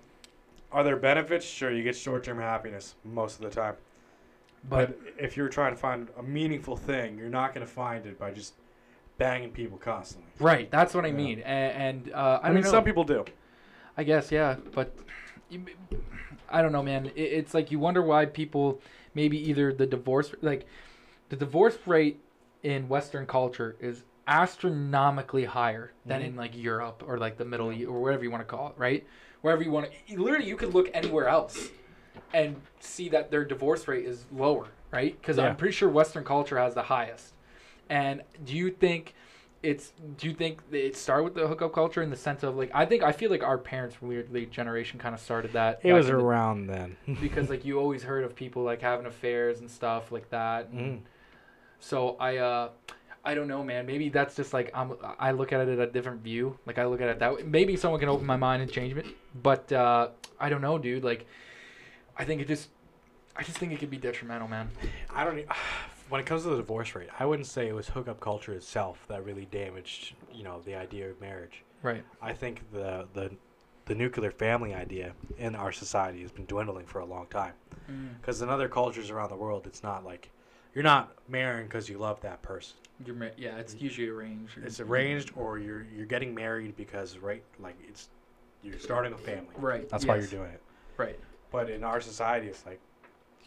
[0.70, 1.44] are there benefits?
[1.44, 3.74] Sure, you get short term happiness most of the time.
[4.68, 8.06] but But if you're trying to find a meaningful thing, you're not going to find
[8.06, 8.54] it by just
[9.18, 10.30] banging people constantly.
[10.38, 11.14] right, that's what I Yeah.
[11.14, 11.38] mean.
[11.40, 12.70] And, and uh, I, I, mean, know.
[12.70, 13.24] some people do.
[13.96, 14.94] I guess yeah, but
[15.50, 15.64] you,
[16.48, 17.06] I don't know, man.
[17.14, 18.80] It, it's like you wonder why people
[19.14, 20.66] maybe either the divorce like
[21.32, 22.20] the divorce rate
[22.62, 26.26] in Western culture is astronomically higher than Mhm.
[26.26, 28.74] in like Europe or like the Middle East or whatever you want to call it,
[28.76, 29.06] right?
[29.40, 31.70] Wherever you want to, literally, you could look anywhere else
[32.34, 35.18] and see that their divorce rate is lower, right?
[35.18, 35.44] Because Yeah.
[35.46, 37.32] I'm pretty sure Western culture has the highest.
[37.88, 39.14] And do you think
[39.62, 39.92] it's?
[40.18, 42.70] Do you think it started with the hookup culture in the sense of like?
[42.74, 45.80] I think I feel like our parents' weirdly generation kind of started that.
[45.82, 46.96] It was in the- around then.
[47.22, 50.68] because like you always heard of people like having affairs and stuff like that.
[50.68, 51.06] and Mm.
[51.82, 52.68] So I uh
[53.24, 53.86] I don't know, man.
[53.86, 56.59] Maybe that's just like I'm I look at it at a different view.
[56.64, 57.42] Like I look at it that way.
[57.42, 59.06] Maybe someone can open my mind and change it.
[59.42, 61.02] But uh I don't know, dude.
[61.04, 61.26] Like
[62.16, 62.68] I think it just
[63.34, 64.70] I just think it could be detrimental, man.
[65.10, 65.44] I don't.
[66.09, 69.02] When it comes to the divorce rate, I wouldn't say it was hookup culture itself
[69.09, 71.62] that really damaged, you know, the idea of marriage.
[71.82, 72.04] Right.
[72.20, 73.30] I think the the
[73.86, 77.54] the nuclear family idea in our society has been dwindling for a long time.
[78.20, 80.30] Because in other cultures around the world, it's not like
[80.74, 82.77] you're not marrying because you love that person.
[83.05, 84.59] You're ma- yeah, it's usually arranged.
[84.65, 88.09] It's arranged, or you're you're getting married because right, like it's
[88.62, 89.51] you're starting a family.
[89.57, 89.89] Right.
[89.89, 90.62] That's why you're doing it.
[90.97, 91.19] Right.
[91.51, 92.81] But in our society, it's like,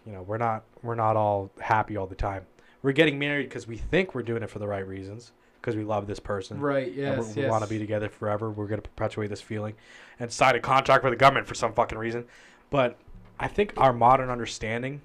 [0.05, 2.45] you know, we're not we're not all happy all the time.
[2.81, 5.31] We're getting married because we think we're doing it for the right reasons,
[5.61, 6.59] because we love this person.
[6.59, 6.93] Right.
[6.93, 7.35] Yes.
[7.35, 7.49] we yes.
[7.49, 8.51] want to be together forever.
[8.51, 9.73] We're going to perpetuate this feeling
[10.19, 12.25] and sign a contract with the government for some fucking reason.
[12.69, 12.97] But
[13.39, 15.01] I think our modern understanding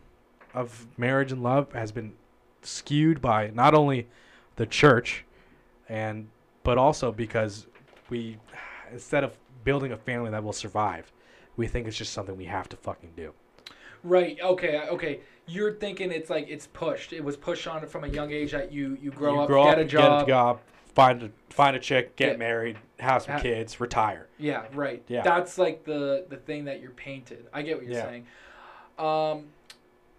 [0.55, 2.12] of marriage and love has been
[2.62, 4.06] skewed by not only
[4.56, 5.24] the church
[5.89, 6.28] and
[6.62, 7.66] but also because
[8.10, 8.36] we
[8.93, 11.10] instead of building a family that will survive,
[11.56, 13.32] we think it's just something we have to fucking do.
[14.02, 14.39] Right.
[14.43, 14.78] Okay.
[14.89, 15.20] Okay.
[15.47, 17.12] You're thinking it's like it's pushed.
[17.12, 19.64] It was pushed on from a young age that you you grow you up, grow
[19.64, 20.18] get up, a job.
[20.20, 20.60] get a job,
[20.94, 24.28] find a find a chick, get Get- married, have some kids, retire.
[24.39, 24.64] Yeah.
[24.74, 25.02] Right.
[25.09, 25.22] Yeah.
[25.22, 27.47] That's like the the thing that you're painted.
[27.52, 28.05] I get what you're Yeah.
[28.06, 28.27] saying.
[28.98, 29.47] Um.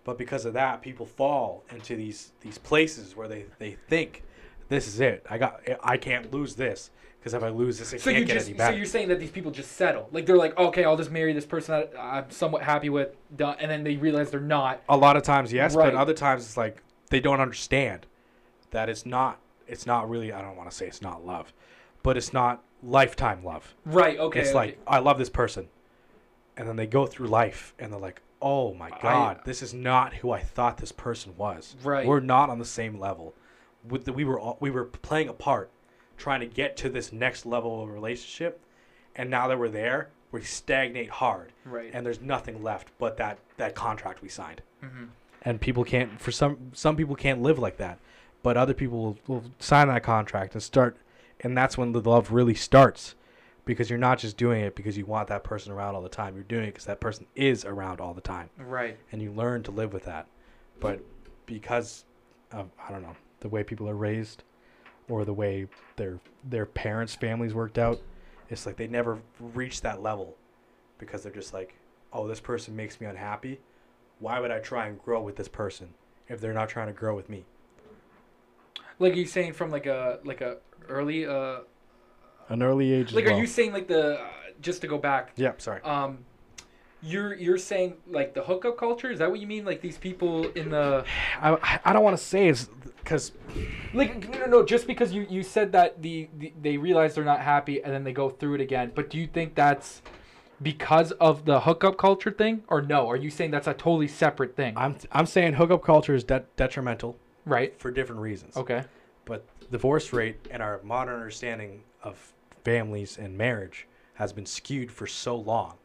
[0.04, 4.24] But because of that people fall into these these places where they they think
[4.70, 8.02] this is it i got i can't lose this because if i lose this it
[8.02, 10.10] So can't get just any so better you're saying that these people just settle.
[10.12, 13.58] Like they're like, okay, I'll just marry this person that I'm somewhat happy with, done,
[13.60, 14.82] and then they realize they're not.
[14.90, 15.92] a lot of times yes Right.
[15.94, 18.08] but other times it's like they don't understand
[18.72, 19.38] that it's not
[19.68, 21.54] it's not really i don't want to say it's not love
[22.02, 24.18] but it's not lifetime love Right.
[24.18, 24.40] Okay.
[24.40, 24.56] it's okay.
[24.56, 25.68] like i love this person
[26.58, 29.74] and then they go through life and they're like oh my I- god this is
[29.74, 31.76] not who i thought this person was.
[31.84, 32.06] Right.
[32.06, 33.34] we're not on the same level.
[33.88, 35.72] With the, we were all, we were playing a part
[36.18, 38.62] trying to get to this next level of relationship.
[39.16, 41.52] And now that we're there we stagnate hard.
[41.66, 41.92] Right.
[41.94, 44.62] and there's nothing left but that that contract we signed.
[44.82, 45.06] Hmm
[45.44, 48.00] and people can't for some some people can't live like that.
[48.44, 50.98] But other people will, will sign that contract and start
[51.42, 53.16] and that's when the love really starts
[53.66, 56.36] because you're not just doing it because you want that person around all the time.
[56.36, 58.50] You're doing it because that person is around all the time.
[58.58, 58.98] Right.
[59.12, 60.28] and you learn to live with that.
[60.80, 61.02] But
[61.46, 62.06] because
[62.52, 64.44] of i don't know the way people are raised
[65.10, 68.00] or the way their their parents families worked out
[68.50, 69.20] it's like they never
[69.54, 70.36] reach that level
[70.98, 71.76] because they're just like
[72.14, 73.60] oh this person makes me unhappy.
[74.20, 75.90] Why would i try and grow with this person
[76.28, 77.46] if they're not trying to grow with me?
[79.00, 80.58] Like you're saying from like a like a
[80.90, 81.60] early uh
[82.52, 83.14] An early age.
[83.14, 83.36] like well.
[83.36, 84.28] are you saying like the uh,
[84.62, 85.82] just to go back yeah sorry.
[85.82, 86.20] um
[87.02, 89.10] you're you're saying like the hookup culture?
[89.10, 89.66] Is that what you mean?
[89.66, 91.04] Like these people in the
[91.42, 93.32] i, I don't want to say it's because
[93.94, 97.24] like no no no just because you you said that the, the they realize they're
[97.24, 98.92] not happy and then they go through it again.
[98.94, 100.02] But do you think that's
[100.62, 103.10] because of the hookup culture thing or no?
[103.10, 104.78] Are you saying that's a totally separate thing?
[104.78, 107.78] I'm i'm saying hookup culture is de- detrimental right.
[107.80, 108.56] for different reasons.
[108.56, 108.84] Okay.
[109.26, 115.08] But divorce rate and our modern understanding of families and marriage has been skewed for
[115.08, 115.76] so long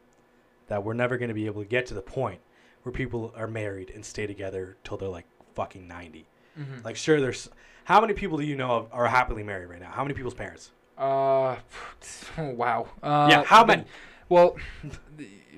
[0.67, 2.39] that we're never going to be able to get to the point
[2.83, 6.27] where people are married and stay together till they're like fucking 90.
[6.59, 6.73] mm-hmm.
[6.83, 7.49] Like, sure, there's.
[7.85, 9.91] How many people do you know of are happily married right now?
[9.91, 10.71] How many people's parents?
[10.97, 11.55] uh
[12.37, 13.83] wow uh yeah, how many?
[14.29, 14.57] Well,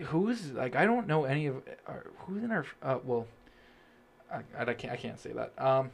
[0.06, 3.26] who's like I don't know any of uh, who's in our uh, well,
[4.32, 5.54] I, I can't I can't say that.
[5.58, 5.92] Um,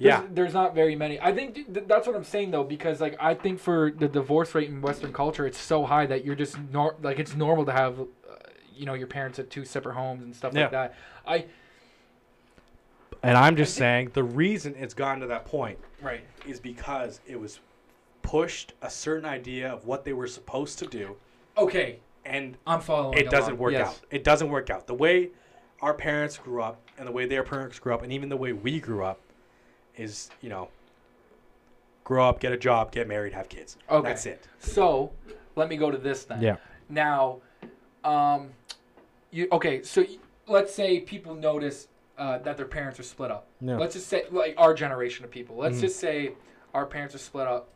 [0.00, 0.20] Yeah.
[0.22, 1.20] there's, there's not very many.
[1.20, 4.54] I think th- that's what I'm saying though because like I think for the divorce
[4.54, 7.72] rate in Western culture it's so high that you're just nor- like it's normal to
[7.72, 8.04] have, uh,
[8.74, 10.62] you know, your parents at two separate homes and stuff Yeah.
[10.62, 10.94] like that.
[11.26, 11.44] I
[13.22, 17.20] And I'm just I saying the reason it's gotten to that point right is because
[17.26, 17.60] it was
[18.22, 21.16] pushed a certain idea of what they were supposed to do,
[21.58, 23.18] okay and I'm following.
[23.18, 23.88] it doesn't work Yes.
[23.88, 24.00] out.
[24.10, 24.86] It doesn't work out.
[24.86, 25.30] The way
[25.82, 28.52] our parents grew up and the way their parents grew up and even the way
[28.52, 29.18] we grew up
[29.96, 30.68] is, you know,
[32.04, 33.76] grow up, get a job, get married, have kids.
[33.90, 34.08] Okay.
[34.08, 34.46] That's it.
[34.58, 35.12] So
[35.56, 36.40] let me go to this then.
[36.40, 36.56] Yeah.
[36.88, 37.38] Now,
[38.04, 38.50] um,
[39.30, 39.82] you okay?
[39.82, 40.18] So y-
[40.48, 41.88] let's say people notice
[42.18, 43.46] uh, that their parents are split up.
[43.60, 43.76] Yeah.
[43.76, 45.56] Let's just say like our generation of people.
[45.56, 45.82] Let's Mhm.
[45.82, 46.32] just say
[46.74, 47.68] our parents are split up.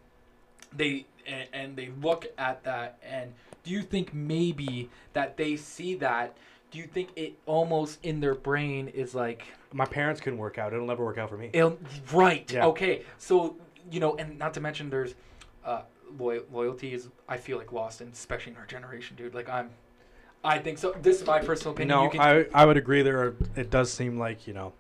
[0.76, 3.32] They and, and they look at that and
[3.62, 6.36] do you think maybe that they see that?
[6.74, 10.72] Do you think it almost in their brain is like My parents couldn't work out.
[10.72, 11.50] It'll never work out for me.
[12.12, 12.52] Right.
[12.52, 12.66] Yeah.
[12.66, 13.04] Okay.
[13.16, 13.54] So
[13.92, 15.14] you know, and not to mention, there's
[15.64, 15.82] uh,
[16.18, 19.36] loy- loyalty is I feel like lost, in, especially in our generation, dude.
[19.36, 19.70] Like I'm,
[20.42, 20.96] I think so.
[21.00, 21.96] This is my personal opinion.
[21.96, 23.02] No, you can, I I would agree.
[23.02, 24.72] There, are, it does seem like you know,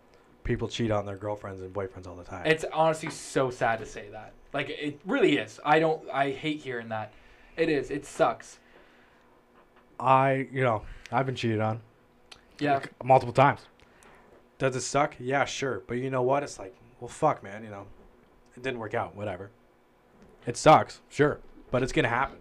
[0.42, 2.44] people cheat on their girlfriends and boyfriends all the time.
[2.44, 4.32] It's honestly so sad to say that.
[4.52, 5.60] Like it really is.
[5.64, 6.02] I don't.
[6.12, 7.12] I hate hearing that.
[7.56, 7.92] It is.
[7.92, 8.58] It sucks.
[10.04, 11.80] I, you know, I've been cheated on
[12.58, 12.80] Yeah.
[13.02, 13.60] multiple times.
[14.58, 15.14] Does it suck?
[15.18, 15.82] Yeah, sure.
[15.86, 16.42] But you know what?
[16.42, 17.64] It's like, well, fuck, man.
[17.64, 17.86] You know,
[18.56, 19.16] it didn't work out.
[19.16, 19.50] Whatever.
[20.46, 21.40] It sucks, sure,
[21.70, 22.36] but it's gonna happen.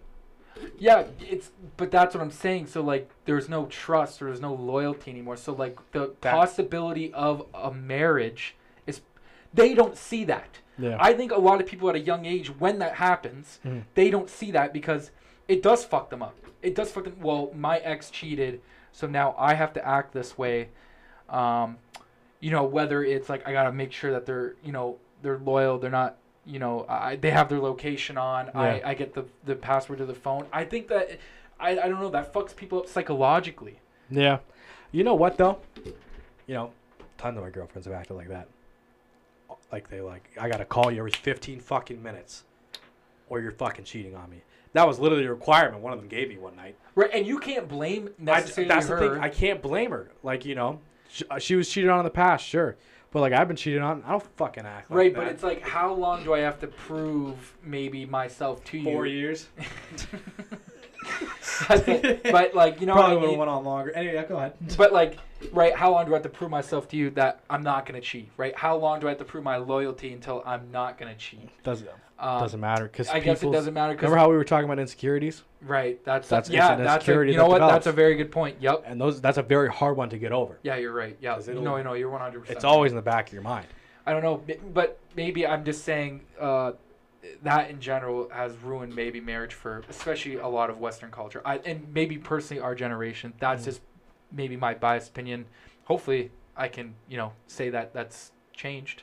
[0.78, 1.04] Yeah.
[1.20, 1.50] It's.
[1.76, 2.66] But that's what I'm saying.
[2.66, 4.20] So like, there's no trust.
[4.20, 5.36] There's no loyalty anymore.
[5.36, 8.54] So like, the That- possibility of a marriage
[8.86, 9.00] is.
[9.52, 10.58] They don't see that.
[10.78, 10.96] Yeah.
[11.00, 13.82] I think a lot of people at a young age, when that happens, Mhm.
[13.94, 15.10] they don't see that because
[15.48, 16.34] it does fuck them up.
[16.62, 17.16] It does fuck them.
[17.20, 18.60] Well, my ex cheated,
[18.92, 20.68] so now I have to act this way.
[21.28, 21.78] Um,
[22.40, 25.78] you know, whether it's like I gotta make sure that they're, you know, they're loyal.
[25.78, 28.46] They're not, you know, I, they have their location on.
[28.46, 28.60] Yeah.
[28.60, 30.46] I, I get the the password to the phone.
[30.52, 31.18] I think that,
[31.58, 32.10] I, I don't know.
[32.10, 33.78] That fucks people up psychologically.
[34.10, 34.38] Yeah.
[34.92, 35.58] You know what though?
[36.46, 36.70] You know,
[37.16, 38.48] tons of my girlfriends have acted like that.
[39.72, 42.44] Like they like, I gotta call you every fifteen fucking minutes,
[43.28, 44.42] or you're fucking cheating on me.
[44.72, 45.82] That was literally a requirement.
[45.82, 46.76] One of them gave me one night.
[46.96, 49.00] Right, and you can't blame I, necessarily that's her.
[49.00, 49.22] the thing.
[49.22, 50.10] I can't blame her.
[50.22, 52.76] Like you know, she, uh, she was cheated on in the past, sure,
[53.10, 54.02] but like I've been cheated on.
[54.06, 55.20] I don't fucking act like Right, that.
[55.20, 59.18] but it's like, how long do I have to prove maybe myself to four you?
[59.18, 59.48] years.
[61.68, 63.92] But like, you know Probably would have went on longer.
[63.92, 64.54] Anyway, yeah, go ahead.
[64.76, 65.18] But like,
[65.52, 65.74] right?
[65.74, 68.30] How long do I have to prove myself to you that I'm not gonna cheat?
[68.36, 68.56] Right?
[68.56, 71.50] How long do I have to prove my loyalty until I'm not gonna cheat?
[71.62, 74.44] Doesn't Um, doesn't matter because I guess it doesn't matter because Remember how we were
[74.44, 75.42] talking about insecurities?
[75.62, 76.02] right.
[76.04, 76.74] That's That's- yeah.
[76.74, 77.54] an That's a, you know that what?
[77.56, 77.72] develops.
[77.74, 78.56] That's a very good point.
[78.60, 78.84] Yep.
[78.86, 80.58] And those that's a very hard one to get over.
[80.62, 81.16] Yeah, you're right.
[81.20, 81.38] Yeah.
[81.48, 82.40] No, no, you're 100.
[82.40, 83.66] percent It's always in the back of your mind.
[84.06, 84.42] I don't know,
[84.74, 86.72] but maybe I'm just saying uh,
[87.42, 91.40] that in general has ruined maybe marriage for especially a lot of Western culture.
[91.44, 93.32] I and maybe personally our generation.
[93.38, 93.66] That's Mhm.
[93.66, 93.80] just
[94.32, 95.46] maybe my biased opinion.
[95.84, 99.02] Hopefully, I can you know say that that's changed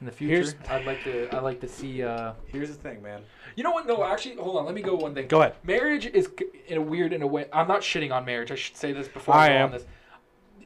[0.00, 0.32] in the future.
[0.34, 2.02] Here's- I'd like to I'd like to see.
[2.02, 3.22] Uh, Here's the thing, man.
[3.56, 3.86] you know what?
[3.86, 4.64] No, actually, hold on.
[4.64, 5.28] Let me go one thing.
[5.28, 5.54] Go ahead.
[5.64, 6.30] Marriage is
[6.66, 7.46] in a weird in a way.
[7.52, 8.50] I'm not shitting on marriage.
[8.50, 9.64] I should say this before I I, go am.
[9.66, 9.86] on this.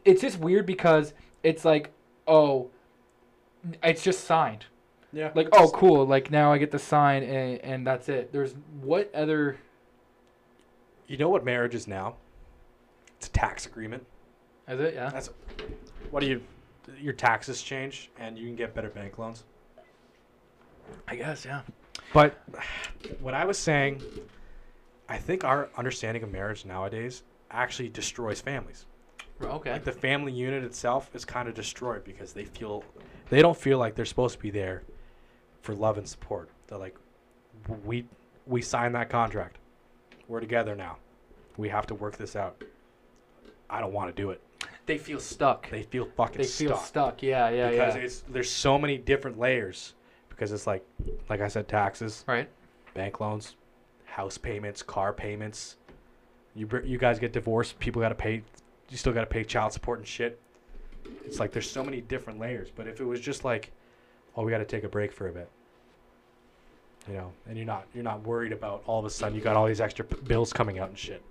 [0.04, 1.90] It's just weird because it's like,
[2.26, 2.70] oh,
[3.82, 4.66] it's just signed.
[5.12, 5.30] Yeah.
[5.34, 6.06] Like, oh, cool.
[6.06, 8.32] Like now I get the sign and and that's it.
[8.32, 9.58] There's what other?
[11.06, 12.16] You know what marriage is now?
[13.16, 14.04] It's a tax agreement.
[14.68, 14.94] Is it?
[14.94, 15.10] Yeah.
[15.10, 15.30] That's
[16.10, 16.42] what do you
[16.98, 19.44] your taxes change and you can get better bank loans.
[21.06, 21.44] I guess.
[21.44, 21.62] Yeah.
[22.12, 22.42] But
[23.20, 24.02] what I was saying,
[25.08, 28.86] I think our understanding of marriage nowadays actually destroys families.
[29.42, 29.72] Okay.
[29.72, 32.84] Like the family unit itself is kind of destroyed because they feel
[33.30, 34.82] they don't feel like they're supposed to be there
[35.62, 36.48] for love and support.
[36.66, 36.96] They're like
[37.84, 38.06] we
[38.46, 39.58] we signed that contract.
[40.28, 40.96] We're together now.
[41.56, 42.62] We have to work this out.
[43.70, 44.40] I don't want to do it.
[44.86, 45.68] They feel stuck.
[45.70, 46.86] They feel fucking They feel stuck.
[46.86, 47.22] stuck.
[47.22, 47.50] Yeah.
[47.50, 47.70] Yeah.
[47.70, 48.00] because yeah.
[48.02, 49.94] it's there's so many different layers
[50.30, 50.84] because it's like
[51.28, 52.48] like I said taxes, Right.
[52.94, 53.56] bank loans,
[54.04, 55.76] house payments, car payments.
[56.54, 58.42] You br- you guys get divorced, people got to pay
[58.88, 60.40] you still got to pay child support and shit.
[61.24, 63.70] It's like there's so many different layers, but if it was just like
[64.38, 65.48] oh, we got to take a break for a bit.
[67.08, 69.56] You know, and you're not you're not worried about all of a sudden you got
[69.56, 71.22] all these extra p- bills coming out and shit.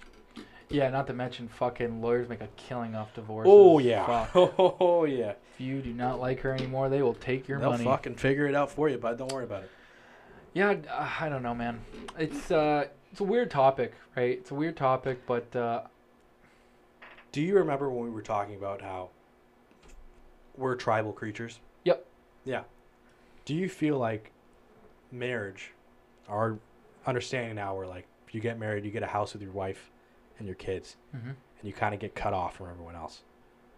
[0.69, 0.89] Yeah.
[0.89, 3.47] Not to mention, fucking lawyers make a killing off divorce.
[3.49, 4.25] Oh yeah.
[4.25, 4.55] Fuck.
[4.79, 5.34] Oh yeah.
[5.53, 7.84] If you do not like her anymore, they will take your They'll money.
[7.85, 9.71] fucking figure it out for you, but don't worry about it.
[10.53, 11.79] Yeah, uh, I don't know, man.
[12.17, 14.31] It's uh, it's a weird topic, right?
[14.39, 15.81] It's a weird topic, but uh,
[17.31, 19.09] Do you remember when we were talking about how
[20.57, 21.59] we're tribal creatures?
[21.84, 22.05] Yep.
[22.45, 22.63] Yeah.
[23.48, 24.34] Do you feel like
[25.10, 25.72] marriage,
[26.28, 26.57] our
[27.06, 29.90] understanding now, we're like, if you get married, you get a house with your wife
[30.38, 33.24] and your kids, mhm, and you kind of get cut off from everyone else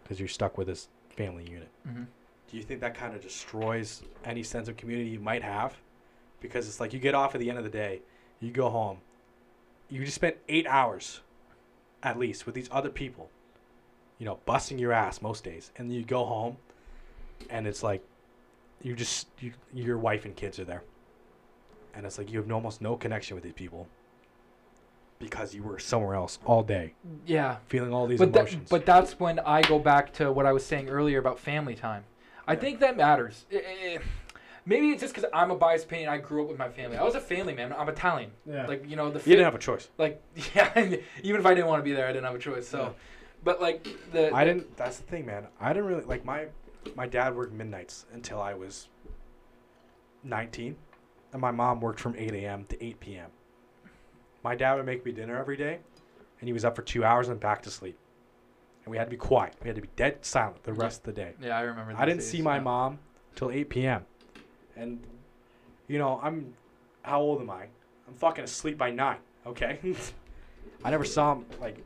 [0.02, 1.68] because you're stuck with this family unit.
[1.86, 2.08] mhm.
[2.50, 5.76] Do you think that kind of destroys any sense of community you might have?
[6.40, 8.02] Because it's like you get off at the end of the day,
[8.40, 8.98] you go home,
[9.88, 11.20] you just spent eight hours,
[12.02, 13.30] at least, with these other people,
[14.18, 16.56] you know, busting your ass most days, and you go home,
[17.48, 18.02] and it's like,
[18.82, 20.82] you just you, your wife and kids are there,
[21.94, 23.86] and it's like you have almost no connection with these people,
[25.18, 26.94] because you were somewhere else all day,
[27.26, 27.56] yeah.
[27.68, 28.68] feeling all these But that, emotions.
[28.70, 32.04] but that's when I go back to what I was saying earlier about family time.
[32.48, 32.58] I Yeah.
[32.60, 33.44] think that matters.
[33.52, 33.98] Eh, eh,
[34.64, 36.08] maybe it's just because I'm a biased opinion.
[36.08, 36.96] I grew up with my family.
[36.96, 37.72] I was a family man.
[37.72, 38.30] I'm Italian.
[38.46, 38.66] Yeah.
[38.66, 39.18] Like you know the.
[39.18, 39.88] You didn't have a choice.
[39.98, 40.22] like
[40.54, 40.72] yeah.
[41.22, 42.66] even if I didn't want to be there, I didn't have a choice.
[42.66, 42.88] So, Yeah.
[43.44, 44.34] but like the.
[44.34, 44.74] I didn't.
[44.76, 45.46] That's the thing, man.
[45.60, 46.46] I didn't really like my.
[46.94, 48.88] My dad worked midnights until I was.
[50.22, 50.76] Nineteen,
[51.32, 52.66] and my mom worked from eight a.m.
[52.66, 53.30] to eight p.m.
[54.44, 55.78] My dad would make me dinner every day,
[56.40, 57.96] and he was up for two hours and back to sleep.
[58.84, 59.54] And we had to be quiet.
[59.62, 60.82] We had to be dead silent the Yeah.
[60.82, 61.34] rest of the day.
[61.40, 61.92] Yeah, I remember.
[61.92, 62.00] That.
[62.02, 62.62] I didn't see my yeah.
[62.62, 62.98] mom
[63.34, 64.04] till 8 p.m.
[64.76, 65.02] And,
[65.88, 66.54] you know, I'm,
[67.02, 67.64] how old am I?
[68.08, 69.16] I'm fucking asleep by 9,
[69.46, 69.78] okay?
[70.84, 71.76] I never saw him, like,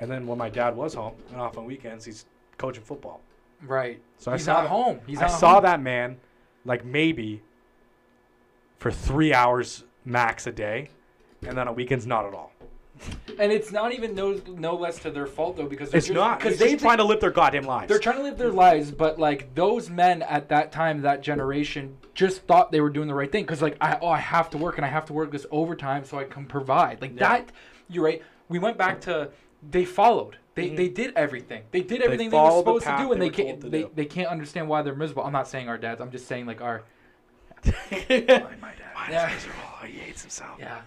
[0.00, 2.26] and then when my dad was home and off on weekends, he's
[2.56, 3.20] coaching football.
[3.66, 4.00] Right.
[4.18, 5.00] So He's I saw, not home.
[5.06, 5.62] He's I saw home.
[5.64, 6.16] that man,
[6.64, 7.42] like, maybe
[8.78, 10.90] for three hours max a day,
[11.46, 12.52] and then on weekends, not at all.
[13.40, 16.14] And it's not even no no less to their fault though because they're It's just,
[16.14, 16.38] not.
[16.38, 17.88] because they just trying to live their goddamn lives.
[17.88, 21.96] They're trying to live their lives, but like those men at that time, that generation,
[22.14, 23.44] just thought they were doing the right thing.
[23.46, 26.04] Cause like, I oh, I have to work and I have to work this overtime
[26.04, 27.02] so I can provide.
[27.02, 27.28] Like Yeah.
[27.28, 27.52] that,
[27.88, 28.22] you're right.
[28.48, 29.30] We went back to
[29.68, 30.36] they followed.
[30.54, 30.76] They, Mhm.
[30.76, 31.64] they did everything.
[31.72, 33.60] They did everything they, were followed the supposed to do, and they they can't.
[33.70, 33.90] They, do.
[33.94, 35.24] they can't understand why they're miserable.
[35.24, 36.00] I'm not saying our dads.
[36.00, 36.82] I'm just saying like our.
[37.64, 38.56] my dad.
[39.10, 39.10] yeah.
[39.10, 39.28] Yeah.
[39.86, 40.56] he hates himself.
[40.58, 40.80] Yeah.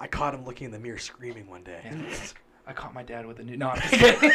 [0.00, 1.80] I caught him looking in the mirror screaming one day.
[1.84, 2.14] Yeah.
[2.66, 3.56] I caught my dad with a new.
[3.56, 4.30] No, I'm just kidding.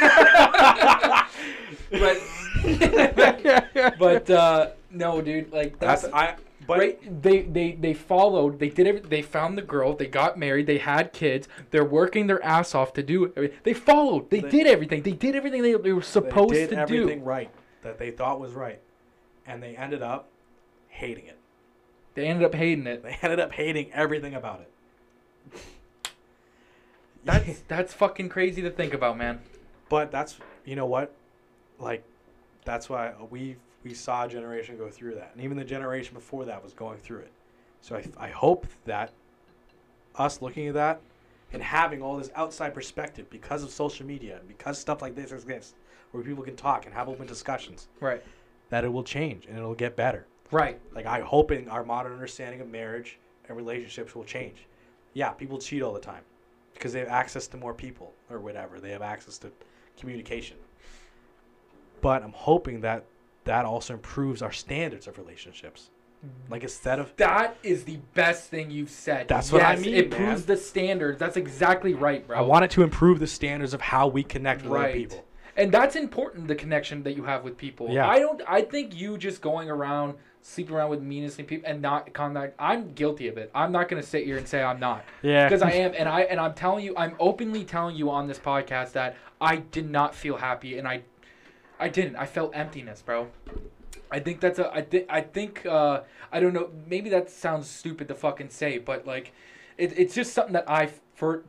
[2.01, 2.21] but
[3.97, 5.51] but uh, no, dude.
[5.51, 6.35] Like that's, That's I.
[6.68, 7.22] But right.
[7.23, 8.60] They they they followed.
[8.60, 9.95] They did every, They found the girl.
[9.95, 10.68] They got married.
[10.68, 11.48] They had kids.
[11.72, 13.27] They're working their ass off to do.
[13.38, 13.57] everything.
[13.64, 14.30] They followed.
[14.30, 15.02] They, They- did everything.
[15.03, 17.26] They did everything they, they were supposed they did to everything do.
[17.26, 17.49] right
[17.84, 18.81] that they thought was right,
[19.45, 20.27] and they ended up
[20.89, 21.38] hating it.
[22.15, 23.02] They ended up hating it.
[23.03, 25.61] They ended up hating everything about it.
[27.23, 29.39] That's that's fucking crazy to think about, man.
[29.89, 31.14] but that's you know what,
[31.80, 32.03] like,
[32.65, 33.56] that's why we
[33.88, 36.97] we saw a generation go through that, and even the generation before that was going
[36.97, 37.31] through it.
[37.81, 39.11] So I I hope that
[40.15, 40.99] us looking at that
[41.53, 45.76] and having all this outside perspective because of social media, because stuff like this exists,
[46.11, 48.22] where people can talk and have open discussions, Right.
[48.69, 50.26] that it will change and it'll get better.
[50.51, 50.80] Right.
[50.93, 54.65] Like I hoping our modern understanding of marriage and relationships will change.
[55.14, 56.23] Yeah, people cheat all the time
[56.73, 58.81] because they have access to more people or whatever.
[58.81, 59.51] They have access to
[59.97, 60.57] communication.
[62.01, 63.05] But I'm hoping that
[63.48, 65.90] that also improves our standards of relationships.
[66.26, 66.52] Mm-hmm.
[66.52, 69.28] Like instead of That is the best thing you've said.
[69.28, 71.19] That's what I mean, It proves the standards.
[71.19, 72.38] That's exactly right, bro.
[72.38, 74.94] I want it to improve the standards of how we connect with other Right.
[74.95, 75.26] people.
[75.56, 77.90] And that's important, the connection that you have with people.
[77.90, 78.07] Yeah.
[78.07, 82.14] I don't I think you just going around sleeping around with meanest people and not
[82.14, 83.52] contact I'm guilty of it.
[83.53, 85.03] I'm not gonna sit here and say I'm not.
[85.22, 85.48] Yeah.
[85.48, 88.40] Because I am and I and I'm telling you, I'm openly telling you on this
[88.40, 91.02] podcast that I did not feel happy and I
[91.79, 92.15] I didn't.
[92.15, 93.27] I felt emptiness, bro.
[94.09, 96.01] I think that's a I think I think uh
[96.31, 99.33] I don't know, maybe that sounds stupid to fucking say, but like
[99.77, 100.91] it, it's just something that I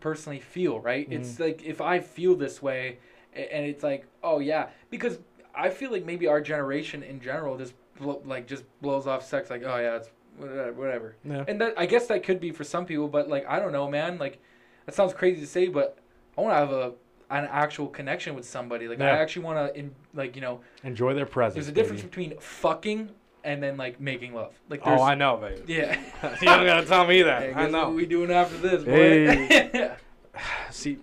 [0.00, 1.06] personally feel, right?
[1.10, 2.98] It's like if I feel this way
[3.34, 5.18] and it's like, oh yeah, because
[5.54, 9.50] I feel like maybe our generation in general just blo- like just blows off sex
[9.50, 11.16] like, oh yeah, it's whatever, whatever.
[11.24, 11.44] Yeah.
[11.46, 13.88] And that I guess that could be for some people, but like I don't know,
[13.88, 14.18] man.
[14.18, 14.40] Like
[14.86, 15.98] that sounds crazy to say, but
[16.36, 16.92] I want to have a
[17.30, 18.88] an actual connection with somebody.
[18.88, 21.54] Like I actually want to, like you know, Enjoy their presence.
[21.54, 22.08] there's a difference baby.
[22.08, 23.10] between fucking
[23.44, 24.52] and then like making love.
[24.68, 25.62] Like Oh, I know, baby.
[25.66, 26.00] yeah.
[26.40, 27.42] you don't gotta tell me that.
[27.42, 27.86] Hey, I know.
[27.88, 29.96] What we doing after this, boy?
[30.70, 30.98] See,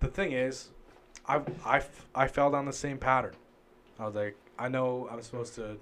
[0.00, 0.70] the thing is,
[1.26, 1.82] I I
[2.14, 3.34] I fell down the same pattern.
[3.98, 5.76] I was like, I know I'm supposed to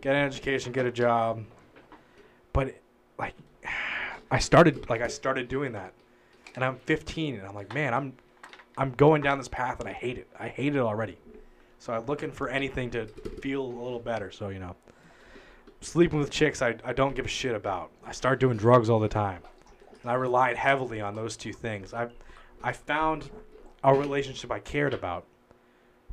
[0.00, 1.44] get an education, get a job,
[2.52, 2.74] but
[3.18, 3.34] like,
[4.30, 5.92] I started like I started doing that,
[6.54, 8.12] and I'm 15, and I'm like, man, I'm,
[8.76, 10.28] I'm going down this path, and I hate it.
[10.38, 11.18] I hate it already.
[11.78, 14.30] So I'm looking for anything to feel a little better.
[14.30, 14.74] So you know,
[15.80, 17.90] sleeping with chicks, I, I don't give a shit about.
[18.04, 19.42] I start doing drugs all the time
[20.04, 21.94] and I relied heavily on those two things.
[21.94, 22.08] I,
[22.62, 23.30] I found
[23.82, 25.24] a relationship I cared about,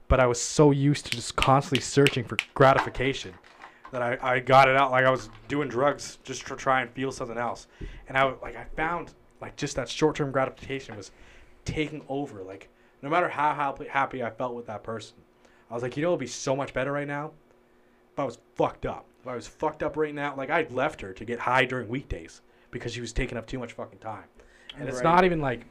[0.08, 3.34] but I was so used to just constantly searching for gratification
[3.92, 6.90] that I, I got it out like I was doing drugs just to try and
[6.92, 7.68] feel something else.
[8.08, 11.12] And I like I found like just that short term gratification was
[11.66, 12.44] taking over.
[12.44, 12.70] Like
[13.02, 15.18] no matter how happy, happy I felt with that person,
[15.70, 17.32] I was like, you know, it'd be so much better right now
[18.12, 19.06] if I was fucked up.
[19.22, 21.88] If I was fucked up right now, like I'd left her to get high during
[21.88, 24.24] weekdays because she was taking up too much fucking time.
[24.78, 25.66] And it's not even like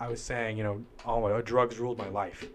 [0.00, 2.46] I was saying, you know, oh my drugs ruled my life.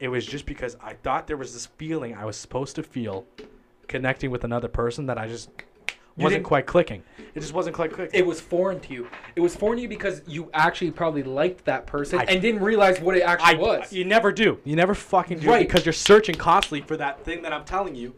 [0.00, 3.24] It was just because I thought there was this feeling I was supposed to feel
[3.86, 5.50] connecting with another person that I just
[6.16, 7.02] wasn't quite clicking.
[7.34, 8.18] It just wasn't quite clicking.
[8.18, 9.08] It was foreign to you.
[9.36, 12.62] It was foreign to you because you actually probably liked that person I- and didn't
[12.62, 13.92] realize what it actually I, was.
[13.92, 14.58] You never do.
[14.64, 15.66] You never fucking do Right.
[15.66, 18.14] because you're searching constantly for that thing that I'm telling you.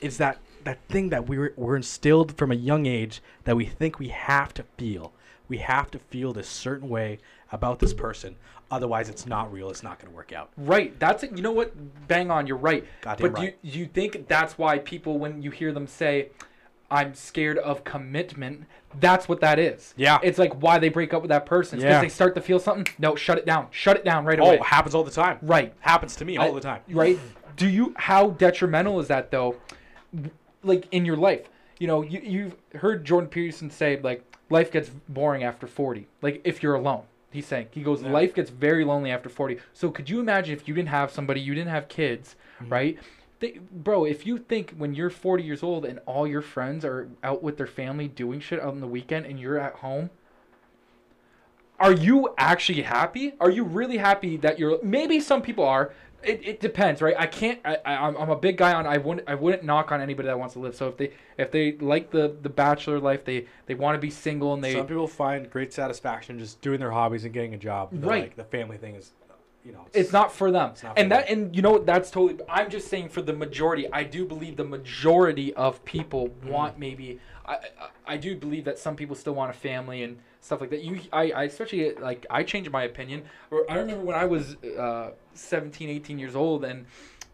[0.00, 3.64] Is that that thing that we were, we're instilled from a young age that we
[3.64, 5.12] think we have to feel.
[5.48, 7.18] We have to feel this certain way
[7.52, 8.34] about this person.
[8.68, 9.70] Otherwise, it's not real.
[9.70, 10.50] It's not going to work out.
[10.56, 10.98] Right.
[10.98, 11.36] That's it.
[11.36, 11.72] You know what?
[12.08, 12.48] Bang on.
[12.48, 12.84] You're right.
[13.00, 13.56] Goddamn but right.
[13.62, 16.30] you you think that's why people when you hear them say,
[16.90, 18.64] "I'm scared of commitment,"
[19.00, 19.92] that's what that is.
[19.96, 20.18] Yeah.
[20.22, 21.78] It's like why they break up with that person.
[21.78, 22.00] because Yeah.
[22.00, 22.86] they start to feel something.
[22.98, 23.68] No, shut it down.
[23.70, 24.58] Shut it down right Oh, away.
[24.62, 25.38] happens all the time.
[25.42, 25.72] Right.
[25.80, 26.80] Happens to me all the time.
[26.90, 27.18] Right?
[27.56, 29.56] Do you how detrimental is that though?
[30.62, 31.48] Like in your life,
[31.78, 36.06] you know, you you've heard Jordan Peterson say like life gets boring after 40.
[36.22, 37.02] Like if you're alone.
[37.30, 39.58] He's saying he goes life gets very lonely after 40.
[39.74, 42.72] So could you imagine if you didn't have somebody, you didn't have kids, Mm-hmm.
[42.72, 42.98] right?
[43.38, 47.08] They, bro, if you think when you're 40 years old and all your friends are
[47.22, 50.10] out with their family doing shit on the weekend and you're at home,
[51.78, 53.34] are you actually happy?
[53.40, 54.82] Are you really happy that you're?
[54.82, 55.92] Maybe some people are.
[56.22, 57.14] It, it depends, right?
[57.16, 57.60] I can't.
[57.64, 58.86] I, I I'm, I'm a big guy on.
[58.86, 60.74] I wouldn't I wouldn't knock on anybody that wants to live.
[60.74, 64.10] So if they if they like the the bachelor life, they they want to be
[64.10, 67.58] single and they Some people find great satisfaction just doing their hobbies and getting a
[67.58, 67.90] job.
[67.92, 68.24] Right.
[68.24, 69.12] Like, the family thing is,
[69.66, 69.84] you know.
[69.92, 70.70] it's not for them.
[70.70, 71.86] It's not and for that and you know what?
[71.86, 72.40] That's totally.
[72.48, 73.90] I'm just saying for the majority.
[73.92, 76.48] I do believe the majority of people Mm-hmm.
[76.50, 77.20] want maybe.
[77.46, 77.58] I,
[78.06, 80.82] I do believe that some people still want a family and stuff like that.
[80.82, 83.22] You I, I especially like I changed my opinion.
[83.50, 86.86] Or I remember when I was uh, 17, 18 years old and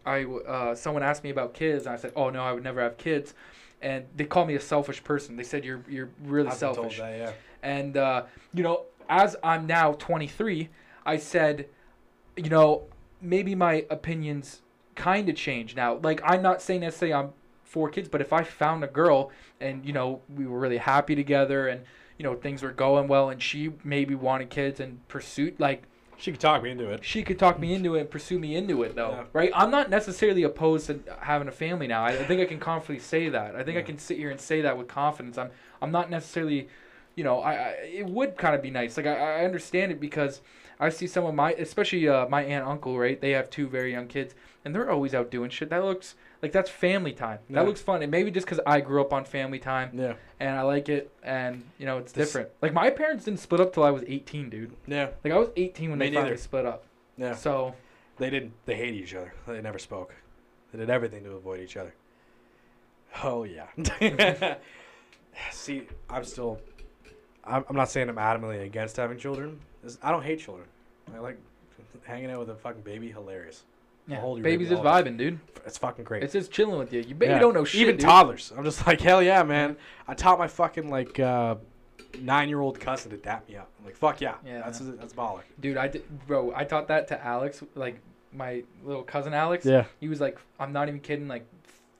[0.05, 2.81] I uh, someone asked me about kids and I said, "Oh no, I would never
[2.81, 3.33] have kids."
[3.81, 5.35] And they called me a selfish person.
[5.35, 6.97] They said you're you're really I've been told selfish.
[6.99, 7.31] that, yeah.
[7.63, 8.23] And uh,
[8.53, 10.69] you know, as I'm now 23,
[11.05, 11.67] I said,
[12.35, 12.83] you know,
[13.21, 14.61] maybe my opinions
[14.95, 15.95] kind of change now.
[15.95, 17.29] Like I'm not saying necessarily I'm
[17.63, 21.15] for kids, but if I found a girl and you know we were really happy
[21.15, 21.81] together and
[22.17, 25.83] you know things were going well and she maybe wanted kids and pursued like
[26.17, 27.03] She could talk me into it.
[27.03, 29.23] she could talk me into it and pursue me into it though Yeah.
[29.33, 32.99] right i'm not necessarily opposed to having a family now i, think i can confidently
[33.03, 35.49] say that i think i can sit here and say that with confidence i'm
[35.81, 36.67] i'm not necessarily
[37.15, 37.69] you know i, I
[38.01, 40.41] it would kind of be nice like I, I understand it because
[40.85, 43.91] i see some of my especially uh, my aunt uncle right they have two very
[43.91, 44.35] young kids
[44.65, 47.55] and they're always out doing shit that looks like that's family time Yeah.
[47.59, 50.13] that looks fun and maybe just because i grew up on family time Yeah.
[50.39, 53.61] and i like it and you know it's This- different like my parents didn't split
[53.61, 55.09] up till i was 18 dude Yeah.
[55.23, 56.83] like i was 18 when Me they finally split up
[57.17, 57.35] Yeah.
[57.35, 57.75] so
[58.17, 58.53] They didn't.
[58.67, 59.33] They hated each other.
[59.47, 60.13] They never spoke.
[60.71, 61.93] They did everything to avoid each other.
[63.23, 63.67] Oh yeah.
[65.51, 66.59] See, I'm still.
[67.43, 69.59] I'm, I'm not saying I'm adamantly against having children.
[70.01, 70.67] I don't hate children.
[71.15, 71.37] I like
[72.03, 73.09] hanging out with a fucking baby.
[73.11, 73.63] Hilarious.
[74.07, 75.39] Yeah, hold your baby's baby just all vibing, dude.
[75.65, 76.23] It's fucking great.
[76.23, 76.99] It's just chilling with you.
[77.01, 77.39] You baby Yeah.
[77.39, 77.81] don't know shit.
[77.81, 78.05] Even dude.
[78.05, 78.51] toddlers.
[78.57, 79.77] I'm just like hell yeah, man.
[80.07, 81.55] I taught my fucking like uh,
[82.19, 83.69] nine year old cousin to dap me up.
[83.79, 84.35] I'm like fuck yeah.
[84.45, 84.61] Yeah.
[84.63, 85.41] That's that's baller.
[85.59, 85.77] dude.
[85.77, 86.51] I did, bro.
[86.55, 87.99] I taught that to Alex, like
[88.33, 89.65] my little cousin Alex.
[89.65, 89.85] Yeah.
[90.01, 91.45] He was like, I'm not even kidding, like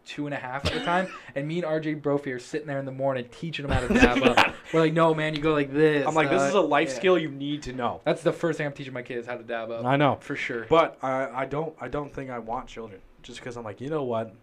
[0.06, 1.08] two and a half at the time.
[1.36, 3.94] and me and RJ Brophy are sitting there in the morning teaching him how to
[3.94, 4.54] dab up.
[4.74, 6.06] We're like, no, man, you go like this.
[6.08, 6.96] I'm like this uh, is a life yeah.
[6.96, 8.02] skill you need to know.
[8.04, 9.86] That's the first thing I'm teaching my kids how to dab up.
[9.86, 10.18] I know.
[10.20, 10.66] for sure.
[10.70, 13.90] But I, I don't I don't think I want children just because I'm like you
[13.90, 14.34] know what,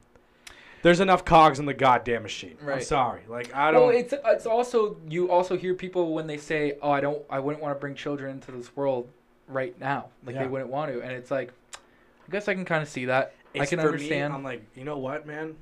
[0.82, 2.56] there's enough cogs in the goddamn machine.
[2.66, 3.88] I'm sorry, like I don't.
[3.88, 7.38] Well, it's it's also you also hear people when they say, "Oh, I don't, I
[7.38, 9.08] wouldn't want to bring children into this world
[9.46, 10.42] right now." Like Yeah.
[10.42, 13.34] they wouldn't want to, and it's like, I guess I can kind of see that.
[13.54, 14.32] I can for me, understand.
[14.32, 15.56] I'm like you know what, man.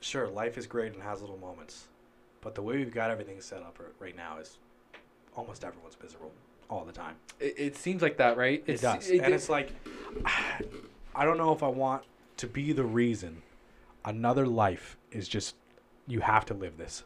[0.00, 1.88] Sure, life is great and has little moments,
[2.40, 4.58] but the way we've got everything set up right now is
[5.34, 6.32] almost everyone's miserable
[6.68, 7.16] all the time.
[7.40, 8.62] It, it seems like that, right?
[8.66, 9.72] It does, and it's like
[11.14, 12.04] I don't know if I want
[12.38, 13.42] to be the reason
[14.04, 15.56] another life is just
[16.06, 17.04] you have to live this.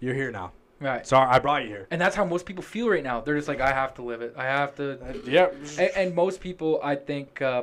[0.00, 0.52] You're here now.
[0.80, 1.06] right.
[1.06, 1.86] Sorry, I brought you here.
[1.90, 3.20] And that's how most people feel right now.
[3.20, 4.34] They're just like, I have to live it.
[4.36, 5.00] I have to.
[5.00, 5.48] Uh, yeah.
[5.78, 7.62] And, and most people, I think, uh,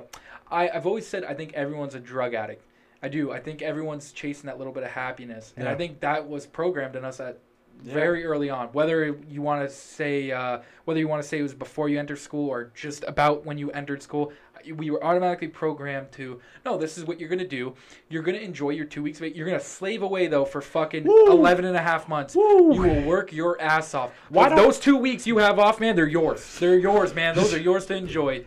[0.52, 2.66] I, I've always said, I think everyone's a drug addict.
[3.02, 3.32] I do.
[3.32, 6.96] I think everyone's chasing that little bit of happiness, and I think that was programmed
[6.98, 7.38] in us at
[7.82, 7.94] Yeah.
[7.94, 8.68] very early on.
[8.74, 11.98] Whether you want to say, uh, whether you want to say it was before you
[11.98, 14.34] entered school or just about when you entered school,
[14.76, 16.78] we were automatically programmed to no.
[16.78, 17.74] This is what you're gonna do.
[18.10, 19.20] You're gonna enjoy your two weeks.
[19.20, 19.34] of it.
[19.34, 21.28] You're gonna slave away though for fucking Woo.
[21.32, 22.36] 11 and a half months.
[22.36, 22.74] Woo.
[22.74, 24.12] You will work your ass off.
[24.28, 26.60] Why those two weeks you have off, man, they're yours.
[26.60, 27.34] They're yours, man.
[27.34, 28.44] Those are yours to enjoy.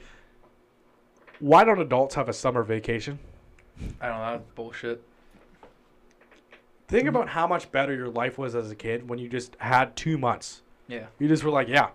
[1.43, 3.19] Why don't adults have a summer vacation?
[4.01, 4.31] I don't know.
[4.31, 5.02] That's bullshit.
[6.86, 9.97] Think about how much better your life was as a kid when you just had
[9.97, 10.62] two months.
[10.86, 11.06] Yeah.
[11.19, 11.89] You just were like, yeah,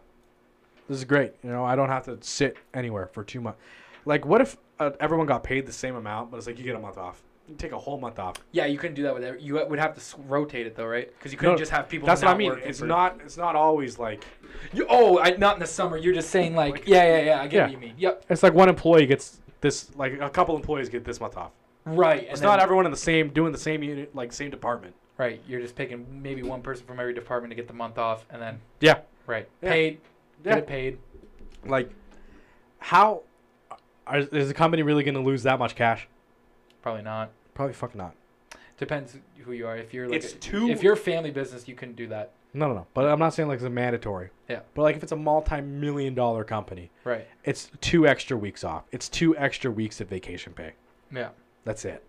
[0.89, 1.31] this is great.
[1.45, 3.61] You know, I don't have to sit anywhere for two months.
[4.03, 6.75] Like, what if uh, everyone got paid the same amount, but it's like you get
[6.75, 7.23] a month off?
[7.47, 8.35] You take a whole month off.
[8.51, 11.09] Yeah, you couldn't do that with every, you would have to rotate it though, right?
[11.17, 12.05] Because you couldn't No, just have people.
[12.05, 12.53] That's what I mean.
[12.63, 13.19] It's not.
[13.23, 14.25] It's not always like.
[14.73, 15.97] You, oh, I, not in the summer.
[15.97, 17.41] You're just saying like, Like- yeah, yeah, yeah.
[17.41, 17.63] I get Yeah.
[17.63, 17.93] what you mean.
[17.97, 18.25] Yep.
[18.29, 19.95] It's like one employee gets this.
[19.95, 21.51] Like a couple employees get this month off.
[21.85, 22.27] Right.
[22.29, 24.93] It's not everyone in the same doing the same unit, like same department.
[25.17, 25.41] Right.
[25.47, 28.41] You're just picking maybe one person from every department to get the month off, and
[28.41, 28.99] then Yeah.
[29.25, 29.71] right Yeah.
[29.71, 30.01] paid.
[30.43, 30.49] Yeah.
[30.55, 30.97] Get it paid.
[31.65, 31.89] Like,
[32.79, 33.23] how
[34.05, 36.07] are, is the company really going to lose that much cash?
[36.81, 37.31] Probably not.
[37.57, 38.13] Probably fucking not.
[38.77, 39.75] Depends who you are.
[39.75, 42.33] If you're like It's a- too- if you're a family business, you couldn't do that.
[42.53, 42.85] No, no, no.
[42.93, 44.29] But I'm not saying like it's a mandatory.
[44.47, 44.59] Yeah.
[44.75, 47.25] But like if it's a multi-million dollar company, Right.
[47.45, 48.83] it's two extra weeks off.
[48.91, 50.73] It's two extra weeks of vacation pay.
[51.11, 51.29] Yeah.
[51.65, 52.03] That's it.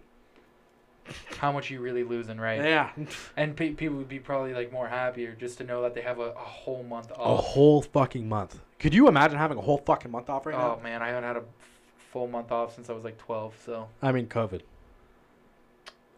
[1.38, 2.62] How much you really losing, right?
[2.62, 2.90] Yeah.
[3.38, 6.18] And pe- people would be probably like more happier just to know that they have
[6.18, 7.18] a, a whole month off.
[7.18, 7.44] A off.
[7.46, 8.60] whole fucking month.
[8.78, 10.76] Could you imagine having a whole fucking month off right oh, now?
[10.78, 11.44] oh man, I haven't had a f-
[12.12, 14.60] full month off since I was like 12, so I mean, COVID.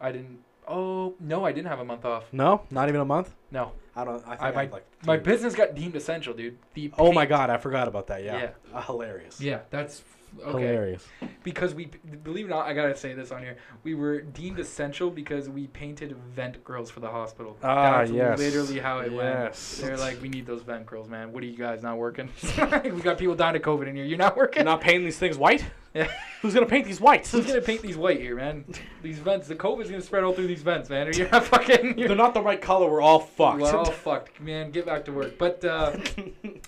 [0.00, 0.38] I didn't.
[0.68, 2.24] Oh no, I didn't have a month off.
[2.32, 3.34] No, not even a month.
[3.50, 4.22] No, I don't.
[4.26, 4.86] I think I I, might- had like.
[5.04, 6.58] my business got deemed essential, dude.
[6.74, 8.22] The Oh my god, I forgot about that.
[8.22, 8.38] Yeah.
[8.38, 8.50] Yeah.
[8.72, 9.40] Uh, hilarious.
[9.40, 10.02] Yeah, that's
[10.44, 10.60] okay.
[10.60, 11.04] Hilarious.
[11.42, 11.86] Because we
[12.22, 13.56] believe it or not, I gotta say this on here.
[13.82, 17.56] We were deemed essential because we painted vent grills for the hospital.
[17.64, 18.38] Ah, That's yes.
[18.38, 19.80] literally how it Yes.
[19.80, 19.88] went.
[19.88, 21.32] They're like, we need those vent grills, man.
[21.32, 22.28] What are you guys not working?
[22.84, 24.04] we got people dying of COVID in here.
[24.04, 24.60] You're not working.
[24.60, 25.64] You're not painting these things white.
[25.94, 26.10] Yeah.
[26.42, 27.32] Who's gonna paint these whites?
[27.32, 28.64] Who's gonna paint these white here, man?
[29.02, 31.12] These vents, the COVID's gonna spread all through these vents, man.
[31.12, 31.98] You're not fucking.
[31.98, 32.88] You're, They're not the right color.
[32.90, 33.60] We're all fucked.
[33.60, 34.70] We're all fucked, man.
[34.70, 35.36] Get back to work.
[35.38, 35.96] But uh,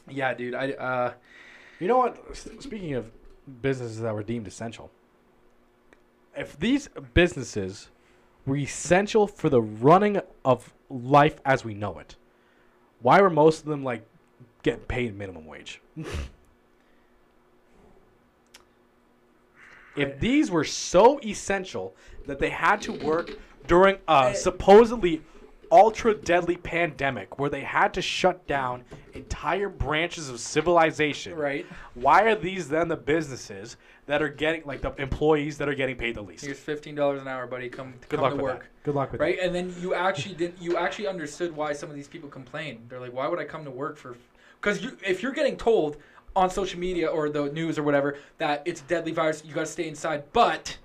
[0.08, 0.54] yeah, dude.
[0.54, 1.12] I uh,
[1.78, 2.36] You know what?
[2.36, 3.10] Speaking of
[3.62, 4.90] businesses that were deemed essential,
[6.36, 7.88] if these businesses
[8.44, 12.16] were essential for the running of life as we know it,
[13.00, 14.04] why were most of them like
[14.62, 15.80] getting paid minimum wage?
[19.96, 21.94] If these were so essential
[22.26, 23.30] that they had to work
[23.66, 25.22] during a supposedly
[25.70, 31.64] ultra deadly pandemic where they had to shut down entire branches of civilization right.
[31.94, 35.96] why are these then the businesses that are getting like the employees that are getting
[35.96, 36.44] paid the least?
[36.44, 37.68] Here's fifteen dollars an hour, buddy.
[37.68, 38.60] Come, Good come luck to with work.
[38.60, 38.84] that.
[38.84, 39.24] Good luck with it.
[39.24, 40.60] Right, and then you actually didn't.
[40.60, 42.84] You actually understood why some of these people complain.
[42.88, 44.16] They're like, "Why would I come to work for?"
[44.60, 45.96] Because you, if you're getting told
[46.34, 49.60] on social media or the news or whatever that it's a deadly virus, you got
[49.60, 50.24] to stay inside.
[50.32, 50.78] But.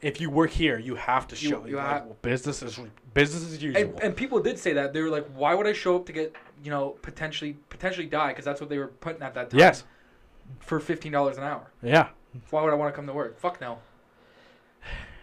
[0.00, 1.64] If you work here, you have to show.
[1.64, 2.80] you like, have- well, business is
[3.14, 3.80] business as usual.
[3.80, 6.12] and, and people did say that they were like, "Why would I show up to
[6.12, 6.34] get
[6.64, 9.60] you know potentially potentially die?" Because that's what they were putting at that time.
[9.60, 9.84] yes,
[10.58, 12.08] For fifteen dollars an hour, yeah,
[12.50, 13.38] why would I want to come to work?
[13.38, 13.78] Fuck no.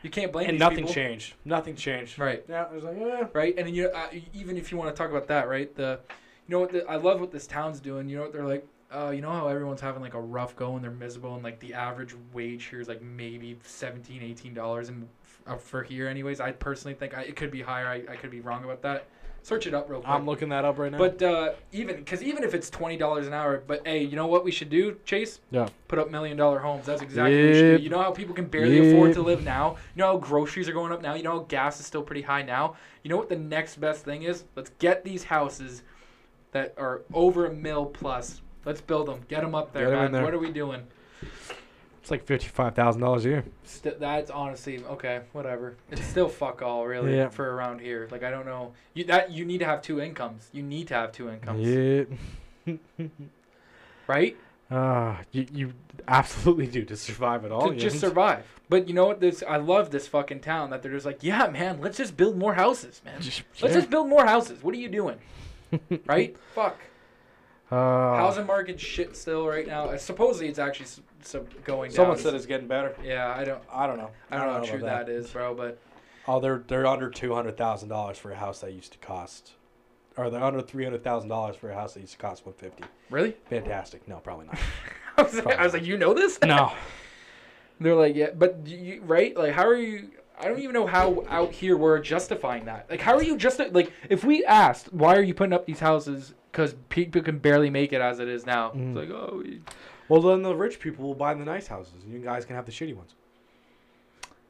[0.01, 0.93] You can't blame and these nothing people.
[0.93, 1.33] changed.
[1.43, 2.17] Nothing changed.
[2.17, 2.45] Right.
[2.47, 3.25] Yeah, it was like, eh.
[3.33, 3.53] right?
[3.57, 5.75] And then you uh, even if you want to talk about that, right?
[5.75, 5.99] The
[6.47, 8.07] you know what the, I love what this town's doing.
[8.07, 8.65] You know what they're like.
[8.91, 11.59] Uh, you know how everyone's having like a rough go and they're miserable and like
[11.59, 15.07] the average wage here is like maybe 17 18 dollars and
[15.45, 18.31] uh, for here anyways i personally think I, it could be higher I, I could
[18.31, 19.05] be wrong about that
[19.43, 20.97] search it up real quick I'm looking that up right now.
[20.97, 24.27] but uh, even because even if it's twenty dollars an hour, but hey, you know
[24.27, 25.39] what we should do, Chase?
[25.51, 25.67] Yeah.
[25.87, 26.85] Put up million dollar homes.
[26.85, 27.83] That's exactly what we should do.
[27.83, 29.77] You know how people can barely afford to live now.
[29.95, 31.13] You know how groceries are going up now.
[31.15, 32.75] You know how gas is still pretty high now.
[33.03, 34.43] You know what the next best thing is?
[34.55, 35.83] Let's get these houses
[36.51, 38.41] that are over a mil plus.
[38.65, 39.21] Let's build them.
[39.27, 40.11] Get them up there, Get 'em in man.
[40.13, 40.23] there.
[40.23, 40.83] What are we doing?
[42.01, 43.45] it's like fifty-five thousand dollars a year.
[43.63, 45.21] St- that's honestly okay.
[45.31, 45.75] Whatever.
[45.91, 47.29] It's still fuck all, really, Yeah.
[47.29, 48.07] for around here.
[48.11, 48.73] Like I don't know.
[48.93, 50.49] You that you need to have two incomes.
[50.51, 52.75] You need to have two incomes, Yeah.
[54.07, 54.37] right?
[54.71, 55.73] Ah, you you
[56.07, 57.69] absolutely do to survive at all.
[57.69, 58.45] to just survive.
[58.69, 59.19] But you know what?
[59.19, 62.37] This I love this fucking town that they're just like, yeah, man, let's just build
[62.37, 63.19] more houses, man.
[63.21, 63.79] Just, Let's yeah.
[63.79, 64.63] just build more houses.
[64.63, 65.17] What are you doing?
[66.05, 66.35] right?
[66.53, 66.77] Fuck.
[67.71, 69.95] Uh, Housing market shit still right now.
[69.97, 71.95] Supposedly it's actually s- so going down.
[71.95, 72.95] Someone said it's getting better.
[73.03, 73.61] yeah, I don't.
[73.71, 74.09] I don't know.
[74.31, 75.53] I don't know how about true that is, bro.
[75.53, 75.79] But
[76.27, 79.53] Oh, they're they're under two hundred thousand dollars for a house that used to cost,
[80.17, 82.55] or they're under three hundred thousand dollars for a house that used to cost one
[82.55, 82.83] fifty.
[83.11, 84.07] really, Fantastic.
[84.07, 84.57] No, probably not.
[85.17, 86.39] I was, like, I was like, you know this?
[86.43, 86.71] no.
[87.81, 89.35] They're like, yeah, but do you right?
[89.37, 90.09] Like, how are you?
[90.39, 92.89] I don't even know how out here we're justifying that.
[92.89, 95.79] Like, how are you just like if we asked why are you putting up these
[95.79, 98.71] houses because people can barely make it as it is now?
[98.71, 98.87] Mhm.
[98.89, 99.61] It's like, oh, we,
[100.07, 102.65] Well, then the rich people will buy the nice houses, and you guys can have
[102.65, 103.13] the shitty ones.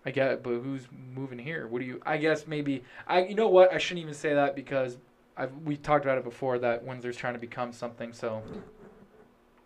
[0.06, 1.68] I get it, but who's moving here?
[1.68, 2.02] What do you?
[2.06, 3.26] I guess maybe I.
[3.26, 3.74] You know what?
[3.74, 4.98] I shouldn't even say that because
[5.36, 8.14] I've we talked about it before that Windsor's trying to become something.
[8.14, 8.42] So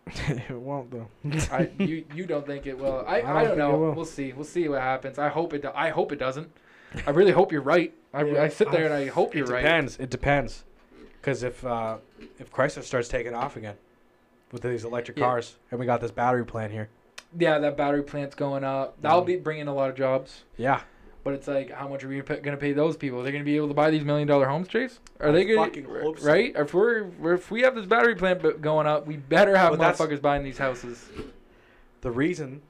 [0.28, 1.08] it won't though.
[1.50, 3.04] I you you don't think it will?
[3.06, 3.92] I I don't I, don't know.
[3.96, 4.32] We'll see.
[4.32, 5.18] We'll see what happens.
[5.18, 5.62] I hope it.
[5.62, 6.50] Do, I hope it doesn't.
[7.06, 7.92] I really hope you're right.
[8.12, 9.62] I, Yeah, I sit there I- and I hope you're it right.
[9.62, 9.96] depends.
[9.98, 10.64] It depends.
[11.20, 11.96] Because if uh,
[12.38, 13.76] if Chrysler starts taking off again
[14.52, 15.24] with these electric Yeah.
[15.24, 16.88] cars, and we got this battery plant here,
[17.36, 19.00] Yeah, that battery plant's going up.
[19.00, 19.26] That'll Mm.
[19.26, 20.44] be bringing a lot of jobs.
[20.58, 20.82] yeah,
[21.24, 23.18] But it's like, how much are we going to pay those people?
[23.18, 25.00] Are they going to be able to buy these million dollar homes, Chase?
[25.20, 26.26] Are I they going fucking hope so.
[26.28, 26.52] right?
[26.54, 30.44] If we're if we have this battery plant going up, we better have motherfuckers buying
[30.44, 31.08] these houses.
[32.02, 32.60] the reason,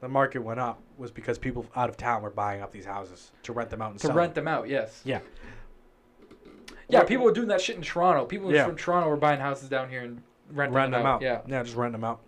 [0.00, 3.32] the market went up was because people out of town were buying up these houses
[3.42, 4.44] to rent them out and to sell rent them.
[4.44, 4.68] them out.
[4.68, 5.00] Yes.
[5.04, 5.18] Yeah.
[6.88, 8.26] Yeah, What- people were doing that shit in Toronto.
[8.26, 8.66] People Yeah.
[8.66, 10.22] from Toronto were buying houses down here and
[10.52, 11.20] renting Rent them out.
[11.20, 11.40] Yeah.
[11.48, 12.20] Yeah, just rent them out.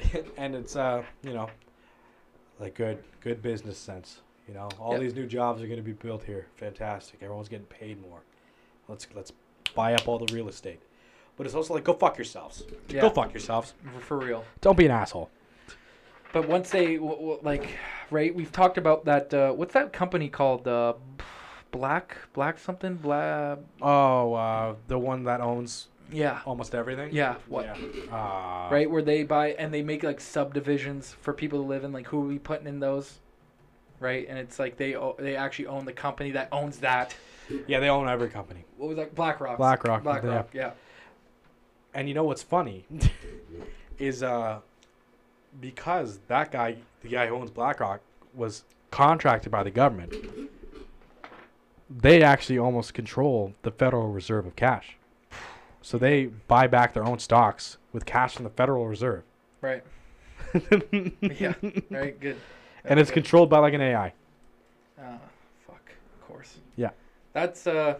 [0.38, 1.50] and it's uh, you know,
[2.58, 4.22] like good good business sense.
[4.48, 5.00] You know, all Yeah.
[5.00, 6.46] these new jobs are going to be built here.
[6.56, 7.22] Fantastic.
[7.22, 8.20] Everyone's getting paid more.
[8.88, 9.32] Let's let's
[9.74, 10.80] buy up all the real estate.
[11.36, 12.64] But it's also like go fuck yourselves.
[12.88, 13.02] Yeah.
[13.02, 13.74] Go fuck yourselves.
[13.94, 14.44] For- For real.
[14.62, 15.30] Don't be an asshole.
[16.32, 17.68] But once they w- w- like,
[18.10, 18.34] right?
[18.34, 19.32] We've talked about that.
[19.32, 20.66] Uh, what's that company called?
[20.66, 20.94] Uh,
[21.70, 23.58] Black Black something Black.
[23.82, 26.40] Oh, uh, the one that owns Yeah.
[26.46, 27.10] almost everything.
[27.12, 27.34] Yeah.
[27.48, 27.66] What?
[27.66, 28.14] Yeah.
[28.14, 31.92] Uh, Right, where they buy and they make like subdivisions for people to live in.
[31.92, 33.18] Like, who are we putting in those?
[34.00, 37.14] Right, and it's like they o- they actually own the company that owns that.
[37.66, 38.64] Yeah, they own every company.
[38.76, 39.14] What was that?
[39.14, 39.56] BlackRock.
[39.58, 40.50] BlackRock, BlackRock.
[40.52, 40.72] Yeah.
[41.94, 42.84] And you know what's funny
[43.98, 44.60] is uh
[45.60, 48.00] because that guy, the guy who owns BlackRock,
[48.34, 50.14] was contracted by the government.
[51.90, 54.96] They actually almost control the Federal Reserve of cash.
[55.80, 59.22] So they buy back their own stocks with cash from the Federal Reserve.
[59.60, 59.82] Right.
[60.92, 61.54] Yeah.
[61.90, 62.18] Right.
[62.20, 62.36] Good.
[62.84, 64.12] And it's controlled by like an AI.
[65.00, 65.18] Ah,
[65.66, 65.90] fuck.
[66.20, 66.58] Of course.
[66.76, 66.90] Yeah.
[67.32, 67.96] That's uh,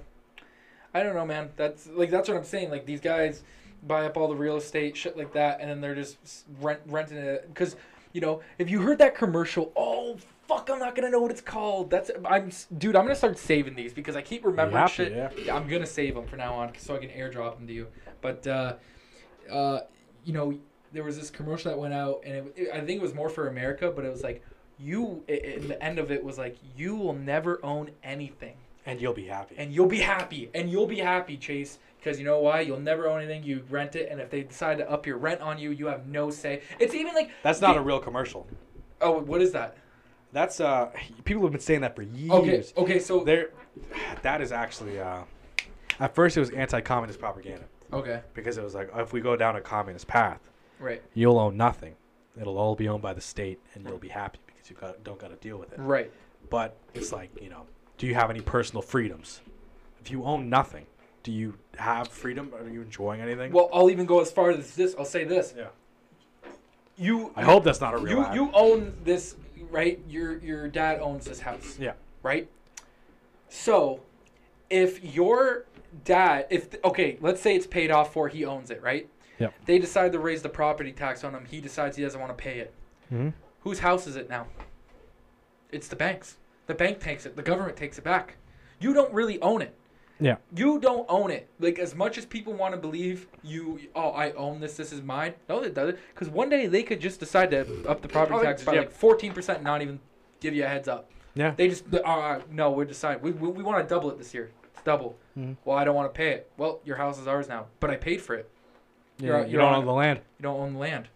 [0.95, 1.51] I don't know, man.
[1.57, 2.71] That's like that's what I'm saying.
[2.71, 3.43] Like these guys
[3.87, 6.17] buy up all the real estate, shit like that, and then they're just
[6.61, 7.77] rent renting it because
[8.13, 10.17] you know if you heard that commercial, oh
[10.49, 11.91] fuck, I'm not gonna know what it's called.
[11.91, 12.97] That's I'm dude.
[12.97, 15.13] I'm gonna start saving these because I keep remembering have shit.
[15.13, 15.31] yeah.
[15.45, 17.87] Yeah, I'm gonna save them for now on so I can airdrop them to you.
[18.21, 18.75] But uh,
[19.51, 19.81] uh,
[20.25, 20.59] you know,
[20.93, 23.29] there was this commercial that went out, and it, it- I think it was more
[23.29, 24.43] for America, but it was like
[24.79, 25.23] you.
[25.29, 28.55] It, it- the end of it was like you will never own anything,
[28.87, 29.55] And you'll be happy.
[29.59, 32.61] and you'll be happy, and you'll be happy, Chase, because you know why?
[32.61, 33.43] You'll never own anything.
[33.45, 36.07] You rent it, and if they decide to up your rent on you, you have
[36.07, 36.63] no say.
[36.79, 38.47] It's even like That's not the- a real commercial.
[39.01, 39.77] oh, what is that?
[40.33, 40.91] That's uh
[41.25, 42.31] people have been saying that for years.
[42.31, 43.51] Okay, okay, so There
[44.23, 45.23] that is actually uh
[46.01, 47.65] at first it was anti-communist propaganda.
[47.93, 50.41] okay, because it was like if we go down a communist path,
[50.79, 51.95] right, you'll own nothing.
[52.39, 54.39] It'll all be owned by the state, and you'll be happy
[54.71, 55.79] you got, don't got to deal with it.
[55.79, 56.11] right.
[56.51, 57.67] But it's like you know,
[57.99, 59.41] do you have any personal freedoms?
[60.01, 60.87] If you own nothing,
[61.23, 62.53] do you have freedom?
[62.55, 63.53] Are you enjoying anything?
[63.53, 64.95] Well, I'll even go as far as this.
[64.99, 65.55] I'll say this.
[65.57, 65.67] yeah.
[66.97, 68.19] You I hope that's not a real.
[68.19, 68.35] you ad.
[68.35, 69.37] you own this
[69.71, 71.93] right your your dad owns this house Yeah.
[72.23, 72.49] right
[73.49, 74.01] so
[74.71, 75.67] if your
[76.05, 79.09] dad if okay let's say it's paid off for he owns it right
[79.39, 79.55] Yep.
[79.67, 82.43] they decide to raise the property tax on him he decides he doesn't want to
[82.43, 82.73] pay it
[83.13, 83.33] Mhm.
[83.61, 84.47] Whose house is it now
[85.71, 86.37] it's the bank's
[86.67, 88.37] the bank takes it the government takes it back
[88.81, 89.75] you don't really own it
[90.21, 90.37] Yeah.
[90.57, 91.49] you don't own it.
[91.61, 94.77] Like as much as people want to believe you, oh, I own this.
[94.77, 95.35] This is mine.
[95.49, 95.97] No, it doesn't.
[96.13, 98.81] Because one day they could just decide to up the property Oh, tax by yeah.
[98.81, 100.01] like fourteen percent, not even
[100.41, 101.09] give you a heads up.
[101.35, 101.53] Yeah.
[101.57, 103.23] They just, uh, uh, no, we're deciding.
[103.23, 104.51] We, we, we want to double it this year.
[104.75, 105.17] It's double.
[105.39, 105.57] Mhm.
[105.65, 106.51] Well, I don't want to pay it.
[106.57, 108.51] Well, your house is ours now, but I paid for it.
[109.19, 110.19] Yeah, You're- you you're don't on- own the land.
[110.39, 111.09] You don't own the land.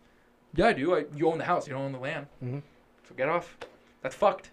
[0.55, 0.95] Yeah, I do.
[0.95, 1.67] I, you own the house.
[1.67, 2.27] You don't own the land.
[2.43, 2.63] Mhm.
[3.09, 3.57] So get off.
[4.03, 4.51] That's fucked.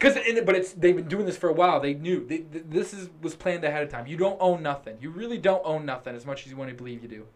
[0.00, 1.80] Cause, in, but it's they've been doing this for a while.
[1.80, 4.06] They knew they, th- this is was planned ahead of time.
[4.06, 4.98] You don't own nothing.
[5.00, 7.26] You really don't own nothing as much as you want to believe you do.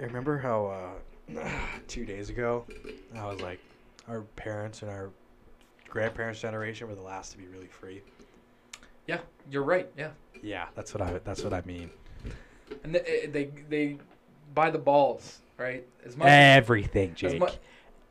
[0.00, 0.94] I Remember how
[1.36, 1.50] uh,
[1.88, 2.64] two days ago
[3.14, 3.60] I was like,
[4.08, 5.10] our parents and our
[5.88, 8.00] grandparents' generation were the last to be really free.
[9.06, 9.18] Yeah,
[9.50, 9.88] you're right.
[9.98, 10.10] Yeah,
[10.42, 11.90] Yeah, that's what I that's what I mean.
[12.84, 13.98] and they they, they
[14.54, 16.28] buy the balls right as much.
[16.28, 17.40] Everything, as Jake.
[17.40, 17.46] mu-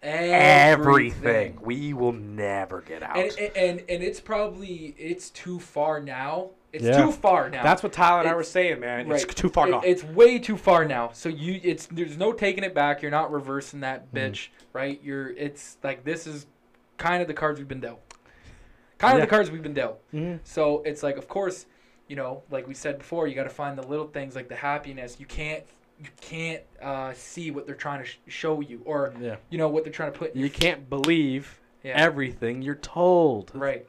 [0.03, 1.57] everything.
[1.61, 3.17] We will never get out.
[3.17, 6.51] And, and and and it's probably it's too far now.
[6.73, 7.01] It's Yeah.
[7.01, 7.63] too far now.
[7.63, 9.07] That's what Tyler and I were saying, man.
[9.07, 9.23] right.
[9.23, 9.83] It's too far It- gone.
[9.85, 11.11] It's way too far now.
[11.13, 13.01] So you, it's there's no taking it back.
[13.01, 14.17] You're not reversing that Mhm.
[14.31, 14.99] bitch, right?
[15.03, 15.29] You're.
[15.31, 16.45] It's like this is
[16.97, 18.01] kind of the cards we've been dealt.
[18.97, 19.99] Kind of the cards we've been dealt.
[20.11, 20.39] Mhm.
[20.43, 21.67] So it's like, of course,
[22.07, 24.55] you know, like we said before, you got to find the little things like the
[24.55, 25.17] happiness.
[25.19, 25.63] You can't,
[25.99, 29.37] you can't uh, see what they're trying to sh- show you, or Yeah.
[29.49, 30.33] you know what they're trying to put.
[30.33, 31.93] In You your can't believe yeah.
[31.95, 33.51] everything you're told.
[33.53, 33.85] right.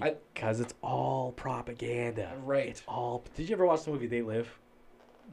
[0.00, 2.32] I- Because it's all propaganda.
[2.42, 2.66] Right.
[2.68, 3.24] It's all.
[3.36, 4.58] Did you ever watch the movie They Live?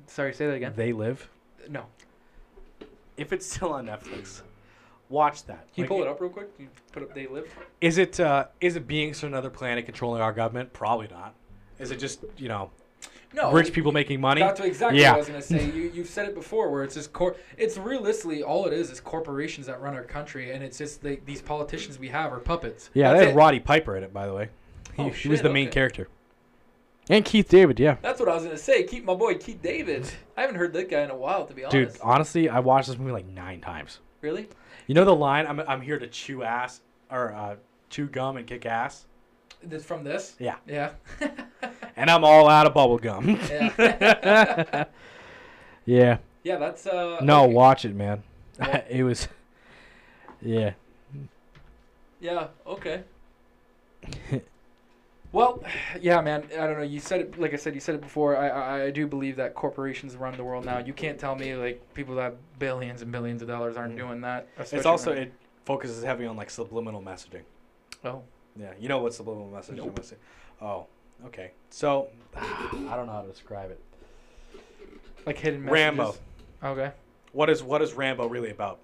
[0.08, 0.74] Sorry, say that again.
[0.76, 1.30] They Live.
[1.70, 1.86] No.
[3.18, 4.42] If it's still on Netflix,
[5.10, 5.66] watch that.
[5.74, 6.50] Can you Like, pull it up real quick?
[6.60, 7.48] You put up They Live.
[7.82, 10.72] Is it uh, is it beings from another planet controlling our government?
[10.74, 11.34] Probably not.
[11.80, 12.70] Is it just you know
[13.34, 13.52] No.
[13.52, 14.42] rich people making money?
[14.42, 15.12] That's exactly Yeah.
[15.12, 15.66] what I was gonna say.
[15.66, 19.00] You you've said it before, where it's just cor- It's realistically all it is is
[19.00, 22.90] corporations that run our country, and it's just the, these politicians we have are puppets.
[22.94, 23.38] Yeah, That's they had it.
[23.38, 24.50] Roddy Piper in it, by the way.
[24.96, 25.74] He, Oh, he was the main okay.
[25.76, 26.08] character.
[27.12, 27.98] And Keith David, yeah.
[28.02, 28.84] That's what I was gonna say.
[28.84, 30.10] Keep my boy Keith David.
[30.38, 31.94] I haven't heard that guy in a while, to be honest.
[31.94, 34.00] Dude, honestly, I watched this movie like nine times.
[34.22, 34.48] Really?
[34.88, 35.46] You know the line?
[35.48, 36.82] I'm I'm here to chew ass
[37.12, 37.56] or uh,
[37.90, 39.06] chew gum and kick ass,
[39.64, 40.36] This from this?
[40.40, 40.56] Yeah.
[40.68, 40.92] Yeah.
[41.96, 43.40] and I'm all out of bubble gum.
[43.50, 44.86] yeah.
[45.86, 46.18] Yeah.
[46.44, 47.18] yeah, that's uh.
[47.22, 47.54] No, okay.
[47.54, 48.22] watch it, man.
[48.60, 48.84] Yeah.
[48.90, 49.28] it was.
[50.40, 50.74] Yeah.
[52.20, 52.48] Yeah.
[52.68, 53.04] Okay.
[55.32, 55.64] Well,
[56.00, 56.44] yeah, man.
[56.54, 56.84] I don't know.
[56.84, 58.36] You said it, like I said, you said it before.
[58.38, 60.80] I, I, I do believe that corporations run the world now.
[60.80, 63.98] You can't tell me like people that have billions and billions of dollars aren't Mm.
[63.98, 64.48] doing that.
[64.60, 65.34] It's also when- it
[65.66, 67.44] focuses heavy on like subliminal messaging.
[68.04, 68.22] Oh,
[68.60, 70.00] Yeah, you know what subliminal messaging Nope.
[70.00, 70.14] is?
[70.62, 70.88] Oh,
[71.28, 71.52] okay.
[71.70, 73.80] So I don't know how to describe it.
[75.26, 75.74] like hidden messages.
[75.98, 76.16] Rambo.
[76.64, 76.92] Okay.
[77.32, 78.80] What is what is Rambo really about?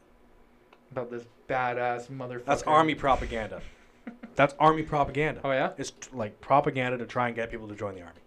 [0.91, 2.45] About this badass motherfucker.
[2.45, 3.61] That's army propaganda.
[4.35, 5.41] That's army propaganda.
[5.43, 5.71] Oh yeah.
[5.77, 8.19] It's tr- like propaganda to try and get people to join the army.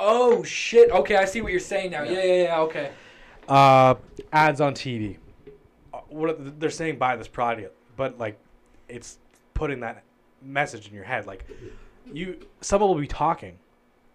[0.00, 0.90] Oh shit.
[0.90, 2.02] Okay, I see what you're saying now.
[2.02, 2.12] Yeah.
[2.12, 2.60] Yeah, yeah, yeah.
[2.60, 2.90] Okay.
[3.48, 3.94] Uh,
[4.32, 5.16] ads on TV.
[5.94, 8.38] Uh, What are- they're saying buy this product, but like,
[8.88, 9.18] it's
[9.54, 10.02] putting that
[10.42, 11.26] message in your head.
[11.26, 11.46] Like,
[12.12, 13.58] you someone will be talking,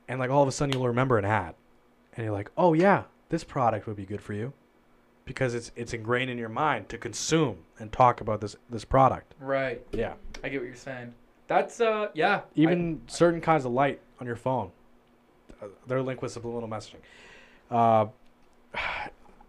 [0.08, 1.56] and like all of a sudden you'll remember an ad,
[2.16, 4.54] and you're like, oh yeah, this product would be good for you,
[5.26, 9.34] because it's it's ingrained in your mind to consume and talk about this this product.
[9.40, 9.86] Right.
[9.92, 10.14] Yeah.
[10.44, 11.14] I get what you're saying.
[11.48, 12.42] That's uh yeah.
[12.56, 14.72] Even certain kinds of light on your phone,
[15.62, 17.02] uh, they're linked with subliminal messaging.
[17.70, 18.08] Uh,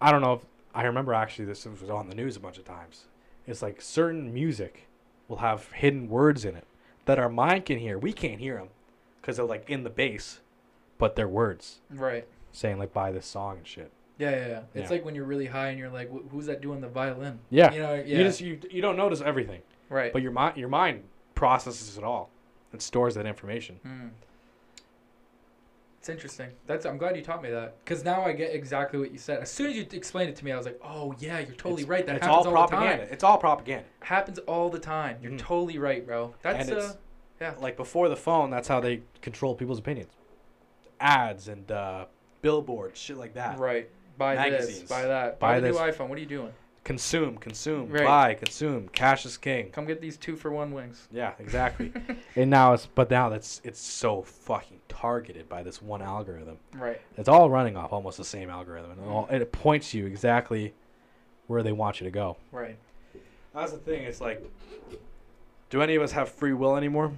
[0.01, 0.41] I don't know if
[0.75, 3.05] I remember actually this was on the news a bunch of times.
[3.47, 4.87] It's like certain music
[5.29, 6.67] will have hidden words in it
[7.07, 7.99] that our mind can hear.
[7.99, 8.69] We can't hear them
[9.21, 10.41] because they're like in the bass,
[10.99, 12.27] but they're words right.
[12.53, 13.91] saying like buy this song and shit.
[14.19, 14.61] Yeah, yeah, yeah.
[14.75, 14.97] It's Yeah.
[14.97, 17.41] like when you're really high and you're like, who's that doing the violin?
[17.51, 17.73] Yeah.
[17.73, 17.95] You know.
[17.95, 18.19] Yeah.
[18.19, 20.13] You just you you don't notice everything, right.
[20.13, 21.03] but your mind your mind
[21.35, 22.31] processes it all
[22.73, 23.81] and stores that information.
[23.83, 24.09] Hmm.
[26.05, 26.51] It's interesting.
[26.67, 29.41] That's I'm glad you taught me that because now I get exactly what you said.
[29.41, 31.81] As soon as you explained it to me, I was like, "Oh yeah, you're totally
[31.85, 32.05] It's- right.
[32.05, 32.97] That it's happens all all, propaganda.
[32.99, 33.13] the time.
[33.15, 33.85] It's all propaganda.
[34.01, 35.17] Happens all the time.
[35.23, 35.39] You're Mhm.
[35.39, 36.35] totally right, bro.
[36.43, 36.93] That's uh,
[37.41, 37.55] yeah.
[37.59, 40.13] like before the phone, that's how they control people's opinions.
[41.01, 42.05] Ads and uh,
[42.43, 43.59] billboards, shit like that.
[43.59, 43.89] right.
[44.19, 44.81] Buy this.
[44.83, 45.41] Buy that.
[45.41, 45.77] Buy Buy, the this.
[45.79, 46.09] new iPhone.
[46.11, 46.53] What are you doing?
[46.85, 48.05] Consume, consume, Right.
[48.05, 48.89] buy, consume.
[48.91, 49.71] Cash is king.
[49.71, 51.09] Come get these two for one wings.
[51.11, 51.93] Yeah, exactly.
[52.37, 56.59] And now it's but now that's it's so fucking targeted by this one algorithm.
[56.75, 57.01] Right.
[57.17, 60.07] It's all running off almost the same algorithm, and, it all, and it points you
[60.07, 60.75] exactly
[61.47, 62.37] where they want you to go.
[62.53, 62.77] Right.
[63.55, 64.03] That's the thing.
[64.03, 64.45] It's like,
[65.71, 67.13] do any of us have free will anymore?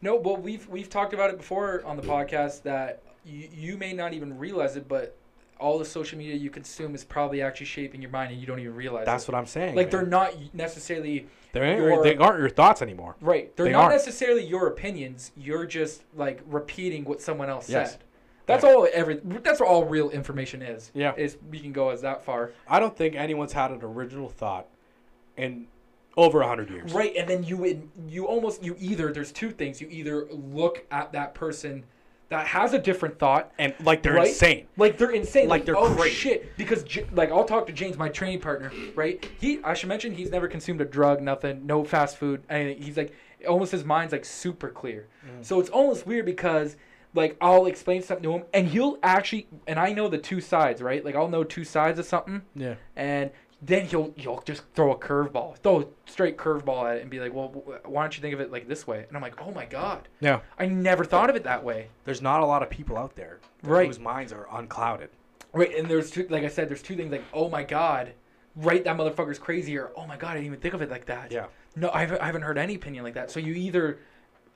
[0.00, 3.92] No, but we've we've talked about it before on the podcast that you, you may
[3.92, 5.16] not even realize it, but
[5.58, 8.58] all the social media you consume is probably actually shaping your mind, and you don't
[8.60, 9.32] even realize That's it.
[9.32, 9.74] what I'm saying.
[9.74, 9.90] like man.
[10.02, 13.16] they're not necessarily They ain't- your- they aren't your thoughts anymore.
[13.20, 13.54] right.
[13.56, 13.94] They're They not aren't.
[13.94, 15.32] necessarily your opinions.
[15.36, 17.92] You're just like repeating what someone else Yes.
[17.92, 18.00] said.
[18.46, 18.86] That's all.
[18.92, 20.92] Every that's all real information is.
[20.94, 21.14] Yeah.
[21.16, 22.52] Is we can go as that far.
[22.68, 24.66] I don't think anyone's had an original thought
[25.36, 25.66] in
[26.16, 26.92] over a hundred years.
[26.94, 29.80] Right, and then you would you almost you either there's two things.
[29.80, 31.84] You either look at that person
[32.28, 34.28] that has a different thought And like they're Right?
[34.28, 34.66] insane.
[34.76, 35.48] Like they're insane.
[35.48, 36.14] Like Like, they're oh crazy.
[36.14, 36.56] shit.
[36.56, 39.24] Because J- like I'll talk to James, my training partner, right?
[39.40, 42.82] He I should mention he's never consumed a drug, nothing, no fast food, anything.
[42.82, 43.12] He's like
[43.48, 45.06] almost his mind's like super clear.
[45.24, 45.44] Mm.
[45.44, 46.76] So it's almost weird because
[47.14, 50.82] like I'll explain something to him and he'll actually and I know the two sides,
[50.82, 51.04] right?
[51.04, 52.74] Like I'll know two sides of something Yeah.
[52.96, 53.30] and
[53.62, 57.18] then he'll he'll just throw a curveball, throw a straight curveball at it and be
[57.20, 57.48] like, "Well,
[57.84, 60.08] why don't you think of it like this way?" And I'm like, "Oh my god,
[60.20, 60.40] Yeah.
[60.58, 63.40] I never thought of it that way." There's not a lot of people out there
[63.62, 63.86] Right.
[63.86, 65.08] whose minds are unclouded.
[65.52, 68.12] Right, and there's two, like I said, there's two things like, oh my god,
[68.56, 71.06] right, that motherfucker's crazy, or oh my god, I didn't even think of it like
[71.06, 71.32] that.
[71.32, 71.46] Yeah.
[71.74, 73.30] No, I haven't, I haven't heard any opinion like that.
[73.30, 73.98] So you either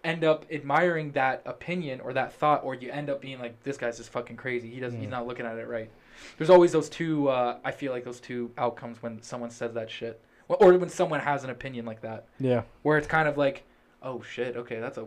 [0.05, 3.79] end up admiring that opinion or that thought, or you end up being like, this
[3.79, 4.69] guy's just fucking crazy.
[4.71, 5.13] He doesn't, he's Mm.
[5.13, 5.91] not looking at it right.
[6.39, 7.29] There's always those two.
[7.29, 11.21] Uh, I feel like those two outcomes when someone says that shit, or when someone
[11.21, 12.63] has an opinion like that, yeah.
[12.83, 13.65] where it's kind of like,
[14.03, 15.07] oh shit, okay, that's a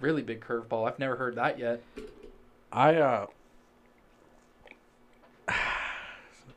[0.00, 0.88] really big curveball.
[0.88, 1.82] I've never heard that yet.
[2.72, 3.26] I uh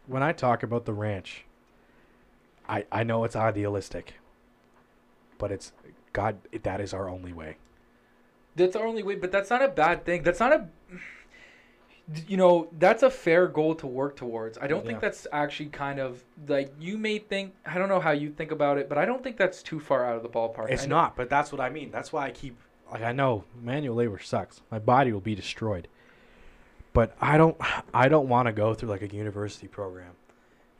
[0.08, 1.46] When I talk about the ranch,
[2.68, 4.16] I I know it's idealistic,
[5.38, 5.72] but it's
[6.14, 6.38] God.
[6.64, 7.58] That is our only way.
[8.56, 10.24] That's our only way, but that's not a bad thing.
[10.24, 10.68] That's not a,
[12.28, 14.58] you know, that's a fair goal to work towards.
[14.58, 14.88] I don't Yeah.
[14.90, 17.56] think that's actually kind of like you may think.
[17.66, 20.06] I don't know how you think about it, but I don't think that's too far
[20.06, 20.70] out of the ballpark.
[20.70, 21.92] It's not, but that's what I mean.
[21.92, 22.58] That's why I keep
[22.92, 24.62] like I know manual labor sucks.
[24.70, 25.88] My body will be destroyed.
[26.94, 27.58] But I don't
[27.94, 30.14] I don't want to go through like a university program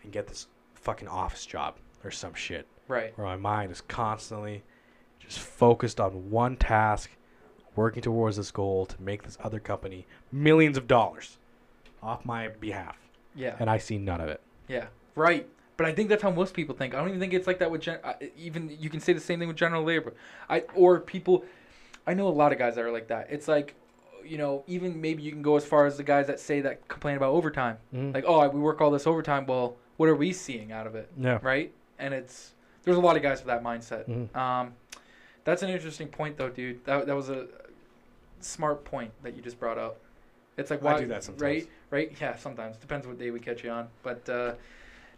[0.04, 3.18] and get this fucking office job or some shit right.
[3.18, 4.64] where my mind is constantly
[5.20, 7.10] just focused on one task,
[7.76, 11.38] working towards this goal to make this other company millions of dollars
[12.02, 12.98] off my behalf.
[13.36, 13.56] Yeah.
[13.60, 14.42] And I see none of it.
[14.68, 14.86] Yeah.
[15.16, 15.48] Right.
[15.78, 16.94] But I think that's how most people think.
[16.94, 19.20] I don't even think it's like that with gen- uh, even you can say the
[19.20, 20.14] same thing with general labor.
[20.50, 21.44] I or people
[22.08, 23.28] I know a lot of guys that are like that.
[23.30, 23.76] It's like
[24.24, 26.88] you know, even maybe you can go as far as the guys that say that
[26.88, 27.78] complain about overtime.
[27.94, 28.14] Mhm.
[28.14, 29.46] Like, "Oh, we work all this overtime.
[29.46, 31.38] Well, what are we seeing out of it?" yeah.
[31.42, 31.74] Right?
[32.00, 32.54] And it's
[32.84, 34.08] there's a lot of guys with that mindset.
[34.08, 34.36] Mhm.
[34.36, 34.74] Um
[35.44, 36.86] that's an interesting point though, dude.
[36.86, 37.48] That that was a
[38.46, 40.00] smart point that you just brought up.
[40.58, 41.42] It's like I why do that sometimes.
[41.42, 41.70] right?
[41.92, 42.18] Right?
[42.20, 43.88] Yeah, sometimes depends what day we catch you on.
[44.04, 44.54] But uh,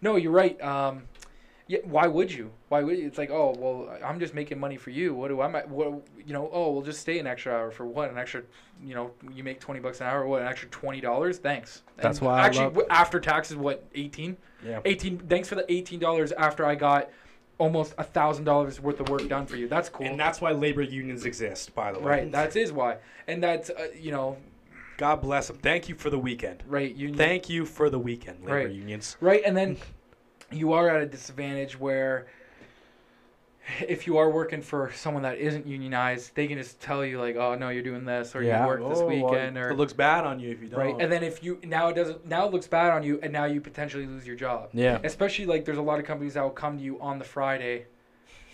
[0.01, 0.59] no, you're right.
[0.61, 1.03] Um,
[1.67, 2.51] yeah, why would you?
[2.69, 3.05] Why would you?
[3.05, 5.13] It's like, oh, well, I'm just making money for you.
[5.13, 5.47] What do I?
[5.63, 6.49] What you know?
[6.51, 8.09] Oh, we'll just stay an extra hour for what?
[8.09, 8.43] An extra,
[8.83, 10.25] you know, you make twenty bucks an hour.
[10.25, 10.41] What?
[10.41, 11.37] An extra twenty dollars?
[11.39, 11.83] Thanks.
[11.97, 13.85] That's And why I actually after taxes, what?
[13.93, 14.37] Eighteen.
[14.65, 14.79] Yeah.
[14.85, 17.11] 18 thanks for the $18 after i got
[17.59, 20.51] almost a thousand dollars worth of work done for you that's cool And that's why
[20.51, 22.05] labor unions exist, by the way.
[22.05, 22.97] right that is why
[23.27, 24.37] and that's uh, you know
[24.97, 25.57] God bless them.
[25.57, 26.63] Thank you for the weekend.
[26.67, 28.71] right you Thank you for the weekend, labor Right.
[28.71, 29.17] unions.
[29.21, 29.77] right and then
[30.51, 32.27] you are at a disadvantage where
[33.81, 37.35] if you are working for someone that isn't unionized they can just tell you like
[37.35, 38.61] oh no you're doing this or Yeah.
[38.61, 40.79] you work this Oh, well, weekend or it looks bad on you if you don't.
[40.79, 43.31] right and then if you now it doesn't now it looks bad on you and
[43.33, 44.99] now you potentially lose your job Yeah.
[45.03, 47.85] especially like there's a lot of companies that will come to you on the Friday,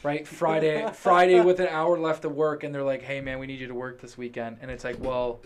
[0.03, 0.27] right?
[0.27, 3.59] Friday, Friday with an hour left of work, and they're like, "Hey, man, we need
[3.59, 5.39] you to work this weekend," and it's like, well,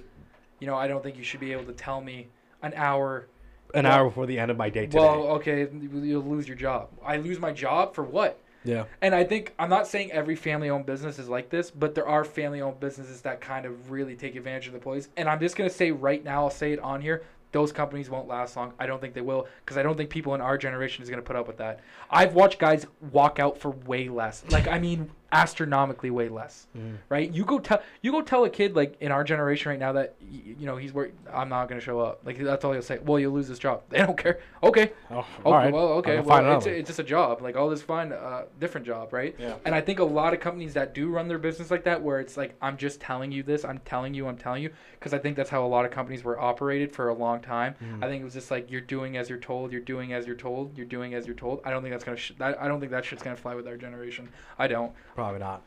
[0.59, 2.27] you know, I don't think you should be able to tell me
[2.63, 3.27] an hour.
[3.75, 4.97] An Well- hour before the end of my day today.
[4.99, 6.89] Well, okay, you'll lose your job.
[7.05, 8.39] I lose my job for what?
[8.67, 8.85] Yeah.
[9.01, 12.23] And I think I'm not saying every family-owned business is like this, but there are
[12.23, 15.09] family-owned businesses that kind of really take advantage of the employees.
[15.17, 17.23] And I'm just gonna say right now, I'll say it on here.
[17.53, 18.73] Those companies won't last long.
[18.77, 21.21] I don't think they will, because I don't think people in our generation is gonna
[21.21, 21.79] put up with that.
[22.11, 24.43] I've watched guys walk out for way less.
[24.51, 26.67] Like I mean, astronomically way less.
[26.77, 26.97] Mhm.
[27.09, 27.31] Right?
[27.31, 30.15] You go tell you go tell a kid like in our generation right now that
[30.21, 31.11] y- you know he's work.
[31.33, 32.21] I'm not gonna show up.
[32.25, 32.99] Like that's all he'll say.
[32.99, 33.81] Well, you'll lose this job.
[33.89, 34.39] They don't care.
[34.63, 35.73] Okay, Oh, Okay, all right.
[35.73, 37.41] well, okay, well, it's, it's just a job.
[37.41, 39.35] Like, all this fine, uh, different job, right?
[39.39, 39.55] Yeah.
[39.65, 42.19] And I think a lot of companies that do run their business like that, where
[42.19, 45.19] it's like, I'm just telling you this, I'm telling you, I'm telling you, because I
[45.19, 47.75] think that's how a lot of companies were operated for a long time.
[47.83, 48.03] Mm.
[48.03, 50.35] I think it was just like, you're doing as you're told, you're doing as you're
[50.35, 51.61] told, you're doing as you're told.
[51.63, 53.67] I don't think that's gonna, sh- that, I don't think that shit's gonna fly with
[53.67, 54.27] our generation.
[54.59, 54.91] I don't.
[55.17, 55.63] Probably not.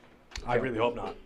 [0.46, 1.16] I really hope not.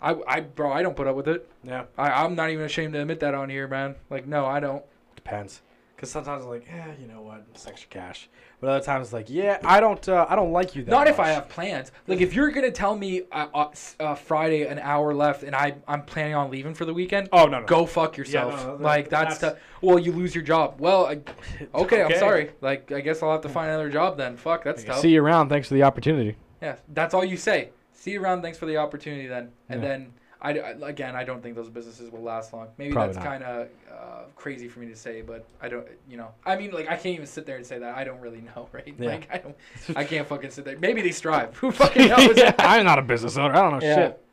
[0.00, 1.46] I, I, bro, I don't put up with it.
[1.62, 1.84] Yeah.
[1.98, 3.96] I, I'm not even ashamed to admit that on here, man.
[4.08, 4.82] Like, no, I don't.
[5.14, 5.60] Depends.
[5.94, 7.44] Because sometimes I'm like, yeah, you know what?
[7.50, 8.30] It's extra cash.
[8.62, 10.08] But other times it's like, yeah, I don't.
[10.08, 11.92] Uh, I don't like you that Not if I have plans.
[12.06, 15.54] Like if you're gonna tell me uh, uh, s- uh, Friday an hour left and
[15.54, 17.66] I I'm planning on leaving for the weekend, Oh no, no.
[17.66, 18.54] go fuck yourself.
[18.64, 20.76] no, no, like that's, that's- the well you lose your job.
[20.80, 21.20] Well, I,
[21.74, 22.18] okay, I'm Okay.
[22.18, 22.50] sorry.
[22.62, 24.38] Like I guess I'll have to find another job then.
[24.38, 25.00] Fuck, that's tough.
[25.00, 25.50] See you around.
[25.50, 26.36] Thanks for the opportunity.
[26.62, 27.70] Yeah, that's all you say.
[27.92, 28.42] See you around.
[28.42, 29.50] Thanks for the opportunity then.
[29.68, 29.88] And Yeah.
[29.88, 30.12] then
[30.42, 32.68] I, I- again I don't think those businesses will last long.
[32.78, 35.86] Maybe Probably that's kind of uh, crazy for me to say, but I don't.
[36.08, 37.94] You know, I mean like I can't even sit there and say that.
[37.96, 38.94] I don't really know, right?
[38.98, 39.06] Yeah.
[39.10, 39.56] Like I don't.
[39.96, 40.78] I can't fucking sit there.
[40.78, 41.56] Maybe they strive.
[41.58, 42.36] Who fucking knows?
[42.36, 43.54] yeah, I'm not a business owner.
[43.54, 43.94] I don't know Yeah.
[43.96, 44.24] shit.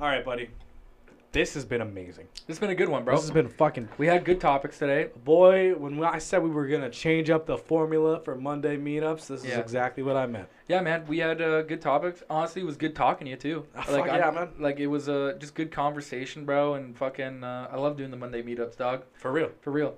[0.00, 0.50] All right, buddy.
[1.32, 2.26] This has been amazing.
[2.46, 3.14] This has been a good one, bro.
[3.14, 5.08] This has been fucking We had good topics today.
[5.24, 9.44] Boy, when I said we were gonna change up the formula for Monday meetups, this
[9.44, 10.48] is exactly what I meant.
[10.68, 12.22] Yeah, man, we had uh, good topics.
[12.28, 13.66] Honestly, it was good talking to you too.
[13.74, 14.50] Ah, fuck yeah, man.
[14.58, 17.42] Like it was uh, just good conversation, bro, and fucking.
[17.42, 19.04] Uh, I love doing the Monday meetups, dog.
[19.14, 19.50] For real.
[19.62, 19.96] For real.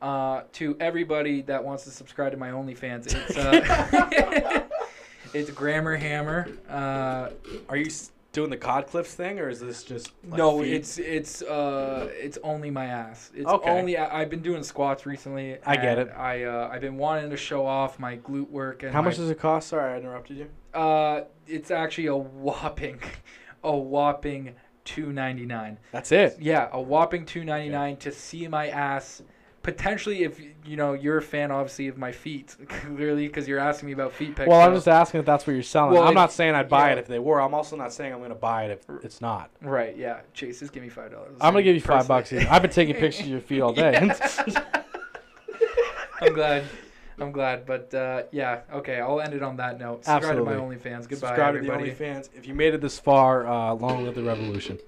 [0.00, 4.66] Uh, to everybody that wants to subscribe to my OnlyFans, it's uh,
[5.34, 6.48] it's Grammar Hammer.
[6.66, 7.30] Uh,
[7.68, 10.72] Are you s- doing the Cod Cliffs thing, or is this just like, no, feed?
[10.74, 13.30] it's it's uh, it's only my ass.
[13.34, 13.70] It's Okay.
[13.70, 15.58] only I, I've been doing squats recently.
[15.66, 16.10] I get it.
[16.16, 19.16] I uh, I've been wanting to show off my glute work and How my much
[19.16, 19.68] does it cost?
[19.68, 20.48] Sorry, I interrupted you.
[20.78, 23.00] Uh, it's actually a whopping,
[23.64, 24.54] a whopping
[24.84, 25.78] two ninety nine.
[25.92, 26.36] That's it.
[26.40, 29.22] Yeah, a whopping two ninety nine to see my ass.
[29.62, 33.88] Potentially, if you know you're a fan, obviously of my feet, clearly, because you're asking
[33.88, 34.48] me about feet pics.
[34.48, 35.92] Well, I'm just asking if that's what you're selling.
[35.94, 36.92] Well, I'm if- not saying I'd buy yeah.
[36.94, 37.40] it if they were.
[37.40, 39.50] I'm also not saying I'm going to buy it if it's not.
[39.60, 39.94] right.
[39.96, 41.36] Yeah, Chase, just give me five dollars.
[41.40, 42.30] I'm going to give you five bucks.
[42.30, 42.46] Here.
[42.50, 43.96] I've been taking pictures of your feet all day.
[46.22, 46.64] I'm glad.
[47.18, 48.98] I'm glad, but uh, yeah, okay.
[48.98, 50.06] I'll end it on that note.
[50.06, 50.76] Subscribe to my Absolutely.
[50.76, 51.02] OnlyFans.
[51.08, 51.90] Goodbye, Subscribe everybody.
[51.90, 52.28] to the OnlyFans.
[52.34, 54.78] if you made it this far, uh, long live the revolution.